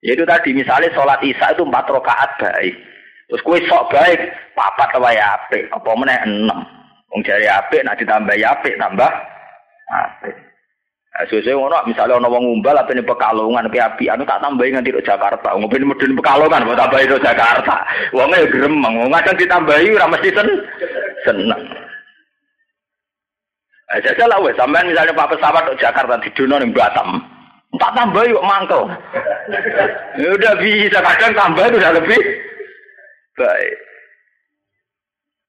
Yaitu 0.05 0.23
tadi 0.29 0.55
misalnya 0.55 0.93
sholat 0.95 1.19
isya 1.25 1.57
itu 1.57 1.65
empat 1.65 1.89
rakaat 1.89 2.31
baik. 2.37 2.88
Terus 3.29 3.45
kue 3.45 3.61
sok 3.69 3.93
baik, 3.93 4.19
papat 4.57 4.89
apa 4.97 5.09
ya 5.13 5.37
apik, 5.37 5.69
apa 5.69 5.89
meneh 5.93 6.17
enam. 6.25 6.65
Wong 7.13 7.21
jari 7.21 7.45
apik, 7.45 7.85
nak 7.85 8.01
ditambah 8.01 8.33
ya 8.33 8.57
apik, 8.57 8.73
tambah 8.81 9.11
apik. 9.93 10.33
Sesuai 11.29 11.51
ngono, 11.51 11.83
misalnya 11.83 12.15
ono 12.15 12.31
wong 12.31 12.43
ngumbal 12.47 12.79
apa 12.79 12.95
ini 12.95 13.03
pekalongan, 13.03 13.67
ke 13.69 13.77
api, 13.77 14.07
anu 14.07 14.23
tak 14.23 14.39
tambahin 14.39 14.79
nanti 14.79 14.89
ke 14.89 15.03
Jakarta. 15.03 15.51
Ngopi 15.51 15.83
medun 15.83 16.15
pekalongan, 16.15 16.63
mau 16.63 16.79
tambahin 16.79 17.11
ke 17.11 17.21
Jakarta. 17.21 17.75
Wongnya 18.15 18.41
ya 18.41 18.47
gremeng, 18.49 18.93
wong 19.03 19.11
kadang 19.11 19.37
ditambahi, 19.37 19.93
ora 19.93 20.07
mesti 20.09 20.29
sen 20.31 20.47
seneng. 21.27 21.61
Eh, 23.89 23.99
saya 24.05 24.25
lah 24.25 24.39
wes, 24.41 24.55
sampean 24.55 24.89
misalnya 24.89 25.17
pak 25.17 25.33
pesawat 25.33 25.65
ke 25.69 25.81
Jakarta 25.81 26.21
di 26.21 26.29
Dono 26.37 26.61
nih 26.61 26.71
Batam, 26.71 27.19
tak 27.77 27.93
tambah 27.93 28.23
yuk 28.25 28.45
mangkel. 28.45 28.85
ya 30.17 30.29
udah 30.29 30.53
bisa 30.61 31.01
kadang 31.01 31.33
tambah 31.33 31.65
itu 31.67 31.77
udah 31.81 31.93
lebih 31.97 32.21
baik. 33.39 33.75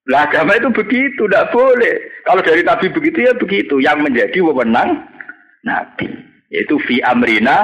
Lah 0.08 0.26
agama 0.30 0.56
itu 0.56 0.70
begitu, 0.70 1.26
tidak 1.26 1.50
boleh. 1.50 1.94
Kalau 2.24 2.40
dari 2.40 2.62
Nabi 2.62 2.86
begitu 2.90 3.18
ya 3.26 3.32
begitu. 3.34 3.82
Yang 3.82 3.98
menjadi 4.06 4.38
wewenang 4.40 5.02
Nabi. 5.66 6.08
Yaitu 6.50 6.78
fi 6.86 6.98
amrina 7.04 7.62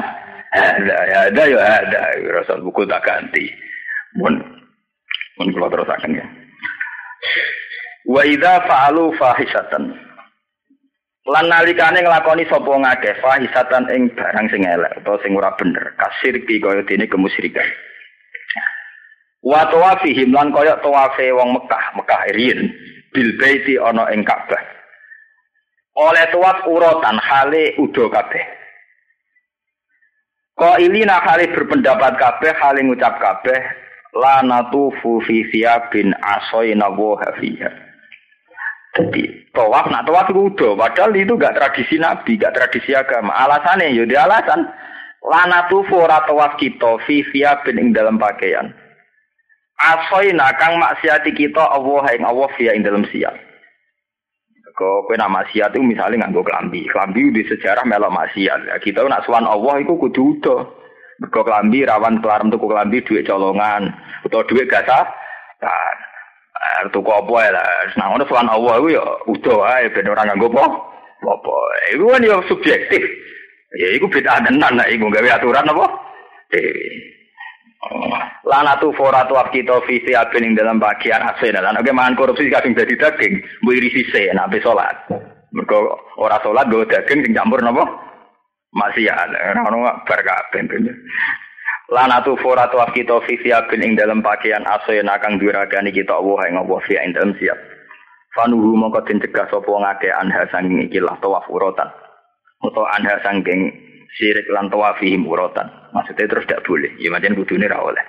ada 0.54 0.96
ada 1.26 1.42
ya 1.42 1.58
ada. 1.58 2.00
Rasul 2.38 2.62
buku 2.62 2.86
tak 2.86 3.02
ganti. 3.02 3.50
Mun 4.20 4.38
mun 5.40 5.48
kalau 5.54 5.68
terus 5.72 5.90
akan 5.90 6.18
ya. 6.22 6.26
Wa 8.06 8.22
idza 8.22 8.62
fa'alu 8.62 9.10
fahisatan. 9.18 9.84
Lan 11.26 11.50
nalikane 11.50 12.06
nglakoni 12.06 12.46
sapa 12.46 12.70
ngakeh 12.70 13.18
fahisatan 13.18 13.90
ing 13.90 14.14
barang 14.14 14.46
sing 14.46 14.62
elek 14.62 15.02
utawa 15.02 15.18
sing 15.26 15.34
ora 15.34 15.50
bener, 15.58 15.90
kasir 15.98 16.38
ki 16.38 16.62
kaya 16.62 16.86
dene 16.86 17.10
kemusyrikan. 17.10 17.66
Wa 19.46 19.70
tawafihim 19.70 20.34
lan 20.34 20.50
kaya 20.50 20.74
tawafe 20.82 21.30
wong 21.30 21.54
Mekah, 21.54 21.94
Mekah 21.94 22.20
riyin 22.34 22.66
bil 23.14 23.30
baiti 23.38 23.78
ana 23.78 24.10
ing 24.10 24.26
Ka'bah 24.26 24.76
oleh 25.96 26.24
tuat 26.28 26.68
urotan 26.68 27.16
hale 27.16 27.72
udo 27.80 28.12
kabeh. 28.12 28.44
Ko 30.56 30.76
ilina 30.80 31.20
hale 31.24 31.52
berpendapat 31.52 32.20
kabeh 32.20 32.52
hale 32.52 32.80
ngucap 32.84 33.16
kabeh 33.16 33.60
la 34.16 34.44
natufu 34.44 35.20
fi 35.24 35.44
bin 35.92 36.12
asoina 36.20 36.92
wa 36.92 37.16
hafiha. 37.20 37.70
Jadi 38.96 39.52
tawaf 39.52 39.92
nak 39.92 40.08
tawaf 40.08 40.32
itu 40.32 40.48
udo, 40.48 40.72
padahal 40.72 41.12
itu 41.12 41.36
gak 41.36 41.52
tradisi 41.52 42.00
nabi, 42.00 42.40
gak 42.40 42.56
tradisi 42.56 42.96
agama. 42.96 43.28
Alasannya 43.36 43.92
ya 43.92 44.08
di 44.08 44.16
alasan 44.16 44.64
la 45.20 45.42
natufu 45.44 46.00
ora 46.00 46.24
tawaf 46.24 46.56
kita 46.56 46.96
fi 47.04 47.20
bin 47.64 47.76
ing 47.76 47.88
dalam 47.92 48.16
pakaian. 48.16 48.72
Asoina 49.76 50.56
kang 50.56 50.80
maksiati 50.80 51.36
kita 51.36 51.60
Allah 51.60 52.04
ing 52.16 52.24
Allah 52.24 52.48
via 52.56 52.72
ing 52.72 52.80
dalam 52.80 53.04
siap. 53.12 53.36
Kau 54.76 55.08
kue 55.08 55.16
nak 55.16 55.32
maksiat 55.32 55.72
itu 55.72 55.80
misalnya 55.80 56.28
nganggo 56.28 56.44
kelambi. 56.44 56.84
Kelambi 56.92 57.32
di 57.32 57.48
sejarah 57.48 57.80
melok 57.88 58.12
maksiat. 58.12 58.68
Ya, 58.68 58.76
kita 58.76 59.08
nak 59.08 59.24
suan 59.24 59.48
Allah 59.48 59.80
itu 59.80 59.96
kudu 59.96 60.36
udah. 60.36 60.68
Kelambi 61.32 61.88
rawan 61.88 62.20
kelarem 62.20 62.52
tuku 62.52 62.68
kelambi 62.68 63.00
duit 63.00 63.24
colongan 63.24 63.88
atau 64.28 64.44
duit 64.44 64.68
gasa. 64.68 65.08
Kan. 65.64 65.96
Tuku 66.92 67.08
apa 67.08 67.36
ya 67.40 67.50
lah. 67.56 67.68
Nah 67.96 68.06
ngono 68.12 68.28
suan 68.28 68.52
Allah 68.52 68.74
itu 68.84 68.88
ya 69.00 69.04
udah 69.24 69.58
ae 69.80 69.88
ben 69.96 70.12
ora 70.12 70.28
nganggo 70.28 70.52
apa. 70.52 70.64
Apa. 71.24 71.56
Iku 71.96 72.04
kan 72.12 72.28
ya 72.28 72.36
subjektif. 72.44 73.02
Ya 73.80 73.88
iku 73.96 74.12
beda 74.12 74.44
tenan 74.44 74.76
nek 74.76 74.92
iku 74.92 75.08
gawe 75.08 75.40
aturan 75.40 75.72
apa? 75.72 75.86
Dewi. 77.76 78.10
Lanatu 78.46 78.94
foratu 78.94 79.34
kita 79.50 79.82
visi 79.86 80.14
ing 80.14 80.52
dalam 80.54 80.78
bagian 80.78 81.22
asin. 81.22 81.58
Lan 81.58 81.78
oke 81.78 81.90
mangan 81.92 82.14
korupsi 82.18 82.50
kadung 82.50 82.78
jadi 82.78 82.94
daging, 82.94 83.42
mbok 83.62 83.74
iri 83.74 83.90
sise 83.90 84.30
nek 84.32 84.46
ape 84.50 84.58
salat. 84.62 84.96
Mergo 85.54 85.98
ora 86.18 86.38
daging 86.42 87.26
sing 87.26 87.32
campur 87.34 87.62
napa? 87.62 87.84
Maksiat. 88.74 89.28
Ora 89.30 89.60
ono 89.66 89.78
bar 90.04 90.20
kabeh. 90.22 90.62
Lanatu 91.86 92.34
foratu 92.42 92.82
kita 92.94 93.22
visi 93.26 93.50
ing 93.50 93.92
dalam 93.94 94.22
bagian 94.22 94.66
asin 94.66 95.06
akan 95.06 95.38
duragani 95.38 95.94
kita 95.94 96.18
Allah 96.18 96.40
ing 96.50 96.54
Allah 96.58 96.78
fi 96.86 96.98
ing 96.98 97.14
dalam 97.14 97.34
siap. 97.38 97.58
Fanuhu 98.36 98.76
mongko 98.76 99.00
den 99.08 99.16
cegah 99.22 99.48
sapa 99.48 99.64
ngake 99.64 100.12
anha 100.12 100.44
sanging 100.52 100.84
iki 100.84 101.00
lah 101.00 101.16
tawaf 101.24 101.48
urotan. 101.48 101.88
Utawa 102.60 102.92
anha 103.00 103.16
sanging 103.24 103.72
sirik 104.14 104.46
lan 104.52 104.70
tawafihim 104.70 105.26
urotan. 105.26 105.66
Maksudnya 105.90 106.30
terus 106.30 106.46
tidak 106.46 106.62
boleh. 106.68 106.92
Ya 107.02 107.10
macam 107.10 107.34
oleh. 107.34 108.04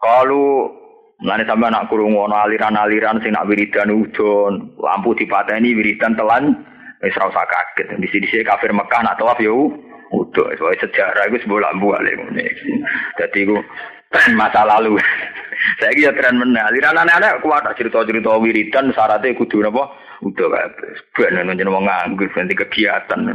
Kalau 0.00 0.80
Mulane 1.20 1.44
sampe 1.44 1.68
anak 1.68 1.92
kurung 1.92 2.16
ono 2.16 2.32
aliran-aliran 2.32 3.20
sing 3.20 3.36
nak 3.36 3.44
wiridan 3.44 3.92
udon, 3.92 4.72
lampu 4.80 5.12
dipateni 5.12 5.76
wiridan 5.76 6.16
telan 6.16 6.64
wis 7.04 7.12
ora 7.20 7.28
usah 7.28 7.44
kaget. 7.44 7.92
Di 8.00 8.08
sini 8.08 8.40
kafir 8.40 8.72
Mekah 8.72 9.04
nak 9.04 9.20
tawaf 9.20 9.36
yo 9.36 9.68
udo. 10.16 10.42
Soale 10.56 10.80
sejarah 10.80 11.28
iku 11.28 11.36
sebuah 11.44 11.60
lampu 11.68 11.92
ale. 11.92 12.16
Dadi 13.20 13.38
iku 13.44 13.56
masa 14.40 14.64
lalu. 14.64 14.96
Saya 15.84 15.92
kira 15.92 16.16
tren 16.16 16.40
meneh. 16.40 16.64
Aliran 16.64 17.04
anak-anak 17.04 17.44
kuat 17.44 17.68
cerita-cerita 17.76 18.40
wiridan 18.40 18.88
syaratnya 18.96 19.36
kudu 19.36 19.60
napa? 19.60 19.92
Udo 20.24 20.48
kabeh. 20.48 20.92
Ben 21.20 21.36
wong 21.68 21.84
nganggur 21.84 22.32
ganti 22.32 22.56
kegiatan. 22.56 23.28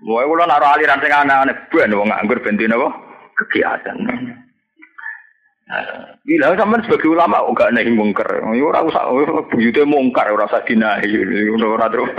Mau 0.00 0.24
kulo 0.24 0.48
naruh 0.48 0.72
aliran 0.72 1.00
sing 1.04 1.12
aneh-aneh 1.12 1.68
ben 1.68 1.92
wong 1.92 2.08
nganggur 2.08 2.40
ben 2.40 2.56
napa? 2.56 2.88
Kegiatan. 3.36 3.96
Bila 6.26 6.56
sampean 6.58 6.82
sebagai 6.82 7.14
ulama 7.14 7.46
kok 7.46 7.54
gak 7.54 7.72
nahi 7.76 7.92
mungkar. 7.94 8.26
Ya 8.26 8.64
ora 8.64 8.82
usah 8.82 9.06
buyute 9.52 9.86
mungkar 9.86 10.32
ora 10.32 10.50
usah 10.50 10.64
dinahi 10.66 11.14
ora 11.62 11.86
terus. 11.92 12.10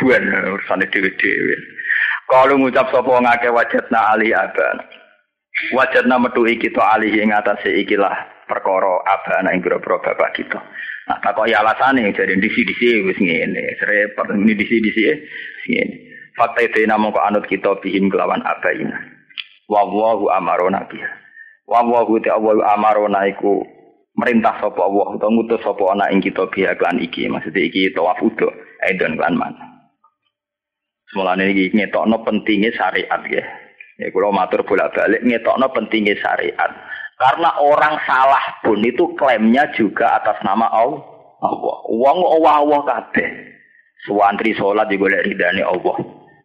Buan 0.00 0.22
urusane 0.54 0.86
dhewe-dhewe. 0.88 1.54
Kalau 2.28 2.56
ngucap 2.56 2.88
sapa 2.88 3.12
ngake 3.20 3.48
wajatna 3.50 4.00
ali 4.14 4.30
aban. 4.32 4.78
Wajatna 5.74 6.22
metuhi 6.22 6.56
kita 6.56 6.78
alih 6.78 7.10
ing 7.10 7.34
atase 7.34 7.74
ikilah 7.82 8.14
perkara 8.46 9.02
abana 9.04 9.50
ing 9.50 9.60
boro 9.60 9.80
bapak 9.82 10.38
kita. 10.38 10.60
Nah, 11.08 11.18
takoki 11.24 11.56
alasane 11.56 12.04
jadi 12.14 12.36
disi-disi 12.36 13.04
wis 13.04 13.18
ngene. 13.18 13.76
Repot 13.80 14.28
ini 14.32 14.52
disi-disi 14.56 15.04
ngene. 15.68 15.96
Fakta 16.38 16.64
itu 16.64 16.86
namung 16.86 17.12
anut 17.18 17.44
kita 17.50 17.76
bihim 17.82 18.08
kelawan 18.08 18.40
abaina. 18.46 18.94
Wa 19.66 19.82
wallahu 19.82 20.30
amarona 20.30 20.86
biha. 20.86 21.10
Wa 21.66 21.82
wa 21.82 22.06
ta 22.22 22.38
Allah 22.38 22.64
amarona 22.78 23.26
iku 23.26 23.60
merintah 24.14 24.54
sapa 24.62 24.80
Allah 24.80 25.18
utawa 25.18 25.34
ngutus 25.34 25.60
sapa 25.60 25.82
ana 25.92 26.08
ing 26.14 26.22
kita 26.22 26.46
biya 26.48 26.78
klan 26.78 27.02
iki. 27.02 27.26
Maksudnya 27.26 27.66
iki 27.66 27.90
tawaf 27.90 28.22
udo, 28.22 28.48
edon 28.86 29.18
klan 29.18 29.34
man. 29.34 29.52
Semulane 31.10 31.50
iki 31.50 31.74
ngetokno 31.74 32.22
pentingnya 32.22 32.70
syariat 32.72 33.20
ya. 33.26 33.42
Ya 33.98 34.06
kula 34.14 34.30
matur 34.30 34.62
bolak-balik 34.62 35.26
ngetokno 35.26 35.66
pentingnya 35.74 36.14
syariat. 36.22 36.70
Karena 37.18 37.50
orang 37.58 37.98
salah 38.06 38.62
pun 38.62 38.78
itu 38.78 39.10
klaimnya 39.18 39.66
juga 39.74 40.22
atas 40.22 40.38
nama 40.46 40.70
Allah. 40.70 41.02
Allah. 41.42 41.76
Wong 41.90 42.18
Allah 42.46 42.78
kabeh. 42.86 43.57
Suwantri 44.06 44.54
salat 44.54 44.86
digolek 44.86 45.26
ridane 45.26 45.66
Allah. 45.66 45.96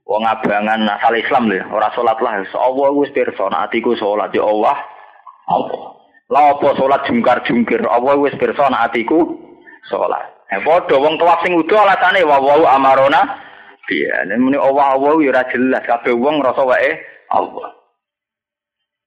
Wong 0.04 0.24
abangan 0.28 0.84
asal 0.99 1.16
Islam 1.16 1.47
lho, 1.47 1.62
ora 1.70 1.93
salat 1.93 2.18
lah. 2.20 2.41
Allah 2.41 2.89
wis 2.97 3.14
pirsa 3.14 3.47
atiku 3.47 3.93
salat 3.95 4.34
ya 4.34 4.43
Allah 4.43 4.78
Allah. 5.47 5.82
Lah 6.34 6.58
apa 6.58 6.70
salat 6.76 7.06
jungkar-jungkir, 7.06 7.86
Allah 7.86 8.18
wis 8.18 8.34
pirsa 8.36 8.68
atiku 8.74 9.38
salat. 9.88 10.34
Eh 10.51 10.60
padha 10.66 10.97
wong 10.97 11.16
tuwak 11.22 11.45
sing 11.45 11.56
udo 11.56 11.78
alasane 11.78 12.26
wa 12.26 12.41
wa 12.41 12.74
amarona 12.74 13.22
piye. 13.86 14.12
Nek 14.28 14.38
muni 14.41 14.58
Allah 14.58 14.97
Allah 14.97 15.14
ya 15.22 15.30
ora 15.32 15.43
jelas 15.54 15.84
kabeh 15.86 16.14
wong 16.14 16.41
ngrasa 16.41 16.64
wae 16.66 16.91
Allah. 17.32 17.70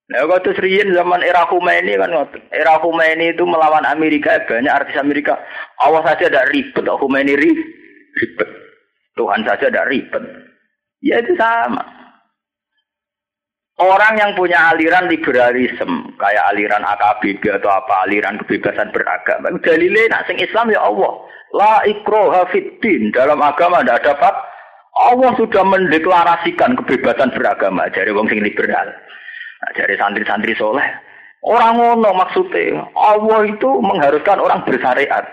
Nah, 0.07 0.23
waktu 0.31 0.55
seriin 0.55 0.95
zaman 0.95 1.19
era 1.27 1.51
Khomeini 1.51 1.99
kan 1.99 2.15
era 2.55 2.79
Khomeini 2.79 3.35
itu 3.35 3.43
melawan 3.43 3.83
Amerika 3.83 4.39
banyak 4.47 4.71
artis 4.71 4.95
Amerika. 5.03 5.35
Awas 5.83 6.07
saja 6.07 6.31
ada 6.31 6.47
ribet, 6.47 6.87
Khomeini 6.87 7.35
ribet. 7.35 7.86
Tuhan 9.17 9.41
saja 9.49 9.69
tidak 9.69 9.89
ribet. 9.89 10.25
Ya 11.01 11.21
itu 11.21 11.33
sama. 11.37 11.85
Orang 13.77 14.17
yang 14.17 14.33
punya 14.33 14.73
aliran 14.73 15.05
liberalisme, 15.05 16.17
kayak 16.17 16.49
aliran 16.57 16.81
AKBB 16.81 17.61
atau 17.61 17.69
apa, 17.69 18.09
aliran 18.09 18.41
kebebasan 18.41 18.89
beragama, 18.89 19.53
dalilnya 19.61 20.17
nak 20.17 20.25
sing 20.25 20.41
Islam 20.41 20.73
ya 20.73 20.81
Allah. 20.81 21.13
La 21.53 21.85
ikroha 21.85 22.49
fiddin. 22.49 23.13
Dalam 23.13 23.41
agama 23.45 23.85
tidak 23.85 24.05
dapat. 24.05 24.35
Allah 24.97 25.29
sudah 25.37 25.61
mendeklarasikan 25.61 26.73
kebebasan 26.81 27.29
beragama 27.37 27.85
dari 27.93 28.17
wong 28.17 28.33
sing 28.33 28.41
liberal. 28.41 28.89
Nah, 29.61 29.71
dari 29.77 29.93
santri-santri 30.01 30.57
soleh. 30.57 30.89
Orang 31.45 31.77
ngono 31.77 32.17
maksudnya. 32.17 32.81
Allah 32.97 33.45
itu 33.45 33.69
mengharuskan 33.85 34.41
orang 34.41 34.65
bersyariat. 34.65 35.25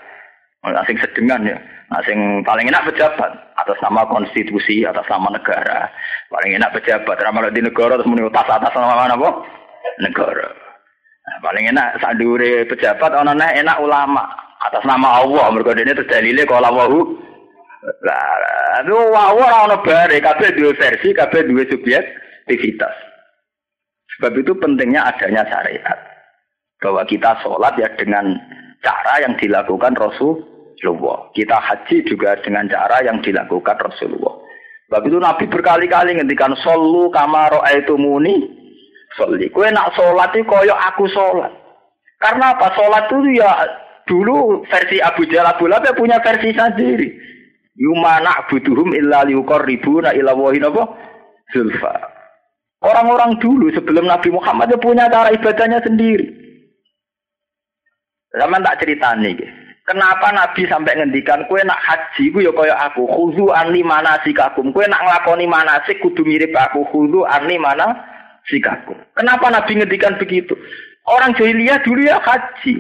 Asing 0.68 1.00
sedengan 1.00 1.48
ya. 1.48 1.58
Asing 1.94 2.42
paling 2.42 2.66
enak 2.74 2.90
pejabat 2.90 3.32
atas 3.54 3.78
nama 3.86 4.10
konstitusi, 4.10 4.82
atas 4.82 5.06
nama 5.06 5.30
negara. 5.30 5.90
Paling 6.34 6.58
enak 6.58 6.74
pejabat 6.82 7.22
ramal 7.22 7.54
di 7.54 7.62
negara 7.62 8.02
terus 8.02 8.10
muni 8.10 8.26
atas 8.26 8.50
atas 8.50 8.74
nama 8.74 8.98
mana 8.98 9.14
apa? 9.14 9.30
Negara. 10.02 10.50
Nah, 11.24 11.38
paling 11.46 11.70
enak 11.70 12.02
sadure 12.02 12.66
pejabat 12.66 13.14
ana 13.14 13.38
enak 13.38 13.78
ulama 13.78 14.26
atas 14.66 14.82
nama 14.90 15.22
Allah. 15.22 15.54
Mergo 15.54 15.78
dene 15.78 15.94
terus 15.94 16.10
dalile 16.10 16.50
Allahu 16.50 17.22
lah 17.84 18.80
itu 18.84 18.96
wow 18.96 19.36
ora 19.36 19.68
ono 19.68 19.78
bare 19.84 20.18
kabeh 20.24 20.56
dua 20.56 20.72
versi, 20.76 21.12
kabeh 21.12 21.44
dua 21.46 21.68
subjektivitas. 21.68 22.96
Sebab 24.18 24.40
itu 24.40 24.56
pentingnya 24.56 25.04
adanya 25.04 25.44
syariat. 25.48 26.00
Bahwa 26.80 27.04
kita 27.08 27.44
sholat 27.44 27.76
ya 27.80 27.92
dengan 27.96 28.36
cara 28.84 29.24
yang 29.24 29.36
dilakukan 29.40 29.96
Rasul 29.96 30.53
Rasulullah. 30.84 31.32
Kita 31.32 31.58
haji 31.64 31.98
juga 32.04 32.36
dengan 32.44 32.68
cara 32.68 33.00
yang 33.08 33.24
dilakukan 33.24 33.80
Rasulullah. 33.80 34.36
Sebab 34.92 35.02
itu 35.08 35.18
Nabi 35.18 35.46
berkali-kali 35.48 36.20
ngendikan 36.20 36.52
solu 36.60 37.08
kamaro 37.08 37.64
itu 37.72 37.96
muni 37.96 38.52
soli. 39.16 39.48
Kue 39.48 39.72
nak 39.72 39.96
sholat 39.96 40.36
itu 40.36 40.44
koyok 40.44 40.80
aku 40.92 41.08
sholat. 41.08 41.52
Karena 42.20 42.52
apa? 42.52 42.76
Sholat 42.76 43.08
itu 43.08 43.40
ya 43.40 43.52
dulu 44.04 44.68
versi 44.68 45.00
Abu 45.00 45.24
Jalal 45.32 45.56
Abu 45.56 45.72
Lahab 45.72 45.88
ya 45.88 45.94
punya 45.96 46.20
versi 46.20 46.52
sendiri. 46.52 47.10
Yumana 47.74 48.46
butuhum 48.52 48.94
illa 48.94 49.26
liukor 49.26 49.66
ribu 49.66 50.04
na 50.04 50.14
illa 50.14 50.36
apa? 50.36 50.84
Zulfa. 51.56 51.96
Orang-orang 52.84 53.40
dulu 53.40 53.72
sebelum 53.72 54.12
Nabi 54.12 54.30
Muhammad 54.36 54.68
ya 54.68 54.78
punya 54.78 55.08
cara 55.08 55.32
ibadahnya 55.32 55.80
sendiri. 55.80 56.28
Zaman 58.36 58.66
tak 58.66 58.84
cerita 58.84 59.16
nih. 59.16 59.63
Kenapa 59.84 60.32
Nabi 60.32 60.64
sampai 60.64 60.96
ngendikan 60.96 61.44
kue 61.52 61.60
nak 61.68 61.76
haji 61.84 62.32
gue 62.32 62.48
ya 62.48 62.56
kaya 62.56 62.72
aku 62.88 63.04
khudu 63.04 63.52
anli 63.52 63.84
mana 63.84 64.16
sikakum 64.24 64.72
kue 64.72 64.88
nak 64.88 65.04
ngelakoni 65.04 65.44
mana 65.44 65.84
sih 65.84 66.00
kudu 66.00 66.24
mirip 66.24 66.56
aku 66.56 66.88
khudu 66.88 67.28
anli 67.28 67.60
mana 67.60 67.92
sikakum. 68.48 68.96
Kenapa 69.12 69.52
Nabi 69.52 69.76
ngendikan 69.76 70.16
begitu? 70.16 70.56
Orang 71.04 71.36
jahiliyah 71.36 71.84
dulu 71.84 72.00
ya 72.00 72.16
haji. 72.16 72.76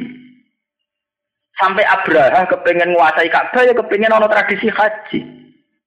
Sampai 1.59 1.83
Abraha 1.83 2.47
kepengen 2.47 2.95
menguasai 2.95 3.27
Ka'bah 3.27 3.67
ya 3.67 3.75
kepengen 3.75 4.15
ono 4.15 4.31
tradisi 4.31 4.71
haji. 4.71 5.19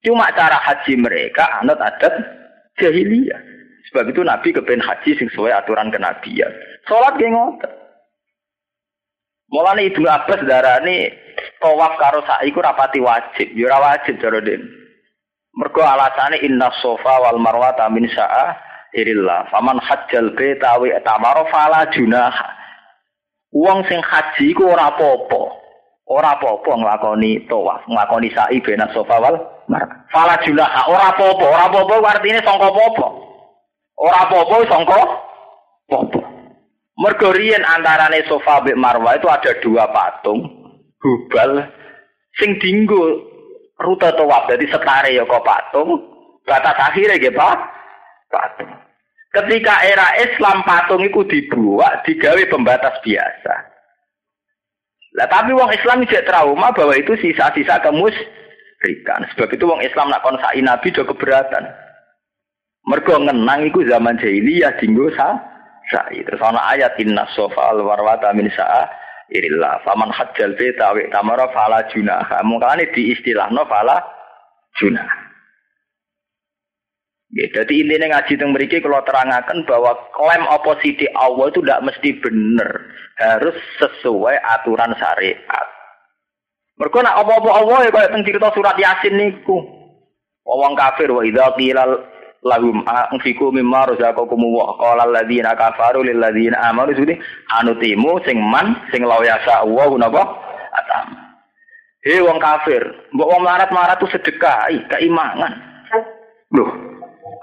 Cuma 0.05 0.29
cara 0.37 0.61
haji 0.61 1.01
mereka 1.01 1.49
anut 1.65 1.81
adat 1.81 2.13
jahiliyah. 2.77 3.41
Sebab 3.89 4.13
itu 4.13 4.21
Nabi 4.21 4.53
kepengen 4.53 4.85
haji 4.85 5.17
sesuai 5.17 5.65
aturan 5.65 5.89
kenabian. 5.89 6.53
Sholat 6.85 7.17
gak 7.17 7.33
ngotot. 7.33 7.73
Mulane 9.47 9.87
Ibnu 9.87 10.07
Abbas 10.11 10.43
darani 10.43 11.07
tawaf 11.63 11.95
karo 12.03 12.21
sa'i 12.27 12.51
ku 12.51 12.59
rapati 12.59 12.99
wajib, 12.99 13.55
ya 13.55 13.71
ora 13.71 13.95
wajib 13.95 14.19
cara 14.19 14.43
den. 14.43 14.67
Mergo 15.57 15.81
alasane 15.87 16.43
inna 16.43 16.69
sofa 16.83 17.23
wal 17.23 17.39
marwata 17.39 17.87
min 17.89 18.11
sa'a 18.11 18.59
irillah. 18.93 19.47
Faman 19.55 19.79
hajjal 19.79 20.35
baita 20.35 20.77
wa 20.77 21.43
fala 21.49 21.87
junaha. 21.95 22.49
Wong 23.55 23.87
sing 23.89 24.03
haji 24.03 24.53
ku 24.53 24.67
ora 24.67 24.91
apa-apa. 24.93 25.43
Ora 26.07 26.39
apa-apa 26.39 26.71
nglakoni 26.77 27.47
tawaf, 27.47 27.87
nglakoni 27.87 28.35
sa'i 28.35 28.59
sofa 28.93 29.17
wal 29.23 29.37
marwah. 29.71 29.95
Fala 30.11 30.37
junaha, 30.43 30.91
ora 30.91 31.15
apa-apa, 31.15 31.45
ora 31.47 31.65
apa-apa 31.71 31.95
artine 32.19 32.43
sangka 32.43 32.67
apa-apa. 32.67 33.07
Ora 33.97 34.19
apa-apa 34.27 34.57
sangka 34.67 34.99
apa-apa. 35.87 36.36
Mergo 36.97 37.29
riyen 37.29 37.61
antarane 37.61 38.25
Sofa 38.25 38.65
mbek 38.65 38.81
Marwah 38.81 39.21
itu 39.21 39.29
ada 39.29 39.53
dua 39.61 39.85
patung 39.93 40.49
Hubal 40.97 41.61
sing 42.41 42.57
dinggo 42.57 43.21
rute 43.77 44.09
tawaf 44.17 44.49
dadi 44.49 44.65
setare 44.65 45.13
ya 45.13 45.29
kok 45.29 45.45
patung 45.45 46.17
batas 46.47 46.79
akhirnya 46.79 47.19
nggih 47.19 47.35
Pak. 47.35 47.59
Patung. 48.31 48.71
Ketika 49.35 49.85
era 49.85 50.17
Islam 50.23 50.65
patung 50.65 51.03
itu 51.05 51.21
dibuat 51.29 52.07
digawe 52.09 52.41
pembatas 52.49 52.97
biasa. 53.05 53.55
Lah 55.21 55.29
tapi 55.29 55.53
wong 55.53 55.69
Islam 55.75 56.07
tidak 56.07 56.31
trauma 56.31 56.73
bahwa 56.73 56.95
itu 56.97 57.13
sisa-sisa 57.21 57.83
kemusyrikan. 57.85 59.29
Sebab 59.35 59.49
itu 59.53 59.65
wong 59.69 59.85
Islam 59.85 60.09
nak 60.09 60.25
kon 60.25 60.41
nabi 60.41 60.89
do 60.95 61.05
keberatan. 61.05 61.69
Mergo 62.87 63.19
ngenang 63.19 63.67
iku 63.67 63.83
zaman 63.85 64.17
jahiliyah 64.23 64.79
dinggo 64.79 65.11
sa 65.19 65.37
sa'i. 65.91 66.23
Terus 66.27 66.43
ana 66.43 66.61
ayat 66.75 66.99
inna 67.03 67.27
sofa 67.35 67.75
al 67.75 67.83
warwata 67.83 68.33
min 68.35 68.51
sa'a 68.51 68.87
irillah. 69.31 69.83
Faman 69.87 70.11
hajjal 70.11 70.55
beta 70.59 70.95
wa 70.95 71.03
tamara 71.11 71.47
fala 71.51 71.87
junaha. 71.91 72.43
Mungkane 72.43 72.91
di 72.95 73.15
istilahno 73.15 73.67
fala 73.67 74.03
junah. 74.79 75.27
Ya, 77.35 77.51
jadi 77.51 77.83
intinya 77.83 78.17
ngaji 78.17 78.39
teng 78.39 78.55
mriki 78.55 78.79
kalau 78.79 79.03
terangkan 79.03 79.67
bahwa 79.67 79.99
klaim 80.15 80.47
oposisi 80.47 81.11
Allah 81.19 81.51
itu 81.51 81.59
tidak 81.59 81.85
mesti 81.91 82.11
benar, 82.23 82.71
harus 83.19 83.59
sesuai 83.83 84.39
aturan 84.41 84.95
syariat. 84.95 85.67
Mereka 86.79 87.03
nak 87.03 87.19
apa-apa 87.27 87.51
Allah 87.51 87.79
ya 87.89 87.91
kayak 87.91 88.15
cerita 88.23 88.49
surat 88.55 88.79
Yasin 88.79 89.19
niku. 89.19 89.59
Wong 90.47 90.79
kafir 90.79 91.11
wa 91.11 91.27
idza 91.27 91.51
qila 91.59 91.83
lahum 92.45 92.85
anfiku 92.85 93.49
mimma 93.55 93.93
razaqakum 93.95 94.41
wa 94.43 94.77
qala 94.77 95.09
alladziina 95.09 95.57
kafaru 95.57 96.05
lil 96.05 96.19
ladziina 96.21 96.61
amanu. 96.69 96.93
Sudi 96.93 97.17
anutimu 97.57 98.21
sing 98.27 98.37
man 98.43 98.77
sing 98.93 99.07
law 99.07 99.23
yasa 99.25 99.65
wa 99.65 99.87
napa? 99.97 100.23
Atam. 100.77 101.07
He 102.07 102.23
wong 102.23 102.39
kafir 102.39 102.83
mbok 103.11 103.29
wong 103.35 103.43
marat-marat 103.43 103.99
tu 103.99 104.07
sedekah 104.07 104.71
keimanan 104.95 105.59
loh 106.55 106.71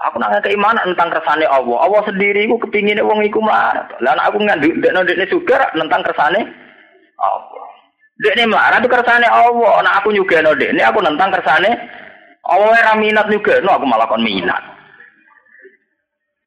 aku 0.08 0.16
nanya 0.16 0.40
keimanan 0.40 0.84
tentang 0.92 1.12
kersane 1.12 1.44
Allah. 1.44 1.76
Allah 1.84 2.00
sendiri 2.08 2.48
ku 2.48 2.56
kepingin 2.56 3.00
wong 3.04 3.20
iku 3.28 3.44
melarat. 3.44 3.92
Lah 4.00 4.16
aku 4.24 4.40
nganduk 4.40 4.72
ndekno 4.80 5.04
ndekne 5.04 5.28
sugar 5.28 5.68
tentang 5.76 6.00
kersane 6.00 6.40
Allah. 7.20 7.66
Dekne 8.24 8.48
melarat 8.48 8.80
tu 8.80 8.88
kersane 8.88 9.28
Allah. 9.28 9.74
Nah 9.84 9.92
aku 10.00 10.16
juga 10.16 10.40
no 10.40 10.56
dekne 10.56 10.80
aku 10.80 11.04
nentang 11.04 11.28
kersane 11.28 11.70
Allah. 12.48 12.72
Ora 12.72 12.92
minat 12.96 13.28
juga 13.28 13.60
no 13.60 13.76
aku 13.76 13.84
malah 13.88 14.08
kon 14.08 14.24
minat 14.24 14.73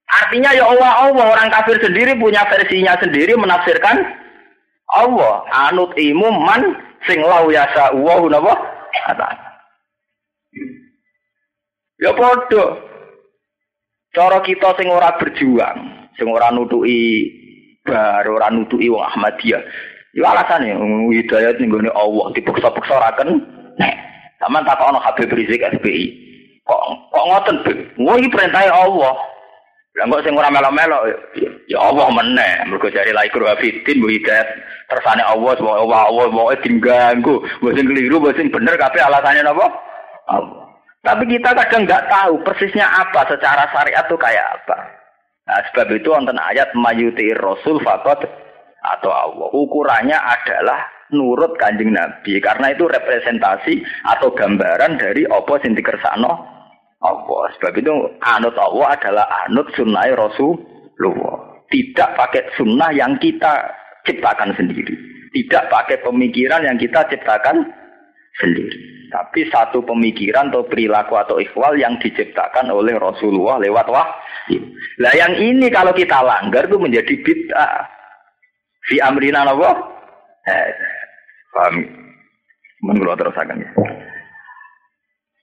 Artinya 0.07 0.55
ya 0.55 0.63
Allah 0.63 0.91
Allah 1.03 1.25
orang 1.35 1.51
kafir 1.51 1.83
sendiri 1.83 2.15
punya 2.15 2.47
versinya 2.47 2.95
sendiri 2.95 3.35
menafsirkan 3.35 3.99
Allah 4.95 5.43
anut 5.67 5.91
imu 5.99 6.31
man 6.31 6.79
sing 7.03 7.19
lau 7.19 7.51
yasa 7.51 7.91
wa 7.91 8.15
napa 8.31 8.55
Ya 11.97 12.13
padha. 12.13 12.65
Cara 14.13 14.37
kita 14.45 14.73
sing 14.77 14.87
ora 14.89 15.17
berjuang, 15.17 16.09
sing 16.17 16.25
ora 16.29 16.49
nutuki 16.53 17.29
bar, 17.85 18.25
ora 18.25 18.49
nutuki 18.53 18.89
wong 18.89 19.01
Ahmadiyah. 19.01 19.61
Ya 20.17 20.33
alasane 20.33 20.73
hidayat 21.13 21.61
ning 21.61 21.69
gone 21.69 21.89
Allah 21.93 22.33
dipaksa-paksa 22.33 22.93
ora 22.97 23.11
ken. 23.17 23.29
Nek 23.77 23.95
sampean 24.41 24.65
takokno 24.65 24.97
Habib 25.01 25.29
Rizik 25.33 25.61
SBI. 25.61 26.05
Kok 26.65 26.81
kok 27.13 27.25
ngoten, 27.29 27.55
Bib? 27.65 27.77
Wah 28.01 28.15
iki 28.17 28.33
perintahe 28.33 28.69
Allah. 28.69 29.15
Lah 29.97 30.05
kok 30.05 30.21
sing 30.21 30.37
ora 30.37 30.53
melo-melo 30.53 31.09
ya 31.65 31.81
Allah 31.81 32.07
meneh. 32.13 32.69
Mergo 32.69 32.85
jare 32.93 33.09
la 33.09 33.25
ikru 33.25 33.49
hafidin 33.49 33.97
bu 33.97 34.13
hidayat 34.13 34.45
tersane 34.93 35.25
Allah 35.25 35.57
wa 35.57 35.73
Allah 35.81 36.01
Allah 36.13 36.53
diganggu. 36.61 37.41
Mbok 37.41 37.73
sing 37.73 37.85
keliru, 37.89 38.21
mbok 38.21 38.37
sing 38.37 38.53
bener 38.53 38.77
kabeh 38.77 39.01
alasannya 39.01 39.41
napa? 39.41 39.65
Allah. 40.29 40.69
Tapi 41.01 41.23
kita 41.25 41.49
kadang 41.49 41.89
nggak 41.89 42.13
tahu 42.13 42.45
persisnya 42.45 42.85
apa 42.85 43.25
secara 43.25 43.65
syariat 43.73 44.05
itu 44.05 44.17
kayak 44.21 44.45
apa. 44.61 44.77
Nah, 45.47 45.63
sebab 45.71 45.87
itu 45.95 46.11
wonten 46.11 46.35
ayat 46.35 46.69
mayuti 46.75 47.31
rasul 47.33 47.79
fakot 47.81 48.21
atau 48.83 49.09
Allah. 49.09 49.47
Ukurannya 49.49 50.19
adalah 50.19 50.83
nurut 51.15 51.55
kanjeng 51.57 51.95
Nabi 51.95 52.37
karena 52.43 52.75
itu 52.75 52.85
representasi 52.85 53.79
atau 54.13 54.29
gambaran 54.35 54.99
dari 54.99 55.23
apa 55.25 55.55
sing 55.63 55.73
dikersakno 55.73 56.56
Allah. 57.03 57.43
Sebab 57.57 57.73
itu 57.77 57.93
anut 58.23 58.55
Allah 58.57 58.97
adalah 58.97 59.25
anut 59.45 59.69
sunnah 59.77 60.07
Rasulullah. 60.17 61.37
Tidak 61.67 62.09
pakai 62.15 62.55
sunnah 62.55 62.95
yang 62.95 63.19
kita 63.19 63.69
ciptakan 64.07 64.55
sendiri. 64.55 64.95
Tidak 65.35 65.67
pakai 65.67 65.99
pemikiran 66.01 66.63
yang 66.63 66.79
kita 66.79 67.05
ciptakan 67.11 67.67
sendiri. 68.39 68.97
tapi 69.07 69.47
satu 69.47 69.87
pemikiran 69.87 70.51
atau 70.51 70.67
perilaku 70.67 71.15
atau 71.15 71.39
ikhwal 71.39 71.79
yang 71.79 71.95
diciptakan 71.95 72.67
oleh 72.67 72.99
Rasulullah 72.99 73.55
lewat 73.55 73.87
wahyu. 73.87 74.59
Lah 74.99 75.13
yang 75.15 75.31
ini 75.39 75.71
kalau 75.71 75.95
kita 75.95 76.19
langgar 76.19 76.67
itu 76.67 76.75
menjadi 76.75 77.15
bid'ah. 77.15 77.87
Fi 78.91 78.99
amrina 78.99 79.47
apa? 79.47 79.71
Eh, 80.43 80.69
paham? 81.55 81.75
Menurut 82.83 83.15
terus 83.15 83.35
akan 83.35 83.63
ya. 83.63 83.71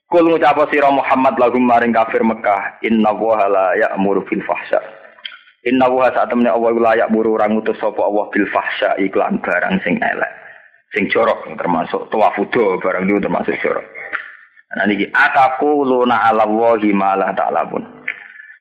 Kul 0.05 0.29
ngucap 0.29 0.69
sira 0.69 0.93
Muhammad 0.93 1.35
lagu 1.41 1.57
maring 1.57 1.89
kafir 1.89 2.21
Mekah, 2.21 2.77
inna 2.85 3.09
wa 3.09 3.41
la 3.49 3.73
ya'muru 3.73 4.21
fil 4.29 4.45
fahsya. 4.45 4.77
Inna 5.65 5.89
wa 5.89 6.05
saat 6.13 6.29
temne 6.29 6.45
Allah 6.45 6.71
la 6.77 6.93
ya'muru 6.93 7.41
orang 7.41 7.57
utus 7.57 7.73
sapa 7.81 8.05
Allah 8.05 8.29
bil 8.29 8.45
fahsya 8.53 9.01
iklan 9.01 9.41
barang 9.41 9.81
sing 9.81 9.97
elek 9.97 10.45
sing 10.93 11.11
jorok 11.11 11.43
termasuk 11.57 12.07
tawafudo 12.13 12.77
barang 12.79 13.09
itu 13.09 13.17
termasuk 13.17 13.57
jorok. 13.59 13.83
Nah 14.77 14.85
niki 14.85 15.09
ataku 15.09 15.83
luna 15.83 16.21
ala 16.29 16.45
wahi 16.45 16.93
malah 16.93 17.33
ta'lamun. 17.33 17.83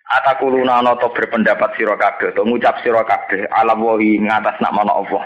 Ataku 0.05 0.49
luna 0.49 0.81
noto 0.81 1.13
berpendapat 1.13 1.77
sira 1.77 1.95
kabeh 2.01 2.33
atau 2.33 2.49
ngucap 2.49 2.81
sira 2.81 3.05
kabeh 3.05 3.47
ala 3.53 3.77
wahi 3.77 4.19
ngatas 4.25 4.57
nama 4.65 4.83
Allah. 4.89 5.23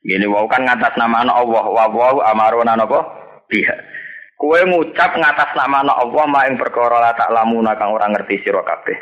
Gini 0.00 0.24
wau 0.24 0.48
kan 0.48 0.64
ngatas 0.64 0.96
nama 0.96 1.20
Allah 1.24 1.64
wa 1.68 1.84
wau 1.88 2.18
amaruna 2.24 2.80
napa? 2.80 3.00
Biha. 3.52 3.76
Kue 4.34 4.60
ngucap 4.66 5.14
ngatas 5.14 5.54
nama 5.54 5.86
Allah 5.86 6.24
ma 6.26 6.46
ing 6.50 6.58
perkara 6.58 6.98
la 6.98 7.14
ta'lamuna 7.14 7.78
kang 7.78 7.94
ora 7.94 8.10
ngerti 8.10 8.42
sira 8.42 8.66
kabeh. 8.66 8.98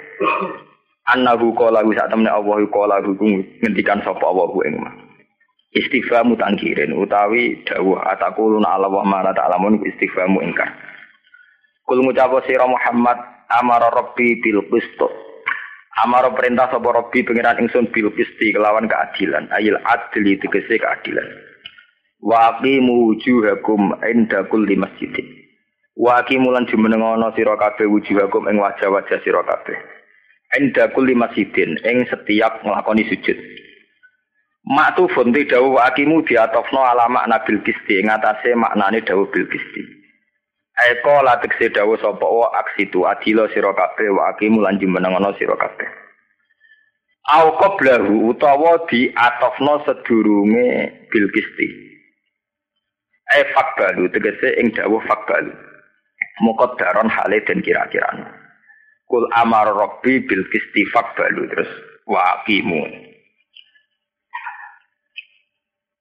Annahu 1.16 1.56
qala 1.56 1.80
sak 1.82 2.12
temne 2.12 2.28
Allah 2.28 2.60
qala 2.68 3.00
ngendikan 3.00 4.04
sapa 4.04 4.22
Allah 4.22 4.52
ing 4.68 4.76
mah. 4.76 4.94
Istighfamu 5.72 6.36
tangkirin 6.36 6.92
utawi 6.92 7.64
dawuh 7.64 7.96
atakuluna 8.12 8.76
ala 8.76 8.92
wa 8.92 9.08
ma 9.08 9.24
la 9.24 9.32
ta'lamun 9.32 9.80
istighfamu 9.88 10.44
ingkar. 10.44 10.68
Kul 11.88 12.04
ngucap 12.04 12.44
sira 12.44 12.68
Muhammad 12.68 13.16
amara 13.48 13.88
rabbi 13.88 14.36
bil 14.44 14.68
qist. 14.68 15.00
Amara 16.04 16.28
perintah 16.36 16.68
sapa 16.68 16.88
rabbi 16.92 17.24
pengiran 17.24 17.56
ingsun 17.56 17.88
bil 17.88 18.12
qisti 18.12 18.52
kelawan 18.52 18.84
keadilan. 18.84 19.48
Ayil 19.48 19.80
adli 19.80 20.36
tegese 20.40 20.76
keadilan. 20.76 21.51
Wa 22.22 22.54
aqimu 22.54 23.10
wujuhakum 23.10 23.98
inda 24.06 24.46
kulli 24.46 24.78
masjidin. 24.78 25.26
Wa 25.98 26.22
aqimu 26.22 26.54
lan 26.54 26.70
jumenengono 26.70 27.34
sira 27.34 27.58
kabeh 27.58 27.90
wujuhakum 27.90 28.46
ing 28.46 28.62
wajah-wajah 28.62 29.18
sira 29.26 29.42
kabeh. 29.42 29.74
Inda 30.54 30.88
kulli 30.94 31.18
masjidin 31.18 31.82
ing 31.82 32.06
setiap 32.06 32.62
nglakoni 32.62 33.10
sujud. 33.10 33.34
Maktu 34.62 35.10
fonti 35.10 35.42
dawu 35.50 35.74
akimu 35.82 36.22
diatofno 36.22 36.86
alama 36.86 37.26
nabil 37.26 37.58
kisti 37.66 37.98
ngatasé 38.06 38.54
maknane 38.54 39.02
dawu 39.02 39.26
bil 39.26 39.50
kisti. 39.50 39.82
Eko 40.78 41.26
latik 41.26 41.58
se 41.58 41.74
dawu 41.74 41.98
sapa 41.98 42.22
wa 42.22 42.54
aksitu 42.54 43.02
adilo 43.02 43.50
sira 43.50 43.74
kabeh 43.74 44.14
wa 44.14 44.30
akimu 44.30 44.62
lan 44.62 44.78
jumenengono 44.78 45.34
sira 45.34 45.58
kabeh. 45.58 45.90
Au 47.34 47.58
qablahu 47.58 48.30
utawa 48.30 48.86
diatofno 48.86 49.82
sedurunge 49.82 51.10
bil 51.10 51.26
kisti. 51.34 51.91
E 53.32 53.48
fakbalu 53.56 54.12
tegese 54.12 54.60
ing 54.60 54.76
dawu 54.76 55.00
fakbalu. 55.08 55.52
Muqaddaron 56.44 57.08
hale 57.08 57.40
dan 57.48 57.64
kira-kira. 57.64 58.12
Kul 59.08 59.24
amar 59.36 59.72
rabbi 59.72 60.20
bil 60.24 60.44
kisti 60.52 60.84
fakbalu 60.92 61.48
terus 61.48 61.70
wa 62.04 62.40
akimu. 62.40 63.12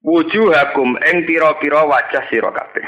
wujuhakum 0.01 0.97
ing 0.97 1.29
pira-pira 1.29 1.85
wajah 1.85 2.25
sira 2.33 2.49
kabeh 2.49 2.85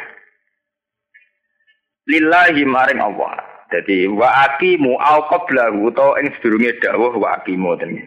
lillahi 2.09 2.65
maring 2.65 2.97
Allah 2.97 3.37
dadi 3.69 4.09
wa 4.09 4.25
aqimu 4.49 4.97
au 4.97 5.29
qablahu 5.29 5.93
to 5.93 6.07
ing 6.25 6.33
sedurunge 6.37 6.73
dawuh 6.81 7.13
wa 7.13 7.37
aqimu 7.37 7.77
ten 7.77 8.01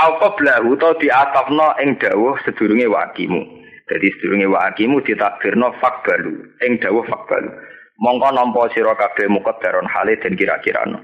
au 0.00 0.16
qablahu 0.16 0.80
to 0.80 0.96
diatafno 0.96 1.76
ing 1.84 2.00
dawuh 2.00 2.40
sedurunge 2.48 2.88
wa 2.88 3.12
dadi 3.88 4.08
sedurunge 4.16 4.46
wa 4.46 4.68
aqimu 4.68 5.00
ditakbirno 5.02 5.74
fakbalu 5.80 6.36
ing 6.62 6.78
dawuh 6.78 7.04
fakbalu 7.08 7.50
mongko 7.98 8.28
nampa 8.30 8.70
sira 8.72 8.94
kabeh 8.94 9.26
muqaddaron 9.26 9.90
hale 9.90 10.16
den 10.22 10.38
kira-kira 10.38 10.86
no. 10.86 11.02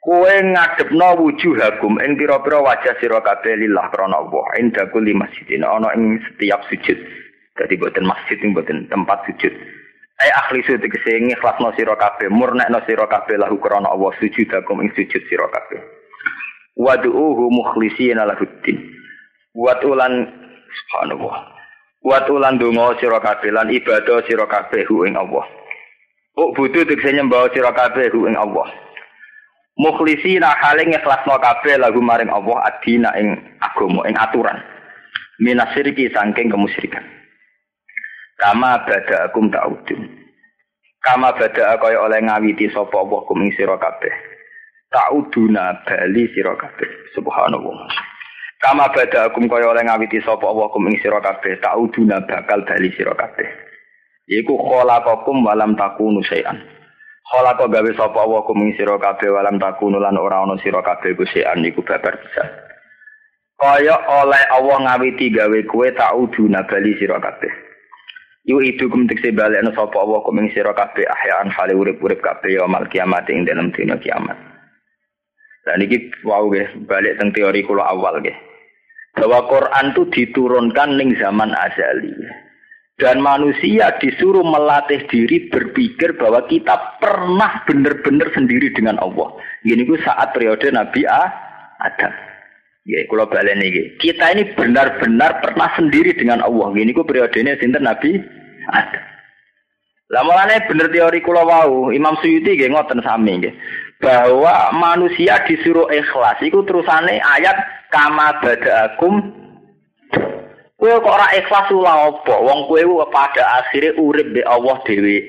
Kowe 0.00 0.32
ngadepno 0.32 1.08
wujuhakum 1.20 2.00
ing 2.00 2.16
pira-pira 2.16 2.60
wajah 2.64 2.96
sira 3.00 3.20
kabeh 3.20 3.52
lillah 3.56 3.92
krana 3.92 4.16
Allah. 4.16 4.44
Inda 4.56 4.88
kulli 4.88 5.12
masjidin 5.12 5.64
ana 5.64 5.92
ing 5.92 6.20
setiap 6.24 6.64
sujud. 6.72 6.96
Dadi 7.56 7.76
boten 7.76 8.08
masjid 8.08 8.40
ing 8.40 8.56
boten 8.56 8.88
tempat 8.88 9.28
sujud. 9.28 9.52
Ai 10.20 10.32
akhlisu 10.36 10.76
tegese 10.80 11.16
ngikhlasno 11.16 11.72
sira 11.76 11.96
kabeh, 11.96 12.28
murnekno 12.28 12.80
sira 12.84 13.08
kabeh 13.08 13.40
lahu 13.40 13.56
krana 13.60 13.92
Allah 13.92 14.12
sujudakum 14.20 14.84
ing 14.84 14.88
sujud 14.96 15.20
sira 15.28 15.48
kabeh. 15.48 15.80
Wad'uhu 16.80 17.52
mukhlishina 17.52 18.24
lahuddin. 18.24 18.80
Watulan 19.52 20.32
subhanallah. 20.72 21.59
Watulan 22.00 22.56
donga 22.56 22.96
sira 22.96 23.20
kabeh 23.20 23.52
lan 23.52 23.68
ibadah 23.68 24.24
sira 24.24 24.48
kabeh 24.48 24.88
ing 24.88 25.20
Allah. 25.20 25.44
Oh 26.40 26.48
butuh 26.56 26.88
tegese 26.88 27.12
nyembah 27.12 27.52
sira 27.52 27.76
kabeh 27.76 28.08
ing 28.08 28.36
Allah. 28.40 28.68
mukhlisina 29.80 30.52
hale 30.60 30.84
ngikhlasno 30.88 31.40
kabeh 31.40 31.80
lagu 31.80 32.00
maring 32.04 32.28
Allah 32.28 32.68
adina 32.68 33.16
ing 33.16 33.36
agama 33.60 34.04
ing 34.08 34.16
aturan. 34.16 34.60
Minasiriki 35.40 36.12
saking 36.12 36.52
kemusyrikan. 36.52 37.04
Kama 38.36 38.84
bada 38.84 39.28
akum 39.28 39.48
ta'udun. 39.48 40.04
Kama 41.00 41.32
bada 41.32 41.80
kaya 41.80 41.96
oleh 42.00 42.20
ngawiti 42.24 42.68
sapa 42.72 42.92
Allah 42.92 43.20
kum 43.24 43.40
ing 43.40 43.52
sira 43.56 43.80
kabeh. 43.80 44.12
Ta'uduna 44.92 45.80
bali 45.84 46.28
sira 46.32 46.56
kabeh. 46.56 46.88
Subhanallah 47.16 47.88
kama 48.60 48.92
bada 48.92 49.32
akum 49.32 49.48
kaya 49.48 49.72
oleh 49.72 49.82
ngawiti 49.88 50.20
sapa 50.20 50.44
Allah 50.44 50.68
kum 50.68 50.84
ing 50.86 51.00
sira 51.00 51.18
kabeh 51.18 51.56
ta'uduna 51.64 52.22
bakal 52.28 52.62
bali 52.68 52.92
sira 52.92 53.16
kabeh 53.16 53.48
iku 54.28 54.54
khalaqakum 54.60 55.40
walam 55.42 55.74
takunu 55.74 56.20
syai'an 56.20 56.60
Kholako 57.30 57.70
gawe 57.70 57.90
sapa 57.94 58.26
wa 58.26 58.42
kuming 58.42 58.74
sira 58.74 58.98
kabeh 58.98 59.30
walam 59.30 59.62
takunu 59.62 60.02
lan 60.02 60.18
ora 60.18 60.42
ana 60.42 60.58
sira 60.58 60.82
kabeh 60.82 61.14
kusian 61.14 61.62
iku 61.62 61.78
babar 61.86 62.18
bisa. 62.18 62.42
Kaya 63.54 63.94
oleh 64.02 64.42
Allah 64.50 64.76
ngawiti 64.82 65.30
gawe 65.30 65.60
kue 65.70 65.94
ta'udu 65.94 66.50
nabali 66.50 66.98
sira 66.98 67.22
kabeh. 67.22 67.54
Yu 68.50 68.58
itu 68.66 68.90
kum 68.90 69.06
tekse 69.06 69.30
balekno 69.30 69.70
sapa 69.78 69.94
Allah 70.02 70.26
kuming 70.26 70.50
sira 70.50 70.74
kabeh 70.74 71.06
ahyaan 71.06 71.54
hale 71.54 71.78
urip-urip 71.78 72.18
kabeh 72.18 72.58
ya 72.58 72.66
mal 72.66 72.90
kiamat 72.90 73.30
ing 73.30 73.46
dalam 73.46 73.70
dina 73.70 73.94
kiamat. 74.02 74.34
Dan 75.62 75.86
ini 75.86 76.10
wow 76.26 76.50
nggih 76.50 76.82
balik 76.90 77.14
teng 77.22 77.30
teori 77.30 77.62
kula 77.62 77.94
awal 77.94 78.18
nggih. 78.18 78.34
Bahwa 79.16 79.46
Quran 79.50 79.84
itu 79.94 80.02
diturunkan 80.10 80.96
ning 80.96 81.18
zaman 81.18 81.50
azali. 81.54 82.14
Dan 83.00 83.24
manusia 83.24 83.96
disuruh 83.96 84.44
melatih 84.44 85.00
diri 85.08 85.48
berpikir 85.48 86.20
bahwa 86.20 86.44
kita 86.44 87.00
pernah 87.00 87.64
benar-benar 87.64 88.28
sendiri 88.36 88.76
dengan 88.76 89.00
Allah. 89.00 89.40
Gini 89.64 89.88
ku 89.88 89.96
saat 90.04 90.36
periode 90.36 90.68
Nabi 90.68 91.08
Adam. 91.08 92.12
Ya, 92.84 93.00
kalau 93.08 93.24
balik 93.28 93.56
ini, 93.56 93.96
kita 94.00 94.36
ini 94.36 94.52
benar-benar 94.52 95.40
pernah 95.40 95.72
sendiri 95.80 96.12
dengan 96.12 96.44
Allah. 96.44 96.76
Gini 96.76 96.92
ku 96.92 97.00
periodenya 97.00 97.56
sinten 97.56 97.88
Nabi 97.88 98.20
Adam. 98.68 99.04
Lah 100.10 100.22
mulane 100.26 100.66
bener 100.66 100.90
teori 100.90 101.22
kula 101.22 101.46
wau, 101.46 101.94
Imam 101.94 102.18
Suyuti 102.18 102.58
nggih 102.58 102.74
ngoten 102.74 103.00
sami 103.00 103.40
nggih. 103.40 103.54
Bahwa 104.02 104.74
manusia 104.74 105.38
disuruh 105.46 105.86
ikhlas 105.88 106.42
iku 106.42 106.66
terusane 106.66 107.22
ayat 107.22 107.56
kama 107.90 108.38
badaakum 108.42 109.40
Kowe 110.80 110.96
kok 110.96 111.12
ora 111.12 111.28
ikhlas 111.36 111.68
ula 111.76 112.08
apa? 112.08 112.40
Wong 112.40 112.64
kowe 112.64 113.04
pada 113.12 113.60
akhirnya 113.60 114.00
urip 114.00 114.32
be 114.32 114.40
Allah 114.48 114.80
dhewe. 114.88 115.28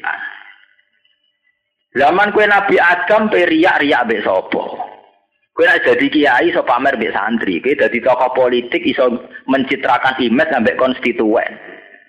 Zaman 1.92 2.32
kowe 2.32 2.48
Nabi 2.48 2.80
Adam 2.80 3.28
pe 3.28 3.44
riak-riak 3.44 4.08
mbek 4.08 4.24
sapa? 4.24 4.64
Kowe 5.52 5.66
nek 5.68 5.84
jadi 5.84 6.08
kiai 6.08 6.56
iso 6.56 6.64
pamer 6.64 6.96
mbek 6.96 7.12
santri, 7.12 7.60
kowe 7.60 7.76
dadi 7.76 8.00
tokoh 8.00 8.32
politik 8.32 8.80
iso 8.88 9.12
mencitrakan 9.52 10.24
image 10.24 10.56
ambek 10.56 10.80
konstituen. 10.80 11.52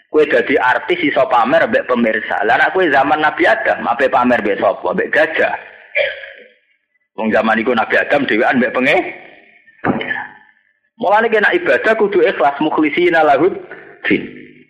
Kowe 0.06 0.22
dadi 0.22 0.54
artis 0.54 1.02
iso 1.02 1.26
pamer 1.26 1.66
mbek 1.66 1.90
pemirsa. 1.90 2.46
Nek 2.46 2.70
kowe 2.70 2.86
zaman 2.94 3.26
Nabi 3.26 3.42
Adam 3.42 3.90
ape 3.90 4.06
pamer 4.06 4.38
mbek 4.38 4.62
sapa? 4.62 4.94
Mbek 4.94 5.10
gajah. 5.10 5.58
Wong 7.18 7.34
zaman 7.34 7.58
iku 7.58 7.74
Nabi 7.74 7.98
Adam 7.98 8.22
dhewean 8.22 8.62
mbek 8.62 8.70
penge. 8.70 8.96
Mulane 11.00 11.32
kena 11.32 11.54
ibadah 11.56 11.92
kudu 11.96 12.20
ikhlas 12.20 12.56
mukhlisina 12.60 13.24
lahud 13.24 13.52
din. 14.04 14.22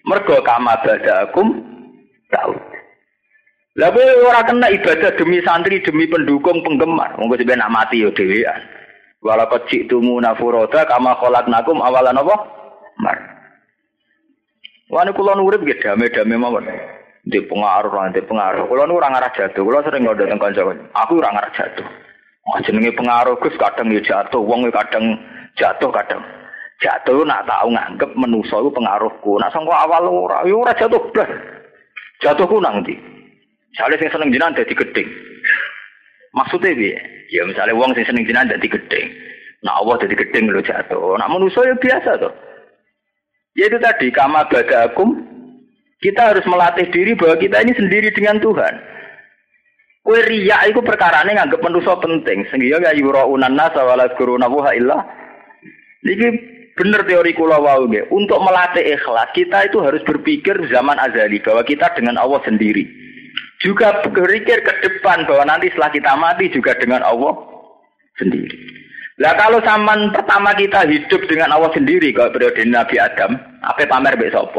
Mergo 0.06 0.38
kama 0.42 0.78
badakum 0.82 1.62
tahu. 2.30 2.54
Lah 3.78 3.88
kowe 3.88 4.04
ora 4.28 4.44
kena 4.44 4.68
ibadah 4.68 5.16
demi 5.16 5.40
santri, 5.40 5.80
demi 5.80 6.04
pendukung, 6.04 6.60
penggemar. 6.60 7.16
Monggo 7.16 7.40
sampe 7.40 7.56
nak 7.56 7.72
mati 7.72 8.04
yo 8.04 8.12
dhewean. 8.12 8.60
Wala 9.22 9.46
kecik 9.48 9.86
tumu 9.86 10.18
nafuroda 10.18 10.84
kama 10.84 11.16
khalaqnakum 11.16 11.78
awalan 11.78 12.20
apa? 12.20 12.36
Mar. 12.98 13.18
Wani 14.92 15.14
kula 15.16 15.38
urip 15.38 15.62
nggih 15.62 15.78
damai-damai 15.80 16.36
mawon. 16.36 16.66
di 17.22 17.38
pengaruh 17.38 18.10
di 18.10 18.22
pengaruh. 18.22 18.66
Kalau 18.66 18.84
nu 18.86 18.98
orang 18.98 19.14
arah 19.14 19.30
jatuh, 19.30 19.62
kalau 19.62 19.82
sering 19.86 20.02
nggak 20.02 20.18
datang 20.26 20.42
kanca 20.42 20.62
aku 20.90 21.22
orang 21.22 21.38
arah 21.38 21.52
jatuh. 21.54 21.86
Oh, 22.42 22.58
jenenge 22.66 22.90
pengaruh 22.98 23.38
Gus 23.38 23.54
kadang 23.54 23.94
ya 23.94 24.02
jatuh, 24.02 24.42
wong 24.42 24.66
ya 24.66 24.74
kadang 24.74 25.14
jatuh 25.56 25.90
kadang. 25.92 26.22
Jatuh 26.82 27.22
nak 27.22 27.46
tahu 27.46 27.70
nganggep 27.70 28.10
menuso 28.18 28.58
itu 28.58 28.70
pengaruhku. 28.74 29.38
Nak 29.38 29.54
sangka 29.54 29.70
awal 29.86 30.10
ora, 30.10 30.42
yo 30.42 30.58
ya 30.58 30.62
ora 30.66 30.72
jatuh 30.74 31.02
blas. 31.14 31.30
Jatuhku 32.22 32.58
nang 32.58 32.82
ndi? 32.82 32.94
Misalnya 33.72 33.96
sing 33.98 34.10
seneng 34.12 34.30
jinan 34.34 34.54
dadi 34.54 34.74
gedeng. 34.74 35.08
Maksudnya 36.34 36.76
piye? 36.76 36.98
Ya 37.32 37.42
misalnya 37.48 37.78
wong 37.78 37.94
sing 37.96 38.04
seneng 38.04 38.26
jinan 38.26 38.50
dadi 38.50 38.68
gedeng. 38.68 39.06
Nah 39.62 39.78
Allah 39.78 39.96
dadi 40.02 40.14
gedeng 40.18 40.50
lho 40.50 40.60
jatuh. 40.60 41.16
Nak 41.16 41.30
menuso 41.30 41.62
ya 41.62 41.74
biasa 41.78 42.18
tuh. 42.18 42.34
Ya 43.56 43.68
itu 43.68 43.78
tadi 43.78 44.08
kama 44.10 44.48
badakum 44.48 45.22
kita 46.02 46.34
harus 46.34 46.44
melatih 46.50 46.90
diri 46.90 47.14
bahwa 47.14 47.38
kita 47.38 47.62
ini 47.62 47.72
sendiri 47.78 48.10
dengan 48.10 48.42
Tuhan. 48.42 48.74
Kue 50.02 50.18
riya 50.26 50.66
itu 50.66 50.82
perkara 50.82 51.22
ini 51.22 51.38
nganggep 51.38 51.62
manusia 51.62 51.94
penting. 52.02 52.42
Sehingga 52.50 52.90
ya 52.90 52.92
yura'unan 52.98 53.54
nasa 53.54 53.86
wala 53.86 54.10
kuruna 54.18 54.50
wuha 54.50 54.74
illah. 54.74 55.21
Ini 56.02 56.28
benar 56.74 57.06
teori 57.06 57.30
kula 57.38 57.62
wau 57.62 57.86
Untuk 58.10 58.38
melatih 58.42 58.82
ikhlas, 58.98 59.30
kita 59.38 59.70
itu 59.70 59.78
harus 59.78 60.02
berpikir 60.02 60.58
zaman 60.66 60.98
azali 60.98 61.38
bahwa 61.38 61.62
kita 61.62 61.94
dengan 61.94 62.18
Allah 62.18 62.42
sendiri. 62.42 62.84
Juga 63.62 64.02
berpikir 64.02 64.66
ke 64.66 64.72
depan 64.82 65.22
bahwa 65.30 65.46
nanti 65.46 65.70
setelah 65.70 65.94
kita 65.94 66.12
mati 66.18 66.50
juga 66.50 66.74
dengan 66.74 67.06
Allah 67.06 67.38
sendiri. 68.18 68.58
Lah 69.22 69.38
kalau 69.38 69.62
zaman 69.62 70.10
pertama 70.10 70.50
kita 70.58 70.82
hidup 70.90 71.22
dengan 71.30 71.54
Allah 71.54 71.70
sendiri 71.70 72.10
kalau 72.10 72.34
periode 72.34 72.66
Nabi 72.66 72.98
Adam, 72.98 73.38
apa 73.62 73.86
pamer 73.86 74.18
besok 74.18 74.50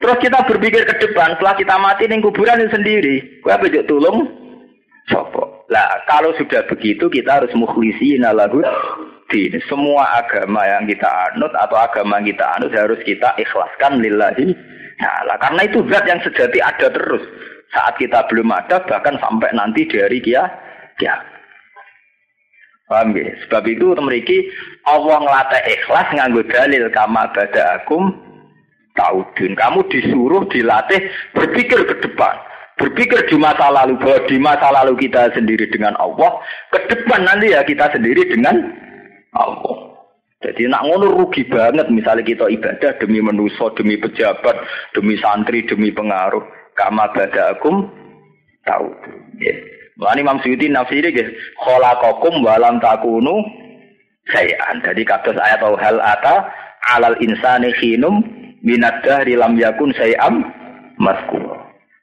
Terus 0.00 0.16
kita 0.16 0.48
berpikir 0.48 0.88
ke 0.88 0.94
depan, 0.96 1.36
setelah 1.36 1.52
kita 1.60 1.76
mati 1.76 2.08
ning 2.08 2.24
kuburan 2.24 2.64
sendiri, 2.72 3.44
kue 3.44 3.52
apa 3.52 3.68
tulung? 3.84 4.24
Sopo. 5.12 5.68
Lah, 5.68 6.00
kalau 6.08 6.32
sudah 6.40 6.64
begitu 6.64 7.12
kita 7.12 7.44
harus 7.44 7.52
mukhlisin 7.52 8.24
lahu 8.24 8.64
din. 9.30 9.54
Semua 9.70 10.20
agama 10.20 10.66
yang 10.66 10.84
kita 10.90 11.08
anut 11.32 11.54
atau 11.54 11.78
agama 11.78 12.18
yang 12.20 12.34
kita 12.34 12.44
anut 12.58 12.74
harus 12.74 13.00
kita 13.06 13.32
ikhlaskan 13.38 14.02
lillahi. 14.02 14.52
Nah, 15.00 15.18
lah, 15.24 15.38
karena 15.40 15.64
itu 15.64 15.80
zat 15.88 16.04
yang 16.04 16.20
sejati 16.20 16.60
ada 16.60 16.92
terus. 16.92 17.24
Saat 17.70 17.96
kita 18.02 18.26
belum 18.26 18.50
ada, 18.50 18.82
bahkan 18.84 19.16
sampai 19.22 19.54
nanti 19.54 19.86
dari 19.86 20.18
kia, 20.18 20.44
kia. 20.98 21.16
Paham 22.90 23.14
ya? 23.14 23.30
Sebab 23.46 23.62
itu 23.70 23.94
memiliki 23.94 24.50
Allah 24.90 25.22
ngelatih 25.22 25.62
ikhlas 25.78 26.10
nganggo 26.10 26.42
dalil 26.50 26.90
kama 26.90 27.30
bada 27.30 27.78
akum 27.78 28.10
taudun. 28.98 29.54
Kamu 29.54 29.86
disuruh 29.86 30.42
dilatih 30.50 30.98
berpikir 31.38 31.86
ke 31.86 31.94
depan. 32.02 32.34
Berpikir 32.82 33.22
di 33.30 33.36
masa 33.38 33.70
lalu 33.70 33.94
bahwa 34.02 34.18
di 34.26 34.36
masa 34.42 34.68
lalu 34.74 34.98
kita 35.06 35.30
sendiri 35.36 35.70
dengan 35.70 35.94
Allah, 36.02 36.42
ke 36.74 36.80
depan 36.90 37.28
nanti 37.28 37.54
ya 37.54 37.62
kita 37.62 37.92
sendiri 37.94 38.26
dengan 38.26 38.56
Allah. 39.36 39.90
Jadi 40.40 40.72
nak 40.72 40.88
ngono 40.88 41.20
rugi 41.20 41.44
banget 41.44 41.92
misalnya 41.92 42.24
kita 42.24 42.48
ibadah 42.48 42.96
demi 42.96 43.20
menuso, 43.20 43.68
demi 43.76 44.00
pejabat, 44.00 44.56
demi 44.96 45.20
santri, 45.20 45.68
demi 45.68 45.92
pengaruh. 45.92 46.40
Kama 46.72 47.12
akum 47.12 47.92
tahu. 48.64 48.88
Ya. 49.36 49.52
Mulane 50.00 50.24
Imam 50.24 50.40
Suyuti 50.40 50.72
nafsiri 50.72 51.12
nggih 51.12 51.28
khalaqakum 51.60 52.40
wa 52.40 52.56
lam 52.56 52.80
takunu 52.80 53.44
sayan. 54.32 54.80
Jadi 54.80 55.04
kados 55.04 55.36
ayat 55.36 55.60
hal 55.60 56.00
ata 56.00 56.48
alal 56.96 57.20
insani 57.20 57.68
khinum 57.76 58.24
minat 58.64 59.04
dahri 59.04 59.36
lam 59.36 59.60
yakun 59.60 59.92
sayam 59.92 60.40
masku. 60.96 61.36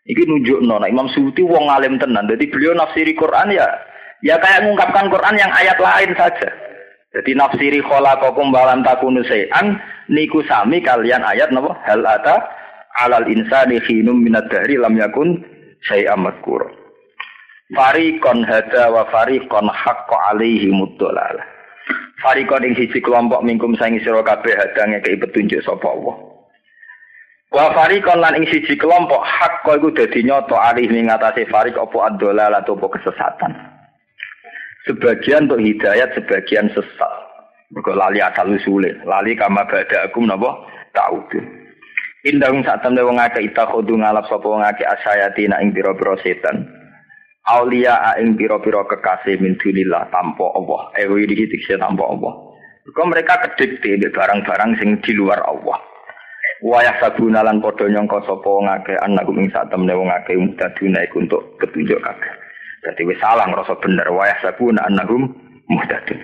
Iki 0.05 0.30
nunjuk 0.30 0.61
nona 0.61 0.86
Imam 0.86 1.09
Suyuti 1.09 1.41
wong 1.41 1.73
alim 1.73 1.97
tenan. 1.97 2.30
Jadi 2.30 2.53
beliau 2.53 2.78
nafsiri 2.78 3.17
Quran 3.17 3.49
ya 3.49 3.65
ya 4.21 4.38
kayak 4.38 4.61
mengungkapkan 4.61 5.09
Quran 5.09 5.36
yang 5.41 5.49
ayat 5.49 5.82
lain 5.82 6.13
saja. 6.13 6.66
Jadi 7.16 7.32
nafsiri 7.39 7.80
khalaqakum 7.80 8.51
balam 8.51 8.84
takunu 8.84 9.24
sayan 9.24 9.80
niku 10.12 10.43
sami 10.43 10.84
kalian 10.84 11.24
ayat 11.24 11.55
napa 11.55 11.72
hal 11.88 12.03
ata 12.03 12.36
alal 12.99 13.24
insani 13.32 13.80
khinum 13.80 14.20
minat 14.20 14.51
dahri 14.51 14.76
lam 14.76 14.97
yakun 14.99 15.39
sayam 15.88 16.28
maskur. 16.28 16.68
Farikon 17.72 18.43
hada 18.47 18.91
wa 18.91 19.08
farikon 19.12 19.72
hakka 19.72 20.36
alaihi 20.36 20.72
muddolalah. 20.72 21.43
Farikon 22.24 22.64
ing 22.64 22.76
siji 22.76 22.99
kelompok 22.99 23.43
mingkum 23.43 23.76
sangi 23.80 24.03
sira 24.03 24.24
kabeh 24.24 24.55
hadange 24.55 25.03
kei 25.03 25.20
petunjuk 25.20 25.64
sapa 25.64 25.88
Allah. 25.88 26.16
Wa 27.51 27.72
farikon 27.72 28.20
lan 28.20 28.36
ing 28.36 28.47
siji 28.51 28.76
kelompok 28.76 29.24
hak 29.24 29.64
iku 29.64 29.91
dadi 29.95 30.24
nyoto 30.28 30.60
alih 30.60 30.91
ning 30.91 31.08
ngatasé 31.08 31.47
farik 31.47 31.80
apa 31.80 31.97
adola 32.12 32.51
atau 32.51 32.76
apa 32.76 32.99
kesesatan. 32.99 33.76
Sebagian 34.88 35.51
untuk 35.51 35.59
hidayat, 35.59 36.15
sebagian 36.15 36.71
sesat. 36.71 37.27
Mergo 37.75 37.91
lali 37.91 38.23
asal 38.23 38.55
usule, 38.55 38.95
lali 39.03 39.35
kama 39.35 39.67
bada 39.67 40.07
akum 40.07 40.23
napa 40.23 40.55
taudun. 40.95 41.43
Indahung 42.23 42.63
sak 42.63 42.79
temne 42.79 43.03
wong 43.03 43.19
akeh 43.19 43.43
ita 43.43 43.67
khodu 43.67 43.99
ngalap 43.99 44.23
sapa 44.31 44.47
wong 44.47 44.63
akeh 44.63 44.88
asayati 44.88 45.51
nak 45.51 45.59
ing 45.59 45.75
pira-pira 45.75 46.15
setan. 46.23 46.63
Aulia 47.51 48.15
ing 48.23 48.39
pira-pira 48.39 48.88
kekasih 48.88 49.43
min 49.43 49.59
dunillah 49.59 50.07
tanpa 50.15 50.47
Allah. 50.55 50.91
Eh 50.95 51.07
iki 51.07 51.47
dikse 51.51 51.75
tanpa 51.75 52.07
Allah. 52.07 52.33
Mereka 52.88 53.35
kedikte 53.43 53.99
barang-barang 54.15 54.71
sing 54.79 55.03
di 55.03 55.11
luar 55.11 55.43
Allah. 55.43 55.79
Wayah 56.63 57.03
sabuna 57.03 57.43
lan 57.43 57.59
padha 57.59 57.85
nyangka 57.85 58.23
sapa 58.23 58.47
wong 58.47 58.65
akeh 58.65 58.95
anak 59.03 59.27
ing 59.27 59.51
sak 59.51 59.67
temne 59.67 59.91
wong 59.91 60.07
akeh 60.07 60.39
mutaduna 60.39 61.03
iku 61.03 61.19
untuk 61.19 61.43
petunjuk 61.59 61.99
kabeh. 61.99 62.46
Dadi 62.88 63.03
wis 63.03 63.19
salah 63.19 63.51
ngrasa 63.51 63.75
bener 63.83 64.07
wayah 64.07 64.39
sabuna 64.39 64.79
annahum 64.88 65.27
muhtadun. 65.67 66.15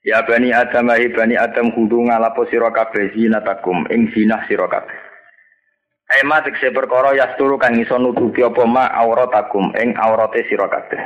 Ya 0.00 0.24
bani 0.24 0.48
Adam 0.48 0.88
ahi 0.88 1.12
bani 1.12 1.36
Adam 1.36 1.76
kudu 1.76 2.08
ngalapo 2.08 2.48
sira 2.48 2.72
kabeh 2.72 3.12
zinatakum 3.12 3.84
ing 3.92 4.08
zinah 4.16 4.48
sira 4.48 4.64
kabeh. 4.64 4.96
Ema 6.24 6.40
tekse 6.40 6.72
perkara 6.72 7.12
yasturu 7.12 7.60
kang 7.60 7.76
iso 7.76 8.00
nutupi 8.00 8.40
apa 8.40 8.64
ma 8.64 8.88
auratakum 8.96 9.76
ing 9.76 9.92
aurate 10.00 10.48
sira 10.48 10.72
kabeh. 10.72 11.00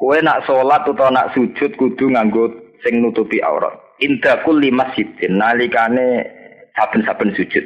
Kowe 0.00 0.16
nak 0.24 0.48
salat 0.48 0.88
utawa 0.88 1.12
nak 1.12 1.36
sujud 1.36 1.76
kudu 1.76 2.16
nganggo 2.16 2.56
sing 2.80 3.04
nutupi 3.04 3.44
aurat. 3.44 3.76
Inda 4.00 4.40
kulli 4.48 4.72
masjidin 4.72 5.36
nalikane 5.36 6.24
saben-saben 6.72 7.36
sujud. 7.36 7.64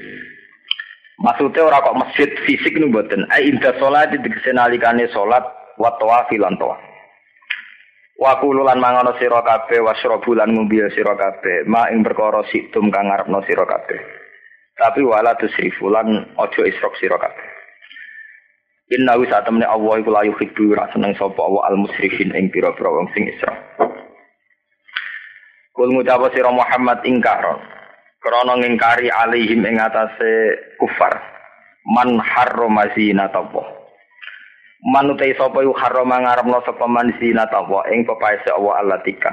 Maksudnya 1.22 1.62
orang 1.62 1.82
kok 1.84 1.98
masjid 2.00 2.30
fisik 2.42 2.74
nih 2.74 2.90
buatin. 2.90 3.22
Ai 3.28 3.50
indah 3.50 3.76
sholat 3.76 4.14
di 4.14 4.18
nalikane 4.50 5.04
sholat 5.12 5.59
wa 5.80 5.96
tawafi 5.96 6.36
lan 6.36 6.60
tawaf. 6.60 6.80
Wa 8.20 8.36
kululan 8.36 8.76
mangono 8.76 9.16
sira 9.16 9.40
kabeh 9.40 9.80
wasrobu 9.80 10.36
lan 10.36 10.52
ngombe 10.52 10.92
sira 10.92 11.16
kabeh 11.16 11.64
ma 11.64 11.88
ing 11.88 12.04
perkara 12.04 12.44
situm 12.52 12.92
kang 12.92 13.08
ngarepno 13.08 13.40
sira 13.48 13.64
kabeh. 13.64 13.96
Tapi 14.76 15.00
wala 15.00 15.32
tusrifu 15.40 15.88
lan 15.88 16.36
aja 16.36 16.62
isrok 16.68 17.00
sira 17.00 17.16
kabeh. 17.16 17.48
Inna 18.92 19.16
wa 19.16 19.24
satamne 19.24 19.64
Allah 19.64 20.04
iku 20.04 20.12
la 20.12 20.28
yuhibbu 20.28 20.76
ra 20.76 20.92
seneng 20.92 21.16
sapa 21.16 21.40
Allah 21.40 21.72
al 21.72 21.80
musrifin 21.80 22.36
ing 22.36 22.52
pira-pira 22.52 22.92
wong 22.92 23.08
sing 23.16 23.24
isra. 23.24 23.56
Kul 25.72 25.96
ngucap 25.96 26.20
sira 26.36 26.52
Muhammad 26.52 27.00
ingkaron 27.08 27.56
krana 28.20 28.52
ngingkari 28.60 29.08
alaihim 29.08 29.64
ing 29.64 29.80
atase 29.80 30.60
kufar 30.76 31.16
man 31.88 32.20
harrama 32.20 32.84
zinatullah 32.92 33.64
man 33.64 33.79
utai 34.80 35.36
sapa 35.36 35.60
yu 35.60 35.76
harrama 35.76 36.24
ngarepno 36.24 36.64
sapa 36.64 36.86
man 36.88 37.12
zinatullah 37.20 37.84
ing 37.92 38.08
pepaese 38.08 38.48
Allah 38.48 38.80
allatika 38.80 39.32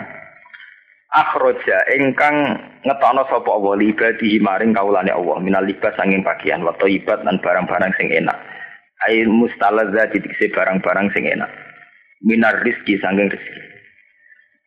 akhraja 1.15 1.77
ingkang 1.95 2.35
ngetokno 2.83 3.23
sapa 3.31 3.49
Allah 3.49 3.73
libadi 3.79 4.37
maring 4.43 4.75
kaulane 4.75 5.11
Allah 5.11 5.39
minal 5.39 5.63
libas 5.63 5.95
sanging 5.95 6.21
pakaian 6.21 6.63
wa 6.67 6.75
thayyibat 6.75 7.23
lan 7.23 7.39
barang-barang 7.39 7.91
sing 7.95 8.11
enak 8.11 8.35
ai 9.07 9.23
mustalazza 9.23 10.11
dikse 10.11 10.51
barang-barang 10.51 11.07
sing 11.15 11.23
enak 11.31 11.49
minar 12.27 12.59
rizki 12.67 12.99
sanging 12.99 13.31
rezeki 13.31 13.77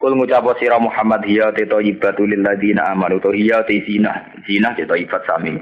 Kul 0.01 0.17
ngucap 0.17 0.49
sira 0.57 0.81
Muhammad 0.81 1.29
hiya 1.29 1.53
te 1.53 1.69
thayyibatu 1.69 2.25
lil 2.25 2.41
ladina 2.41 2.89
amanu 2.89 3.21
to 3.21 3.37
hiya 3.37 3.61
te 3.69 3.85
zina 3.85 4.33
zina 4.49 4.73
te 4.73 4.89
thayyibat 4.89 5.29
sami. 5.29 5.53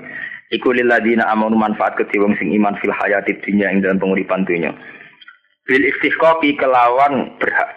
Iku 0.55 0.71
lil 0.71 0.87
ladina 0.87 1.27
amanu 1.27 1.59
manfaat 1.59 1.99
kedhe 1.99 2.23
wong 2.23 2.39
sing 2.39 2.55
iman 2.55 2.79
fil 2.79 2.95
hayati 2.95 3.35
dunya 3.43 3.67
ing 3.67 3.83
dalam 3.83 3.99
penguripan 3.99 4.47
dunya. 4.47 4.71
Bil 5.69 5.85
istihqaqi 5.85 6.57
kelawan 6.57 7.37
berhak. 7.37 7.69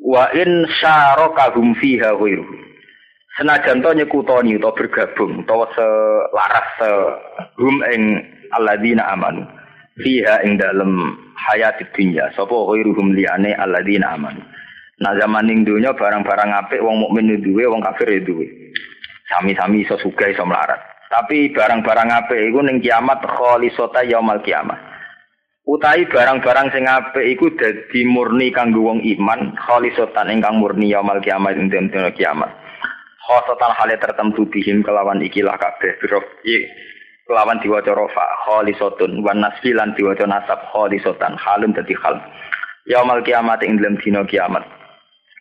Wa 0.00 0.32
in 0.32 0.64
syarakahum 0.80 1.76
fiha 1.76 2.16
ghairu. 2.16 2.44
Senajan 3.36 3.84
to 3.84 3.90
nyekutoni 3.92 4.56
utawa 4.56 4.72
bergabung 4.72 5.42
utawa 5.42 5.66
selaras 5.74 6.68
se 6.78 6.88
hum 7.58 7.82
ing 7.90 8.22
alladzina 8.54 9.10
amanu 9.10 9.42
fiha 9.98 10.38
ing 10.46 10.54
dalam 10.54 11.18
hayati 11.34 11.84
dunya 11.92 12.30
sapa 12.32 12.54
ghairuhum 12.54 13.12
liyane 13.12 13.52
alladzina 13.58 14.14
amanu. 14.14 14.40
Nah 15.02 15.12
zaman 15.18 15.50
ning 15.50 15.66
dunya 15.66 15.90
barang-barang 15.92 16.50
apik 16.64 16.78
wong 16.78 17.02
mukmin 17.02 17.42
duwe, 17.42 17.66
wong 17.66 17.82
kafir 17.82 18.22
duwe. 18.22 18.46
Sami-sami 19.26 19.82
iso 19.82 19.98
sugih 19.98 20.30
iso 20.30 20.46
melarat. 20.46 20.78
Tapi 21.10 21.50
barang-barang 21.50 22.08
apik 22.24 22.38
iku 22.38 22.62
ning 22.62 22.78
kiamat 22.78 23.18
khalisata 23.26 24.06
yaumal 24.06 24.38
kiamat. 24.46 24.93
Utai 25.64 26.04
barang-barang 26.04 26.76
sing 26.76 26.84
apik 26.84 27.24
iku 27.24 27.48
dadi 27.56 28.04
murni 28.04 28.52
kanggo 28.52 28.84
wong 28.84 29.00
iman, 29.00 29.56
khalisatan 29.56 30.28
ingkang 30.28 30.60
murni 30.60 30.92
yaumal 30.92 31.16
kiamat 31.24 31.56
ing 31.56 31.72
dina 31.72 32.12
kiamat. 32.12 32.52
Khosatan 33.24 33.72
hale 33.72 33.96
tertentu 33.96 34.44
bihim 34.52 34.84
kelawan 34.84 35.24
ikilah 35.24 35.56
kabeh 35.56 35.96
biro 36.04 36.20
kelawan 37.24 37.56
diwaca 37.64 37.96
rofa 37.96 38.26
khalisatun 38.44 39.24
wan 39.24 39.40
nasfilan 39.40 39.96
diwaca 39.96 40.28
nasab 40.28 40.60
khalisatan 40.68 41.32
halun 41.40 41.72
dadi 41.72 41.96
hal. 41.96 42.20
Yaumal 42.84 43.24
kiamat 43.24 43.64
ing 43.64 43.80
dalam 43.80 43.96
dina 44.04 44.20
kiamat. 44.28 44.68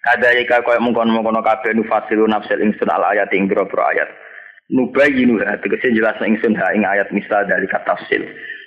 Kadayika 0.07 0.63
kaya 0.63 0.80
mungkon-mungkon 0.80 1.43
kabeh 1.43 1.76
nufasilu 1.76 2.32
nafsil 2.32 2.63
ingsun 2.63 2.88
al 2.88 3.03
ayat 3.11 3.28
ing 3.36 3.51
biro-biro 3.51 3.84
ayat. 3.91 4.07
Nubayinu 4.71 5.43
ha 5.43 5.59
tegese 5.59 5.91
jelas 5.91 6.15
ingsun 6.24 6.55
ha 6.55 6.71
ing 6.71 6.88
ayat 6.88 7.11
misal 7.11 7.43
dari 7.43 7.67
kata 7.67 7.91
tafsil. 7.91 8.24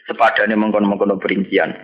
Sepadane 0.07 0.55
mengkon-mengkon 0.55 1.19
perincian. 1.19 1.75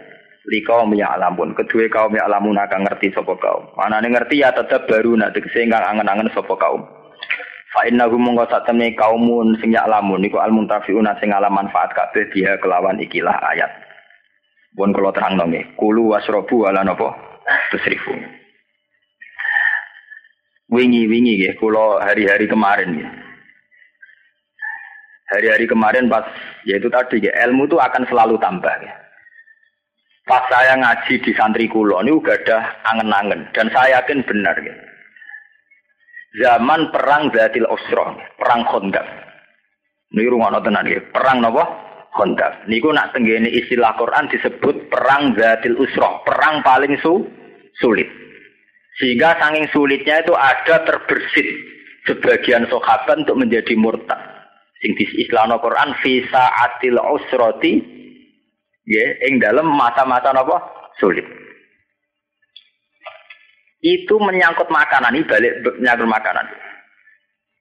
Likau 0.43 0.91
ya 0.99 1.15
alamun, 1.15 1.55
kedua 1.55 1.87
kaum 1.87 2.19
ya 2.19 2.27
alamun 2.27 2.59
akan 2.59 2.83
ngerti 2.83 3.15
sapa 3.15 3.31
kaum. 3.39 3.63
Mana 3.79 4.03
ngerti 4.03 4.43
ya 4.43 4.51
tetap 4.51 4.91
baru 4.91 5.15
nak 5.15 5.39
tegese 5.39 5.71
angen-angen 5.71 6.35
sapa 6.35 6.55
kaum. 6.59 6.83
Fa 7.71 7.87
innahu 7.87 8.19
mongko 8.19 8.51
sak 8.51 8.67
temne 8.67 8.91
kaumun 8.99 9.55
sing 9.63 9.71
ya 9.71 9.87
alamun 9.87 10.19
niku 10.19 10.43
al 10.43 10.51
muntafiuna 10.51 11.15
sing 11.23 11.31
ala 11.31 11.47
manfaat 11.47 11.95
kabeh 11.95 12.27
dia 12.35 12.59
kelawan 12.59 12.99
ikilah 12.99 13.39
ayat. 13.55 13.71
Pun 14.75 14.91
kula 14.91 15.15
terangno 15.15 15.47
nggih. 15.47 15.79
Kulu 15.79 16.11
wasrobu 16.11 16.67
ala 16.67 16.83
napa? 16.83 17.15
Tusrifu. 17.71 18.13
Wingi-wingi 20.75 21.39
nggih 21.39 21.55
kula 21.63 22.03
hari-hari 22.03 22.51
kemarin 22.51 22.99
nggih 22.99 23.32
hari-hari 25.33 25.65
kemarin 25.65 26.13
pas 26.13 26.29
yaitu 26.69 26.93
tadi 26.93 27.25
ya 27.25 27.33
ilmu 27.49 27.65
itu 27.67 27.81
akan 27.81 28.05
selalu 28.07 28.37
tambah 28.39 28.73
ya. 28.85 28.93
Pas 30.23 30.47
saya 30.47 30.79
ngaji 30.79 31.19
di 31.19 31.33
santri 31.35 31.67
kulo 31.67 31.99
ini 31.99 32.15
udah 32.15 32.37
ada 32.47 32.79
angen-angen 32.95 33.51
dan 33.51 33.67
saya 33.75 33.99
yakin 33.99 34.23
benar 34.23 34.55
ya. 34.63 34.75
Zaman 36.33 36.89
perang 36.95 37.29
Zatil 37.35 37.69
Usra, 37.69 38.17
perang 38.41 38.65
Khandaq. 38.65 39.05
Ini 40.17 40.33
rumah 40.33 40.49
tenan 40.65 40.89
ya, 40.89 41.01
perang 41.13 41.45
napa? 41.45 41.65
Khandaq. 42.17 42.69
Niku 42.73 42.89
nak 42.89 43.13
tenggene 43.13 43.53
istilah 43.53 43.93
Quran 44.01 44.33
disebut 44.33 44.89
perang 44.89 45.37
Zatil 45.37 45.77
Usra, 45.77 46.25
perang 46.25 46.65
paling 46.65 46.97
su 47.05 47.21
sulit. 47.77 48.09
Sehingga 48.97 49.37
saking 49.37 49.69
sulitnya 49.73 50.25
itu 50.25 50.33
ada 50.33 50.85
terbersit 50.89 51.49
sebagian 52.09 52.65
sahabat 52.69 53.25
untuk 53.29 53.41
menjadi 53.41 53.73
murtad 53.77 54.32
sing 54.83 54.99
di 54.99 55.07
Islam 55.23 55.55
Quran 55.63 55.95
visa 56.03 56.45
atil 56.67 56.99
usroti 56.99 57.79
ya 58.83 59.07
ing 59.31 59.39
dalam 59.39 59.71
masa-masa 59.71 60.35
napa? 60.35 60.59
Sulit. 60.99 61.25
Itu 63.83 64.19
menyangkut 64.19 64.69
makanan 64.69 65.15
ini 65.15 65.27
balik 65.27 65.55
menyangkut 65.79 66.11
makanan. 66.11 66.47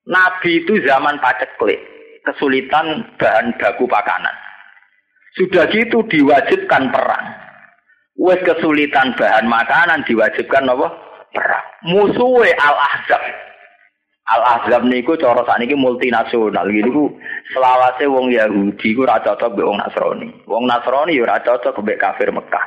Nabi 0.10 0.66
itu 0.66 0.82
zaman 0.82 1.22
paceklik 1.22 1.78
kesulitan 2.26 3.06
bahan 3.22 3.54
baku 3.62 3.86
pakanan. 3.86 4.34
Sudah 5.38 5.70
gitu 5.70 6.04
diwajibkan 6.10 6.90
perang. 6.90 7.26
Wes 8.18 8.42
kesulitan 8.44 9.14
bahan 9.16 9.46
makanan 9.46 10.04
diwajibkan 10.10 10.68
apa 10.70 10.88
perang. 11.32 11.66
Musuhe 11.86 12.52
al 12.58 12.76
ahzab 12.78 13.22
Al 14.30 14.42
Ahzab 14.46 14.86
niku 14.86 15.18
cara 15.18 15.42
sakniki 15.42 15.74
multinasional. 15.74 16.70
Niku 16.70 17.10
selawase 17.50 18.06
wong 18.06 18.30
Yahudi 18.30 18.94
ku 18.94 19.02
ora 19.02 19.18
cocok 19.18 19.58
mbek 19.58 19.66
wong 19.66 19.80
Nasrani. 19.82 20.30
Wong 20.46 20.64
Nasrani 20.70 21.18
ya 21.18 21.26
ora 21.26 21.42
cocok 21.42 21.82
mbek 21.82 21.98
kafir 21.98 22.30
Mekah. 22.30 22.66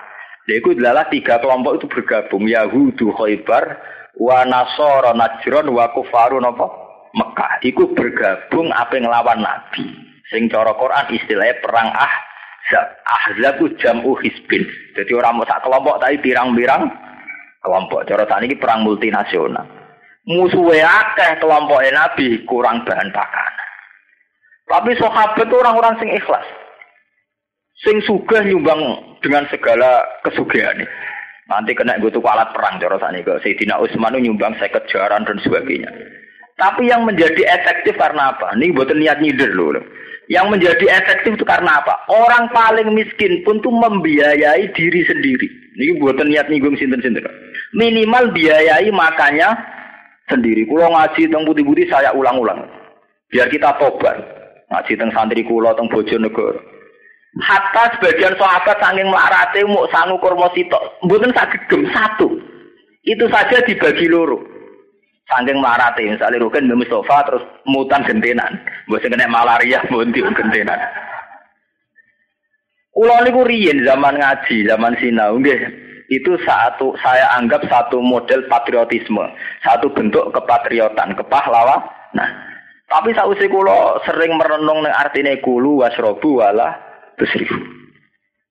Lha 0.51 0.55
iku 0.61 0.75
adalah 0.75 1.07
tiga 1.09 1.39
kelompok 1.39 1.81
itu 1.81 1.87
bergabung 1.89 2.45
Yahudu 2.51 3.17
Khaybar 3.17 3.65
wa 4.19 4.39
Nasara 4.45 5.15
Najran 5.15 5.71
wa 5.71 5.87
Kufaru 5.95 6.43
napa 6.43 6.67
Mekah. 7.15 7.63
Iku 7.63 7.95
bergabung 7.95 8.75
apa 8.75 8.99
nglawan 8.99 9.41
Nabi. 9.47 9.87
Sing 10.35 10.51
cara 10.51 10.75
Quran 10.75 11.07
istilahnya 11.15 11.63
perang 11.63 11.89
Ahzab. 11.95 12.87
Ahzab 13.07 13.63
jam'u 13.79 14.19
hisbin. 14.21 14.67
Jadi 14.99 15.13
orang 15.15 15.39
mau 15.39 15.47
sak 15.47 15.63
kelompok 15.63 16.03
tapi 16.03 16.19
pirang-pirang 16.19 16.91
kelompok. 17.63 18.11
Cara 18.11 18.27
sakniki 18.27 18.59
perang 18.59 18.83
multinasional 18.83 19.84
musuhnya 20.25 20.89
akeh 20.89 21.41
kelompok 21.41 21.85
Nabi 21.93 22.45
kurang 22.49 22.85
bahan 22.85 23.13
pakan. 23.13 23.53
Tapi 24.65 24.97
sahabat 24.97 25.45
itu 25.45 25.55
orang-orang 25.61 25.95
sing 26.01 26.11
ikhlas. 26.13 26.47
Sing 27.85 28.01
sugih 28.09 28.41
nyumbang 28.49 28.81
dengan 29.21 29.45
segala 29.53 30.01
kesugihan. 30.25 30.81
Nanti 31.45 31.77
kena 31.77 32.01
gue 32.01 32.09
tuh 32.09 32.25
alat 32.25 32.57
perang 32.57 32.81
cara 32.81 32.97
sani 32.97 33.21
ke 33.21 33.37
Sayyidina 33.45 33.77
Utsman 33.77 34.17
nyumbang 34.17 34.57
saya 34.57 34.81
jaran 34.89 35.29
dan 35.29 35.37
sebagainya. 35.45 35.93
Tapi 36.57 36.89
yang 36.89 37.05
menjadi 37.05 37.45
efektif 37.45 37.99
karena 38.01 38.33
apa? 38.33 38.57
Ini 38.57 38.73
buat 38.73 38.89
niat 38.89 39.21
nyider 39.21 39.53
loh. 39.53 39.77
Yang 40.33 40.47
menjadi 40.57 40.85
efektif 40.97 41.37
itu 41.37 41.45
karena 41.45 41.85
apa? 41.85 42.09
Orang 42.09 42.49
paling 42.55 42.97
miskin 42.97 43.45
pun 43.45 43.61
tuh 43.61 43.75
membiayai 43.75 44.73
diri 44.73 45.05
sendiri. 45.05 45.49
Ini 45.77 46.01
buat 46.01 46.17
niat 46.17 46.49
nyinggung 46.49 46.79
sinten-sinten. 46.81 47.27
Minimal 47.77 48.33
biayai 48.33 48.89
makanya 48.95 49.53
sendiri. 50.29 50.65
Kulo 50.69 50.89
ngaji 50.89 51.29
teng 51.29 51.45
putih-putih 51.45 51.87
saya 51.89 52.13
ulang-ulang. 52.17 52.65
Biar 53.29 53.49
kita 53.51 53.77
tobat. 53.77 54.17
Ngaji 54.73 54.93
teng 54.97 55.11
santri 55.13 55.45
kulo 55.45 55.73
teng 55.77 55.89
Bojonegoro. 55.91 56.61
Hatta 57.43 57.99
sebagian 57.99 58.39
sahabat 58.39 58.79
saking 58.79 59.11
melarate 59.11 59.67
mau 59.67 59.91
sangu 59.91 60.17
kurma 60.23 60.47
sitok. 60.55 61.03
Mboten 61.03 61.35
gem 61.67 61.83
satu. 61.91 62.31
Itu 63.05 63.27
saja 63.27 63.59
dibagi 63.67 64.07
loro. 64.07 64.39
Saking 65.27 65.59
melarate 65.59 66.07
misalnya 66.07 66.41
Rukin 66.47 66.71
Mbak 66.71 66.79
Mustafa 66.87 67.27
terus 67.27 67.45
mutan 67.67 68.07
gentenan. 68.07 68.55
Mbok 68.87 69.03
sing 69.03 69.11
kena 69.11 69.27
malaria 69.27 69.83
mbok 69.91 70.15
gentenan. 70.15 70.79
Kulo 72.95 73.11
niku 73.27 73.43
riyen 73.43 73.83
zaman 73.83 74.23
ngaji, 74.23 74.71
zaman 74.71 74.95
sinau 75.03 75.35
nggih 75.43 75.85
itu 76.13 76.37
satu 76.45 76.93
saya 77.01 77.33
anggap 77.41 77.65
satu 77.65 78.01
model 78.05 78.45
patriotisme, 78.45 79.25
satu 79.65 79.89
bentuk 79.93 80.29
kepatriotan, 80.37 81.17
kepahlawan. 81.17 81.81
Nah, 82.13 82.29
tapi 82.93 83.17
sausi 83.17 83.49
kulo 83.49 83.97
sering 84.05 84.37
merenung 84.37 84.85
neng 84.85 84.93
artinya 84.93 85.33
kulu 85.41 85.81
wasrobu 85.81 86.45
wala 86.45 86.77
besrifu. 87.17 87.57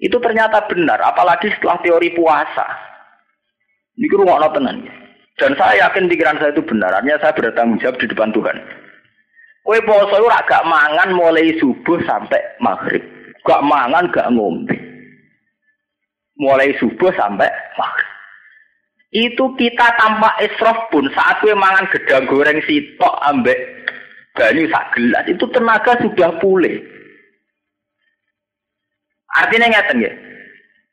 Itu 0.01 0.17
ternyata 0.19 0.65
benar, 0.65 0.99
apalagi 0.99 1.53
setelah 1.53 1.79
teori 1.85 2.11
puasa. 2.17 2.65
Ini 3.93 4.09
rumah 4.17 4.49
tenan. 4.49 4.83
Dan 5.37 5.53
saya 5.57 5.89
yakin 5.89 6.09
pikiran 6.09 6.37
saya 6.41 6.53
itu 6.53 6.65
benar, 6.65 6.93
artinya 6.93 7.21
saya 7.21 7.33
bertanggung 7.37 7.81
jawab 7.81 7.97
di 8.01 8.09
depan 8.09 8.33
Tuhan. 8.33 8.57
Kue 9.63 9.79
poso 9.87 10.19
itu 10.19 10.27
gak 10.27 10.67
mangan 10.67 11.09
mulai 11.15 11.55
subuh 11.55 11.97
sampai 12.03 12.41
maghrib. 12.59 13.01
Gak 13.47 13.63
mangan, 13.63 14.11
gak 14.11 14.29
ngombe 14.35 14.92
mulai 16.37 16.73
subuh 16.81 17.13
sampai. 17.13 17.49
Itu 19.13 19.53
kita 19.53 19.93
tanpa 20.01 20.33
esrof 20.41 20.89
pun 20.89 21.05
saat 21.13 21.37
gue 21.45 21.53
mangan 21.53 21.85
gedang 21.93 22.25
goreng 22.25 22.57
sitok 22.65 23.13
ambek 23.29 23.57
banyu 24.33 24.65
sak 24.73 24.97
gelas 24.97 25.25
itu 25.29 25.45
tenaga 25.53 25.93
sudah 26.01 26.33
pulih. 26.41 26.81
Artinya 29.37 29.69
ngeten 29.69 30.05
ya. 30.05 30.13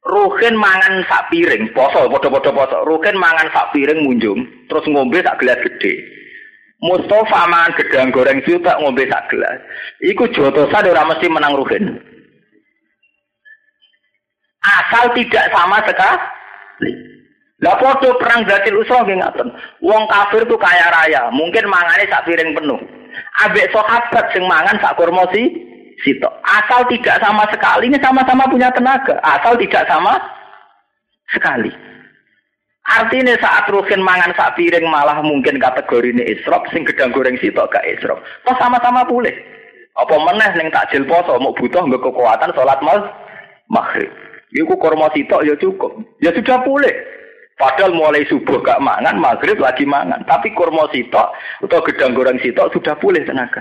Ruhin 0.00 0.56
mangan 0.56 1.04
sak 1.04 1.28
piring, 1.28 1.76
poso, 1.76 2.08
podo-podo 2.08 2.56
poso. 2.56 2.84
Ruhin 2.88 3.16
mangan 3.20 3.52
sak 3.52 3.68
piring 3.76 4.00
munjung, 4.00 4.48
terus 4.68 4.84
ngombe 4.88 5.20
sak 5.20 5.36
gelas 5.40 5.60
gede. 5.60 5.92
Mustafa 6.80 7.44
mangan 7.48 7.76
gedang 7.76 8.08
goreng 8.08 8.40
sitok 8.44 8.80
ngombe 8.80 9.04
sak 9.08 9.28
gelas. 9.28 9.60
Iku 10.00 10.28
jotosan 10.32 10.88
ora 10.88 11.04
mesti 11.04 11.28
menang 11.28 11.56
Ruhin. 11.56 12.09
Asal 14.60 15.12
tidak 15.16 15.48
sama 15.52 15.80
sekali. 15.88 16.92
Lah 17.60 17.76
foto 17.76 18.16
perang 18.16 18.44
Zatil 18.48 18.80
Usra 18.80 19.04
nggih 19.04 19.20
ngaten. 19.20 19.48
Wong 19.84 20.08
kafir 20.08 20.48
tuh 20.48 20.56
kaya 20.56 20.88
raya, 20.88 21.28
mungkin 21.28 21.68
mangane 21.68 22.08
sak 22.08 22.24
piring 22.24 22.56
penuh. 22.56 22.80
Abek 23.44 23.68
sahabat 23.72 24.32
sing 24.32 24.44
mangan 24.48 24.80
sak 24.80 24.96
kurma 24.96 25.28
si 25.32 25.48
sito. 26.00 26.28
Asal 26.44 26.88
tidak 26.88 27.20
sama 27.20 27.44
sekali 27.52 27.92
ini 27.92 28.00
sama-sama 28.00 28.48
punya 28.48 28.72
tenaga. 28.72 29.20
Asal 29.20 29.60
tidak 29.60 29.84
sama 29.88 30.16
sekali. 31.36 31.72
Artinya 32.90 33.36
saat 33.38 33.68
Ruhin 33.68 34.00
mangan 34.00 34.32
sak 34.34 34.56
piring 34.56 34.88
malah 34.88 35.20
mungkin 35.20 35.60
kategori 35.60 36.16
ini 36.16 36.32
isrop, 36.32 36.64
sing 36.72 36.82
gedang 36.88 37.12
goreng 37.12 37.36
sitok 37.38 37.70
gak 37.70 37.86
isrop. 37.86 38.18
Toh 38.48 38.56
sama-sama 38.56 39.04
pulih. 39.04 39.36
Apa 40.00 40.16
meneh 40.16 40.50
ning 40.56 40.72
takjil 40.72 41.04
poso 41.04 41.36
mau 41.36 41.52
butuh 41.52 41.84
nggak 41.84 42.02
kekuatan 42.02 42.56
sholat 42.56 42.80
mal 42.80 43.04
maghrib. 43.68 44.08
Iku 44.50 44.74
korma 44.78 45.10
sitok 45.14 45.46
ya 45.46 45.54
cukup. 45.58 45.94
Ya 46.18 46.34
sudah 46.34 46.62
boleh. 46.66 46.94
Padahal 47.54 47.92
mulai 47.92 48.24
subuh 48.24 48.56
gak 48.64 48.80
mangan, 48.80 49.20
maghrib 49.20 49.60
lagi 49.60 49.84
mangan. 49.84 50.24
Tapi 50.24 50.50
korma 50.56 50.88
sitok 50.88 51.28
atau 51.68 51.84
gedang 51.84 52.16
goreng 52.16 52.40
sitok 52.40 52.72
sudah 52.72 52.96
boleh 52.96 53.20
tenaga. 53.22 53.60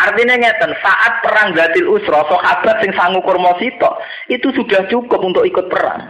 Artinya 0.00 0.38
ngeten, 0.38 0.72
saat 0.80 1.18
perang 1.20 1.52
Gatil 1.52 1.90
Usra, 1.90 2.22
sahabat 2.24 2.78
sing 2.80 2.94
sangu 2.94 3.20
kurma 3.20 3.52
sito, 3.58 3.90
itu 4.30 4.48
sudah 4.54 4.86
cukup 4.86 5.20
untuk 5.20 5.44
ikut 5.44 5.66
perang. 5.66 6.06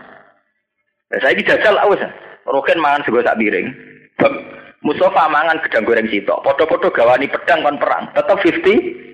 Nah, 1.11 1.19
saya 1.19 1.35
ini 1.35 1.43
jajal 1.43 1.75
awes. 1.81 1.99
Roken 2.47 2.79
mangan 2.79 3.03
sego 3.03 3.25
sak 3.25 3.41
piring. 3.41 3.67
Mustafa 4.87 5.27
mangan 5.27 5.59
gedang 5.67 5.89
goreng 5.89 6.09
sito. 6.13 6.39
Podo-podo 6.45 6.93
gawani 6.93 7.27
pedang 7.27 7.67
kon 7.67 7.81
perang. 7.81 8.13
Tetap 8.15 8.39
50 8.39 9.11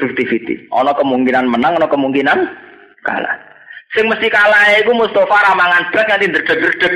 50-50. 0.00 0.72
Ono 0.72 0.92
kemungkinan 0.96 1.52
menang, 1.52 1.76
ono 1.76 1.88
kemungkinan 1.90 2.38
kalah. 3.04 3.36
Sing 3.92 4.08
mesti 4.08 4.32
kalah 4.32 4.80
iku 4.80 4.96
Mustafa 4.96 5.52
ramangan 5.52 5.92
blas 5.92 6.06
nganti 6.08 6.26
ndredeg-ndredeg. 6.32 6.94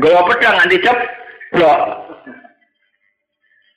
Gawa 0.00 0.20
pedang 0.30 0.54
nganti 0.56 0.76
cep. 0.80 0.98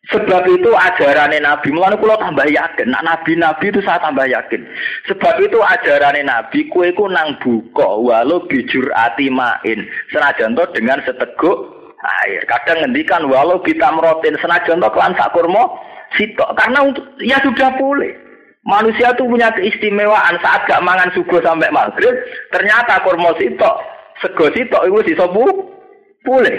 Sebab 0.08 0.48
itu 0.48 0.72
ajarannya 0.72 1.44
Nabi, 1.44 1.68
mulanya 1.76 2.00
kalau 2.00 2.16
tambah 2.16 2.48
yakin, 2.48 2.96
nak 2.96 3.04
Nabi-Nabi 3.04 3.76
itu 3.76 3.84
saya 3.84 4.00
tambah 4.00 4.24
yakin. 4.24 4.64
Sebab 5.12 5.36
itu 5.44 5.60
ajarannya 5.60 6.24
Nabi, 6.24 6.72
kue 6.72 6.96
ku 6.96 7.12
nang 7.12 7.36
buka, 7.44 7.84
walau 7.84 8.40
bijur 8.48 8.88
ati 8.96 9.28
main. 9.28 9.84
Senajan 10.08 10.56
to 10.56 10.64
dengan 10.72 11.04
seteguk 11.04 11.92
air. 12.24 12.40
Kadang 12.48 12.88
ngendikan 12.88 13.28
walau 13.28 13.60
kita 13.60 13.92
merotin 13.92 14.40
senajan 14.40 14.80
to 14.80 14.88
kelan 14.96 15.12
kurma 15.12 15.76
sitok. 16.16 16.56
Karena 16.56 16.88
ya 17.20 17.44
sudah 17.44 17.76
boleh. 17.76 18.27
Manusia 18.68 19.16
itu 19.16 19.24
punya 19.24 19.48
keistimewaan 19.56 20.44
saat 20.44 20.68
gak 20.68 20.84
mangan 20.84 21.08
subuh 21.16 21.40
sampai 21.40 21.72
maghrib, 21.72 22.12
ternyata 22.52 23.00
kurma 23.00 23.32
sitok, 23.40 23.76
sego 24.20 24.52
sitok 24.52 24.84
itu 24.92 25.16
sisa 25.16 25.24
boleh. 26.28 26.58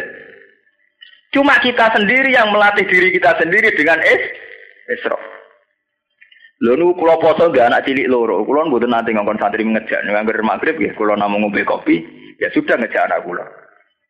Cuma 1.37 1.61
kita 1.61 1.93
sendiri 1.93 2.33
yang 2.33 2.49
melatih 2.49 2.89
diri 2.89 3.13
kita 3.13 3.37
sendiri 3.37 3.77
dengan 3.77 4.01
es 4.01 4.25
esrof. 4.97 5.21
Lho 6.65 6.81
nu 6.81 6.97
kula 6.97 7.21
poso 7.21 7.53
gak 7.53 7.69
anak 7.69 7.85
cilik 7.85 8.09
loro, 8.09 8.41
kula 8.41 8.65
mboten 8.65 8.89
nanti 8.89 9.13
ngongkon 9.13 9.37
santri 9.37 9.69
ngejak 9.69 10.01
nganggur 10.09 10.41
maghrib 10.41 10.81
ya, 10.81 10.97
kula 10.97 11.13
namung 11.13 11.45
ngombe 11.45 11.61
kopi, 11.69 12.09
ya 12.41 12.49
sudah 12.57 12.81
ngejak 12.81 13.05
anak 13.05 13.21
kula. 13.21 13.45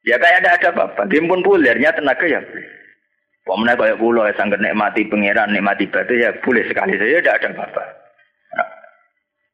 Ya 0.06 0.22
kayak 0.22 0.46
ada 0.46 0.50
ada 0.54 0.70
bapak, 0.70 1.10
dia 1.10 1.18
pun 1.18 1.42
pulernya 1.42 1.90
tenaga 1.98 2.30
ya. 2.30 2.40
Pemenang 3.48 3.80
kayak 3.80 3.96
kula 3.96 4.28
ya 4.28 4.36
sanggup 4.36 4.60
nikmati 4.60 5.08
pangeran, 5.08 5.56
nikmati 5.56 5.88
batu 5.88 6.12
ya 6.12 6.36
boleh 6.44 6.68
sekali 6.68 7.00
saja 7.00 7.16
tidak 7.24 7.36
ada 7.40 7.48
bapak. 7.64 7.86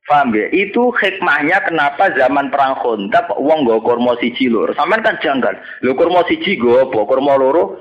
Paham 0.04 0.34
ya? 0.34 0.50
Itu 0.50 0.90
hikmahnya 0.98 1.62
kenapa 1.64 2.10
zaman 2.12 2.50
perang 2.50 2.74
Khandaq 2.82 3.38
wong 3.38 3.64
nggo 3.64 3.80
kurma 3.86 4.18
siji 4.20 4.52
lur. 4.52 4.74
Sampeyan 4.76 5.00
kan 5.06 5.16
janggal. 5.22 5.54
Lho 5.80 5.94
kurma 5.94 6.26
siji 6.26 6.58
nggo 6.58 6.90
apa? 6.90 6.98
Kurma 7.06 7.38
loro. 7.38 7.78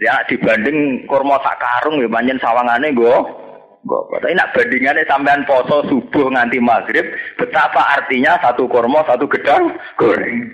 Ya 0.00 0.24
dibanding 0.26 1.06
kurma 1.06 1.38
sak 1.44 1.60
karung 1.60 2.02
ya 2.02 2.08
pancen 2.10 2.40
sawangane 2.40 2.90
nggo 2.90 3.14
nggo. 3.84 3.98
Tapi 4.10 4.34
nak 4.34 4.56
bandingannya 4.56 5.06
sampean 5.06 5.46
poso 5.46 5.86
subuh 5.86 6.32
nganti 6.32 6.58
maghrib, 6.58 7.06
betapa 7.36 8.00
artinya 8.00 8.40
satu 8.40 8.66
kurma 8.66 9.04
satu 9.06 9.28
gedang 9.28 9.70
goreng. 10.00 10.48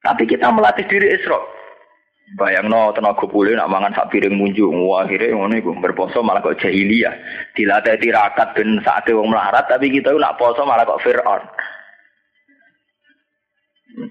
Tapi 0.00 0.24
kita 0.30 0.48
melatih 0.48 0.86
diri 0.86 1.12
Isra. 1.18 1.57
Bayang 2.36 2.68
no 2.68 2.92
tenaga 2.92 3.24
pulih 3.24 3.56
nak 3.56 3.72
mangan 3.72 3.96
sak 3.96 4.12
piring 4.12 4.36
munjuk 4.36 4.68
akhirnya 4.68 5.32
ngono 5.32 5.54
iku 5.56 5.72
berposo 5.80 6.20
malah 6.20 6.44
kok 6.44 6.60
jahiliyah. 6.60 7.14
Dilatih 7.56 7.96
tirakat 7.96 8.52
ben 8.52 8.84
saate 8.84 9.16
wong 9.16 9.32
melarat 9.32 9.64
tapi 9.64 9.88
kita 9.88 10.12
nak 10.12 10.36
poso 10.36 10.60
malah 10.68 10.84
kok 10.84 11.00
Firaun. 11.00 11.40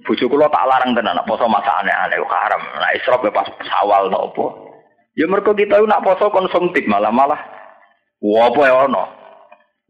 Bojo 0.02 0.26
kula 0.26 0.50
tak 0.50 0.66
larang 0.66 0.98
tenan 0.98 1.14
nak 1.14 1.30
poso 1.30 1.46
masa 1.46 1.70
aneh-aneh 1.86 2.18
haram. 2.26 2.62
Nak 2.82 2.94
israf 2.98 3.22
ya 3.22 3.32
sawal 3.70 4.10
to 4.10 4.18
apa. 4.18 4.46
Ya 5.14 5.30
mergo 5.30 5.54
kita 5.54 5.78
nak 5.86 6.02
poso 6.02 6.34
konsumtif 6.34 6.90
malah 6.90 7.14
malah. 7.14 7.38
Wa 8.18 8.50
apa 8.50 8.62
ya 8.66 8.76
ono? 8.90 9.04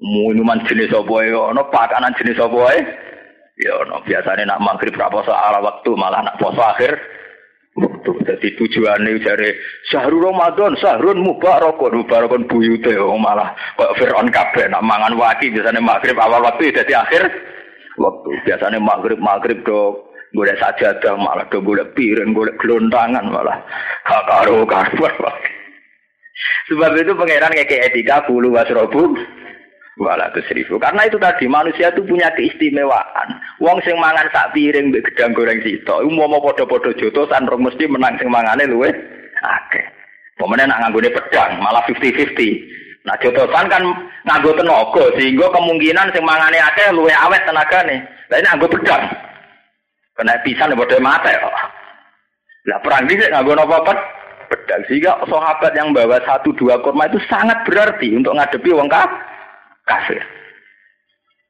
Minuman 0.04 0.68
jenis 0.68 0.92
apa 0.92 1.16
ya 1.24 1.56
ono? 1.56 1.72
Pakanan 1.72 2.12
jenis 2.20 2.44
apa 2.44 2.60
ya 2.76 2.84
ya 3.56 3.72
ono? 3.88 4.04
Biasane 4.04 4.44
nak 4.44 4.60
maghrib 4.60 5.00
ra 5.00 5.08
poso 5.08 5.32
ala 5.32 5.64
waktu 5.64 5.96
malah 5.96 6.28
nak 6.28 6.36
poso 6.36 6.60
akhir 6.60 6.92
waktu. 7.78 8.12
Jadi 8.26 8.48
tujuannya 8.58 9.22
dari 9.22 9.50
syahrul 9.90 10.34
Ramadan, 10.34 10.74
syahrul 10.82 11.22
mubarakun, 11.22 12.04
mubarakun 12.04 12.50
buyute, 12.50 12.98
oh 12.98 13.18
malah 13.18 13.54
kok 13.78 13.96
Fir'aun 14.02 14.34
kabeh 14.34 14.68
nak 14.68 14.84
mangan 14.84 15.14
waki 15.14 15.54
biasanya 15.54 15.82
maghrib 15.82 16.18
awal 16.18 16.42
waktu 16.44 16.74
jadi 16.74 16.94
akhir 17.06 17.24
waktu. 17.98 18.30
Biasanya 18.50 18.80
maghrib 18.82 19.22
maghrib 19.22 19.62
do 19.62 20.10
golek 20.34 20.60
sajadah 20.60 21.16
malah 21.16 21.46
do 21.48 21.62
golek 21.62 21.94
piring, 21.94 22.34
golek 22.34 22.58
gelontangan 22.60 23.26
malah 23.30 23.58
gak 24.04 24.24
karo 24.26 24.66
karo. 24.66 25.08
Sebab 26.70 26.94
itu 27.00 27.16
pangeran 27.16 27.56
kayak 27.56 27.90
etika 27.90 28.28
bulu 28.28 28.54
wasrobu 28.54 29.16
Wala 29.98 30.30
seribu. 30.46 30.78
Karena 30.78 31.10
itu 31.10 31.18
tadi 31.18 31.50
manusia 31.50 31.90
itu 31.90 32.06
punya 32.06 32.30
keistimewaan. 32.38 33.42
Wong 33.58 33.82
sing 33.82 33.98
mangan 33.98 34.30
sak 34.30 34.54
piring 34.54 34.94
mbek 34.94 35.10
gedang 35.10 35.34
goreng 35.34 35.58
sito, 35.66 36.06
mau 36.14 36.38
padha-padha 36.38 36.94
jotosan 37.02 37.50
rong 37.50 37.66
mesti 37.66 37.90
menang 37.90 38.14
sing 38.22 38.30
mangane 38.30 38.70
luwe 38.70 38.94
akeh. 39.42 39.86
Pemene 40.38 40.70
nak 40.70 40.86
nganggone 40.86 41.10
pedang 41.10 41.58
malah 41.66 41.82
50-50. 41.90 43.10
Nah 43.10 43.18
jotosan 43.18 43.66
kan 43.74 43.84
nganggo 44.22 44.54
tenaga 44.54 45.04
sehingga 45.18 45.50
kemungkinan 45.50 46.14
sing 46.14 46.22
mangane 46.22 46.62
akeh 46.62 46.94
luwe 46.94 47.10
awet 47.18 47.42
tenagane. 47.50 47.98
Lah 48.30 48.38
ini 48.38 48.48
nganggo 48.54 48.70
pedang. 48.70 49.02
Kena 50.14 50.38
pisan 50.46 50.78
padha 50.78 50.98
mate 51.02 51.34
kok. 51.42 51.58
Lah 52.70 52.78
perang 52.86 53.10
iki 53.10 53.26
nganggo 53.34 53.58
napa 53.58 53.82
pedang 54.46 54.82
sehingga 54.86 55.26
sahabat 55.26 55.74
yang 55.74 55.90
bawa 55.90 56.22
satu 56.22 56.54
dua 56.54 56.78
kurma 56.86 57.10
itu 57.10 57.18
sangat 57.26 57.66
berarti 57.66 58.14
untuk 58.14 58.38
ngadepi 58.38 58.78
wong 58.78 58.94
kafir 58.94 59.37
kafir. 59.88 60.22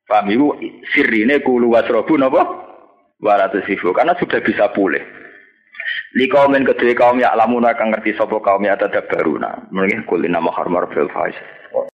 Paham 0.08 0.32
ibu 0.32 0.56
sirine 0.96 1.44
kulu 1.44 1.76
wasrobu 1.76 2.16
napa? 2.16 2.46
Waratusifu 3.18 3.92
karena 3.92 4.14
sudah 4.16 4.40
bisa 4.46 4.70
pulih. 4.72 5.02
Li 6.16 6.30
kaumin 6.32 6.64
kedua 6.64 6.94
kaum 6.96 7.20
ya 7.20 7.36
lamun 7.36 7.66
akan 7.66 7.92
ngerti 7.92 8.16
sapa 8.16 8.40
kaum 8.40 8.64
ya 8.64 8.78
tadabbaruna. 8.80 9.68
Mungkin 9.74 10.06
kulina 10.08 10.40
mahar 10.40 10.70
marfil 10.70 11.10
faiz. 11.12 11.36